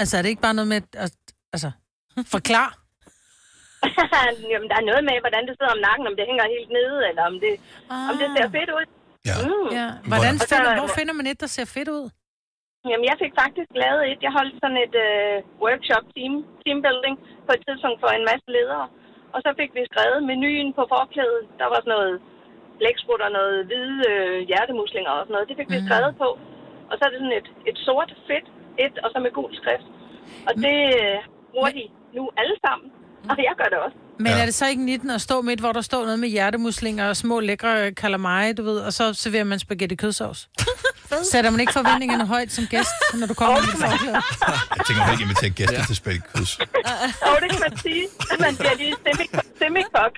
[0.00, 1.12] Altså er det ikke bare noget med, at,
[1.54, 1.70] altså,
[2.36, 2.68] forklar.
[4.52, 6.96] Jamen, der er noget med, hvordan det sidder om nakken, om det hænger helt nede,
[7.10, 7.52] eller om det,
[7.94, 8.10] ah.
[8.10, 8.86] om det ser fedt ud.
[9.30, 9.36] Ja.
[9.48, 9.66] Mm.
[9.78, 9.86] Ja.
[10.12, 12.04] Hvordan så- finder, hvor finder man et, der ser fedt ud?
[12.88, 14.20] Jamen, jeg fik faktisk lavet et.
[14.26, 17.16] Jeg holdt sådan et øh, workshop, team, teambuilding,
[17.46, 18.86] på et tidspunkt for en masse ledere.
[19.34, 21.42] Og så fik vi skrevet menuen på forklædet.
[21.60, 22.14] Der var sådan noget
[22.78, 25.48] blæksprut og noget hvide øh, hjertemuslinger og sådan noget.
[25.50, 26.28] Det fik vi skrevet på.
[26.90, 28.46] Og så er det sådan et, et sort, fedt
[28.84, 29.88] et, og så med gul skrift.
[30.48, 31.18] Og det øh,
[31.52, 31.84] bruger de
[32.16, 32.88] nu alle sammen.
[33.30, 33.96] Og jeg gør det også.
[34.24, 34.40] Men ja.
[34.40, 37.16] er det så ikke 19 at stå midt, hvor der står noget med hjertemuslinger og
[37.16, 40.40] små lækre calamari, du ved, og så serverer man spaghetti kødsovs?
[41.32, 44.14] Sætter man ikke forventningerne højt som gæst, når du kommer med dit forklæde?
[44.76, 46.58] Jeg tænker, man ikke invitere gæster til spækkekryds.
[47.22, 48.06] Og det kan man sige.
[48.40, 48.94] Man bliver lige
[49.58, 50.12] semikok.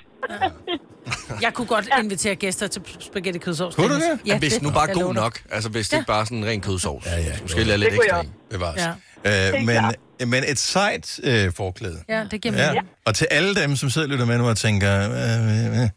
[1.43, 3.75] Jeg kunne godt invitere gæster til spaghetti kødsovs.
[3.75, 4.21] Kunne du det?
[4.27, 5.43] Ja, hvis det nu bare god nok.
[5.51, 5.99] Altså, hvis det Ja.
[5.99, 7.07] ikke bare er sådan en ren kødsovs.
[7.07, 7.33] Ja, ja.
[7.43, 8.25] Måske lidt ekstra jeg.
[8.25, 8.29] i.
[8.51, 8.81] Bevares.
[9.25, 9.49] Ja.
[9.49, 9.95] Øh, men, klart.
[10.27, 11.99] men et sejt øh, forklæde.
[12.09, 12.75] Ja, det giver mening.
[12.75, 12.81] Ja.
[13.05, 15.89] Og til alle dem, som sidder og lytter med nu og tænker, øh, øh,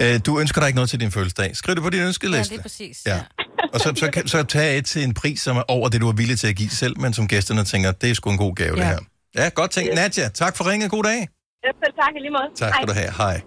[0.00, 1.56] øh, du ønsker dig ikke noget til din fødselsdag.
[1.56, 2.52] Skriv det på din ønskeliste.
[2.52, 3.02] Ja, det er præcis.
[3.06, 3.20] Ja.
[3.72, 6.08] Og så, så, kan, så tag et til en pris, som er over det, du
[6.08, 8.54] er villig til at give selv, men som gæsterne tænker, det er sgu en god
[8.54, 8.82] gave, ja.
[8.82, 8.98] det her.
[9.36, 9.90] Ja, godt tænkt.
[9.92, 9.96] Yes.
[9.96, 10.90] Nadja, tak for ringet.
[10.90, 11.28] God dag.
[11.64, 12.48] Ja, selv tak i lige måde.
[12.56, 13.12] Tak skal du have.
[13.16, 13.40] Hej.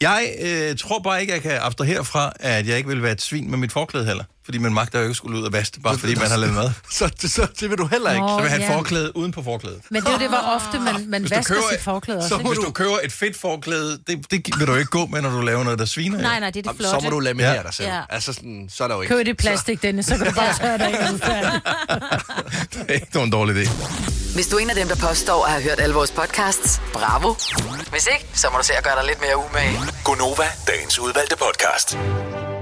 [0.00, 3.22] Jeg øh, tror bare ikke, jeg kan abstrahere fra, at jeg ikke vil være et
[3.22, 4.24] svin med mit forklæde heller.
[4.44, 6.70] Fordi man magter jo ikke skulle ud og vaske bare fordi man har lavet mad.
[6.90, 8.20] Så, så det vil du heller ikke.
[8.26, 8.76] Nå, Så vil et ja.
[8.76, 9.80] forklæde uden på forklædet.
[9.90, 12.28] Men det er jo det, hvor ofte man, man Hvis vasker køber- sit forklæde også.
[12.28, 12.48] Så ikke?
[12.48, 15.40] hvis du køber et fedt forklæde, det, det vil du ikke gå med, når du
[15.40, 16.20] laver noget, der sviner.
[16.20, 17.00] Nej, nej, det er det flotte.
[17.00, 17.62] Så må du laminere Ja.
[17.62, 17.88] dig selv.
[17.88, 18.00] Ja.
[18.10, 19.14] Altså, sådan, så er der jo ikke...
[19.16, 21.12] Køb det plastik, Dennis, så kan du bare tørre dig af.
[22.72, 23.70] Det er ikke nogen dårlig idé.
[24.34, 27.34] Hvis du er en af dem, der påstår at have hørt alle vores podcasts, bravo.
[27.90, 29.78] Hvis ikke, så må du se at gøre dig lidt mere umage.
[30.04, 31.98] Gonova, dagens udvalgte podcast.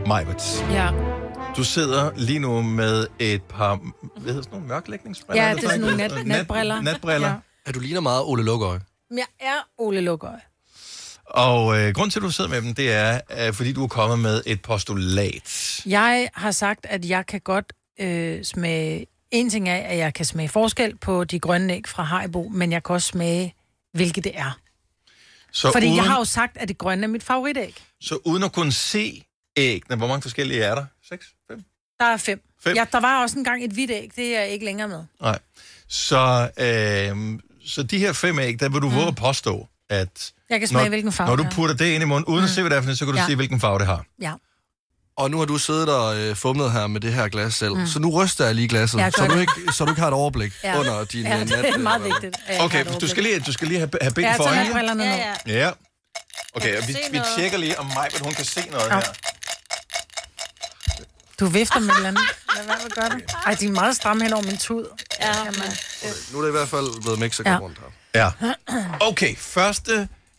[0.06, 1.11] Majbert, Ja.
[1.56, 3.76] Du sidder lige nu med et par,
[4.20, 5.44] hvad hedder sådan nogle mørklægningsbriller?
[5.48, 6.80] Ja, det er sådan nogle nat- natbriller.
[6.80, 7.28] Natbriller.
[7.28, 7.34] Ja.
[7.66, 8.80] Er du ligner meget Ole Lukøje?
[9.10, 10.38] Men jeg er Ole Lukøj.
[11.26, 13.88] Og øh, grund til, at du sidder med dem, det er, øh, fordi du er
[13.88, 15.80] kommet med et postulat.
[15.86, 19.06] Jeg har sagt, at jeg kan godt øh, smage...
[19.30, 22.72] En ting er, at jeg kan smage forskel på de grønne æg fra Haribo, men
[22.72, 23.54] jeg kan også smage,
[23.92, 24.58] hvilket det er.
[25.52, 27.76] Så Fordi uden, jeg har jo sagt, at det grønne er mit favoritæg.
[28.00, 29.24] så uden at kunne se
[29.56, 30.84] æggene, hvor mange forskellige er der?
[31.08, 31.26] Seks?
[32.00, 32.40] Der er fem.
[32.64, 32.76] Fem?
[32.76, 35.04] Ja, der var også engang et hvidt æg, det er jeg ikke længere med.
[35.20, 35.38] Nej.
[35.88, 38.94] Så, øh, så de her fem æg, der vil du mm.
[38.96, 40.32] våge at påstå, at...
[40.50, 41.50] Jeg kan smage, når, hvilken farve Når du er.
[41.50, 42.44] putter det ind i munden, uden mm.
[42.44, 43.26] at se, hvad det er for så kan du Ja.
[43.26, 44.04] se, hvilken farve det har.
[44.20, 44.32] Ja.
[45.16, 47.74] Og nu har du siddet og øh, fumlet her med det her glas selv.
[47.74, 47.86] Mm.
[47.86, 50.14] Så nu ryster jeg lige glasset, Ja, så, du ikke, så du ikke har et
[50.14, 50.78] overblik Ja.
[50.80, 51.80] under din Ja, øh, det er nat.
[51.80, 52.36] meget vigtigt.
[52.48, 55.04] jeg Okay, du skal lige, du skal lige have, have ben Ja, for øjnene.
[55.04, 55.58] Ja, ja.
[55.64, 55.70] Ja.
[56.54, 58.94] Okay, og vi, vi tjekker lige, om mig, hun kan se noget Ja.
[58.94, 59.02] her.
[61.42, 62.22] Du vifter med et eller andet.
[62.56, 63.34] Lad være med at gøre det.
[63.46, 64.86] Ej, de er meget stramme hen over min tud.
[65.20, 65.32] Ja,
[66.32, 67.58] Nu er det i hvert fald blevet Mexico Ja.
[67.58, 67.78] rundt
[68.14, 68.30] her.
[68.40, 68.54] Ja.
[69.00, 69.92] Okay, første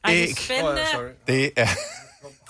[0.04, 0.82] Ej, det er æg, spændende.
[1.28, 1.68] det er,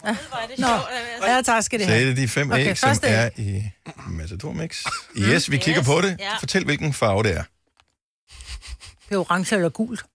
[0.01, 1.28] Hvor er det Nå, sjovt.
[1.32, 2.10] ja, tak skal det så er have.
[2.10, 3.64] det de fem Okay, æg, som første er i
[4.08, 4.86] Matador Mix.
[5.18, 6.16] Yes, vi kigger Yes, på det.
[6.20, 6.38] ja.
[6.39, 7.43] Fortæl, hvilken farve det er.
[9.10, 10.06] Det er orange eller gult.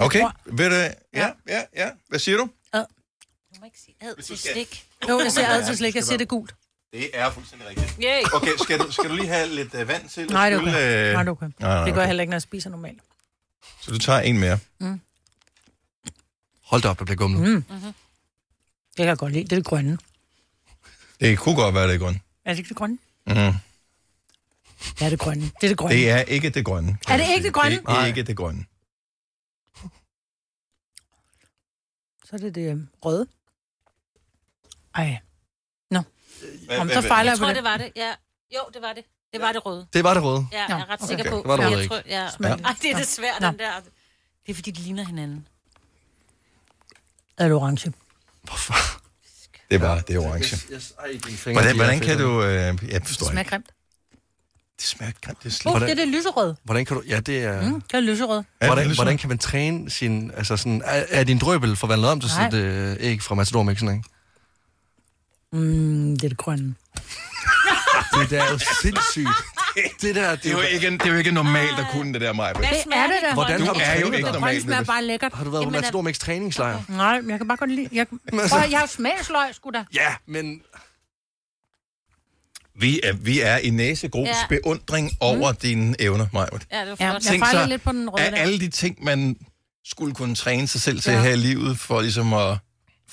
[0.00, 1.88] Okay, ved du, ja, ja, ja.
[2.08, 2.48] Hvad siger du?
[2.74, 4.84] Du må ikke sige ad til slik.
[5.08, 5.94] Jo, jeg siger altid slik.
[5.94, 6.54] Jeg siger det er gult.
[6.92, 7.96] Det er fuldstændig rigtigt.
[8.02, 8.22] Yay.
[8.34, 10.20] Okay, skal du, skal du lige have lidt uh, vand til?
[10.20, 11.08] at Nej, det er skylle, okay.
[11.08, 11.46] øh, Nej, det er okay.
[11.58, 13.00] Nej, nej, Det gør jeg heller ikke, når jeg spiser normalt.
[13.80, 14.58] Så du tager en mere.
[14.78, 15.00] Mm.
[16.62, 17.42] Hold da op, der bliver gumlet.
[17.42, 17.64] Mm.
[17.68, 17.92] Mm-hmm.
[18.90, 19.44] Det kan jeg godt lide.
[19.44, 19.98] Det er det grønne.
[21.20, 22.20] Det kunne godt være det grønne.
[22.44, 22.98] Er det ikke det grønne?
[23.26, 23.32] Mm.
[23.34, 23.54] Ja,
[24.98, 25.42] det er det grønne.
[25.42, 25.96] Det er det grønne.
[25.96, 26.98] Det er ikke det grønne.
[27.08, 27.76] Er det ikke det grønne?
[27.76, 28.64] Det er ikke det grønne.
[32.24, 33.26] Så er det det øhm, røde.
[34.94, 35.18] Ej.
[36.80, 37.56] Om så fejler Jeg jeg tror, det.
[37.56, 37.92] det var det.
[37.96, 38.10] Ja.
[38.56, 39.04] Jo, det var det.
[39.32, 39.86] Det var det røde.
[39.92, 40.46] Det var det røde.
[40.52, 41.30] Ja, jeg er ret Nå, sikker okay.
[41.30, 41.36] på.
[41.36, 41.94] Det var det røde jeg ikke.
[41.94, 42.22] tror, ja.
[42.68, 43.70] Ej, det er det svært, den der.
[44.46, 45.46] Det er fordi, de ligner hinanden.
[47.38, 47.92] Er det orange?
[49.70, 50.56] Det var det er orange.
[51.52, 52.42] Hvordan, hvordan kan du...
[52.42, 53.50] Øh, jeg Det forstår smager ikke.
[53.50, 53.66] grimt.
[54.76, 55.38] Det smager grimt.
[55.42, 55.74] Det er slet.
[55.74, 56.56] oh, det er det lyserøde.
[56.64, 57.02] Hvordan kan du...
[57.08, 57.62] Ja, det er...
[57.62, 58.38] Mm, det er lyserøde.
[58.38, 58.96] Er det Hvordan, lyserød?
[58.96, 60.30] hvordan kan man træne sin...
[60.36, 63.62] Altså sådan, er, er din drøbel forvandlet om til sådan et øh, æg fra Matador
[63.62, 64.04] Mixen, ikke?
[65.52, 66.74] Mm, det er det grønne.
[68.20, 69.28] Det der er jo sindssygt.
[70.02, 72.32] Det der, Det er, jo ikke, det er jo ikke normalt at kunne det der,
[72.32, 72.52] Maja.
[72.52, 73.34] Hvad Det smager er det da.
[73.34, 74.24] Hvordan Du har du er jo ikke dig?
[74.26, 74.62] Det normalt.
[74.62, 75.32] smager bare lækkert.
[75.34, 76.82] Har du været på Jamen, Matador Mix træningslejr?
[76.88, 77.88] Nej, men jeg kan bare godt lide...
[77.92, 78.06] Jeg,
[78.50, 79.84] Prøv, jeg har smagsløg, sgu da.
[79.94, 80.62] Ja, men...
[82.80, 84.34] Vi er, vi er i næsegrus Ja.
[84.48, 86.46] beundring over dine evner, Maja.
[86.72, 87.14] Ja, det var Ja, flot.
[87.14, 88.38] jeg Tænk fejler så, lidt på den røde Af der.
[88.38, 89.36] alle de ting, man
[89.84, 91.22] skulle kunne træne sig selv til Ja.
[91.22, 92.58] her i livet, for ligesom at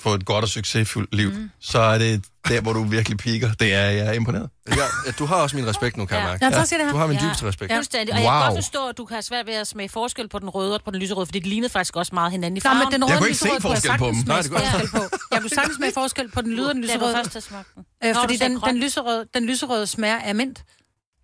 [0.00, 1.50] få et godt og succesfuldt liv, mm.
[1.60, 3.52] så er det der, hvor du virkelig piker.
[3.60, 4.50] Det er jeg er imponeret.
[4.68, 4.74] Ja,
[5.06, 6.30] ja, du har også min respekt nu, kan jeg Ja.
[6.30, 6.44] mærke.
[6.44, 7.26] Ja, tak skal du har min Ja.
[7.26, 7.72] dybeste respekt.
[7.74, 8.14] Fuldstændig.
[8.14, 8.44] Og jeg kan Wow.
[8.48, 10.80] godt forstå, at du kan have svært ved at smage forskel på den røde og
[10.84, 12.78] på den lyserøde, fordi de lignede faktisk også meget hinanden i farven.
[12.78, 14.14] men den Jeg røde kunne ikke se lyserøde jeg forskel på dem.
[14.26, 15.16] Nej, det kunne jeg forskel på.
[15.32, 17.16] Jeg kunne sagtens smage forskel på den lyde og den Det var lyserøde.
[17.16, 17.84] først, der smagte den.
[18.04, 20.64] Øh, fordi den, den, lyserøde, den lyserøde smager af mint.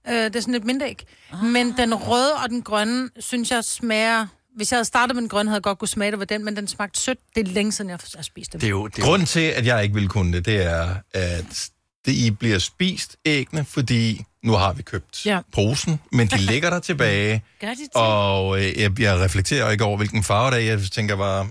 [0.08, 1.06] Øh, det er sådan et mintæg.
[1.42, 4.26] Men den røde og den grønne, synes jeg smager...
[4.56, 6.44] Hvis jeg havde startet med den grønne, havde jeg godt kunne smage det ved den,
[6.44, 7.18] men den smagte sødt.
[7.34, 8.60] Det er længe siden, jeg har spist dem.
[8.60, 8.86] Det er jo...
[8.86, 11.68] Det er Grunden til, at jeg ikke vil kunne det, det er, at
[12.06, 15.34] det I bliver spist æggene, fordi nu har vi købt Ja.
[15.34, 15.40] ja.
[15.52, 17.88] posen, men de ligger der tilbage, Gør de til?
[17.94, 20.70] og øh, jeg, jeg reflekterer ikke over, hvilken farve det er.
[20.70, 21.46] Jeg tænker bare,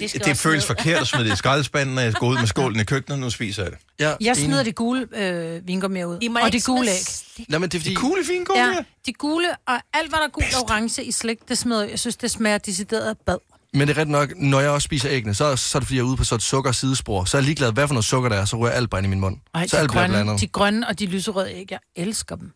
[0.00, 0.76] Det, skal det føles ned.
[0.76, 3.30] forkert at smide det i skraldespanden, når jeg går ud med skålen i køkkenet, nu
[3.30, 3.78] spiser jeg det.
[4.00, 4.36] ja, Jeg enig.
[4.44, 6.18] smider de gule øh, vingummier ud.
[6.20, 7.46] I og ikke de gule æg.
[7.48, 7.94] Nej, men det er fordi...
[7.94, 8.74] Kugle fine Ja, ja.
[9.06, 11.98] de gule, og alt hvad der er gult og orange i slik, det smider jeg.
[11.98, 13.36] Synes, det smager decideret bad.
[13.74, 15.96] Men det er ret nok, når jeg også spiser æggene, så, så er det fordi,
[15.96, 17.24] jeg er ude på sådan et sukker sidespor.
[17.24, 19.06] Så er jeg ligeglad, hvad for noget sukker der er, så ryger alt bare ind
[19.06, 19.36] i min mund.
[19.54, 20.40] Ej, så de, alt grønne, blandet.
[20.40, 22.52] de grønne og de lyserøde æg, jeg elsker dem.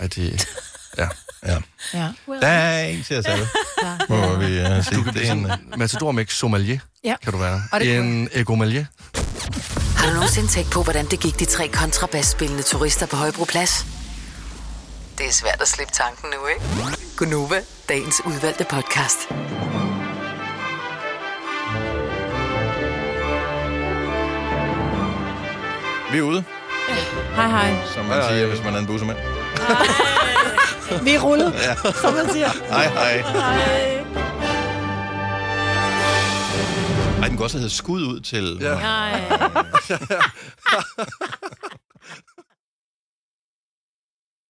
[0.00, 0.46] Ej, det...
[0.98, 1.08] Ja.
[1.46, 1.56] Ja.
[1.94, 2.08] Ja.
[2.40, 3.48] Der er en til os alle,
[4.08, 5.04] må vi uh, sige.
[5.14, 7.14] Det er en, uh, Matador Mix sommelier, Ja.
[7.22, 7.62] kan du være.
[7.72, 8.84] Og det En egomalier.
[9.96, 13.86] Har du nogensinde tænkt på, hvordan det gik de tre kontrabasspillende turister på Højbroplads?
[15.18, 16.96] Det er svært at slippe tanken nu, ikke?
[17.16, 19.18] Gunova, dagens udvalgte podcast.
[26.12, 26.44] vi er ude,
[27.36, 27.74] Hej, hej.
[27.94, 29.18] som man siger, hvis man er en bussemand.
[31.02, 31.74] Vi er rullet, Ja.
[31.92, 32.48] som man siger.
[32.68, 33.20] Hej, hej.
[33.20, 34.04] Hej.
[37.22, 38.58] Ej, den kunne også hedde skud ud til...
[38.60, 38.74] Ja.
[38.74, 39.20] Nej.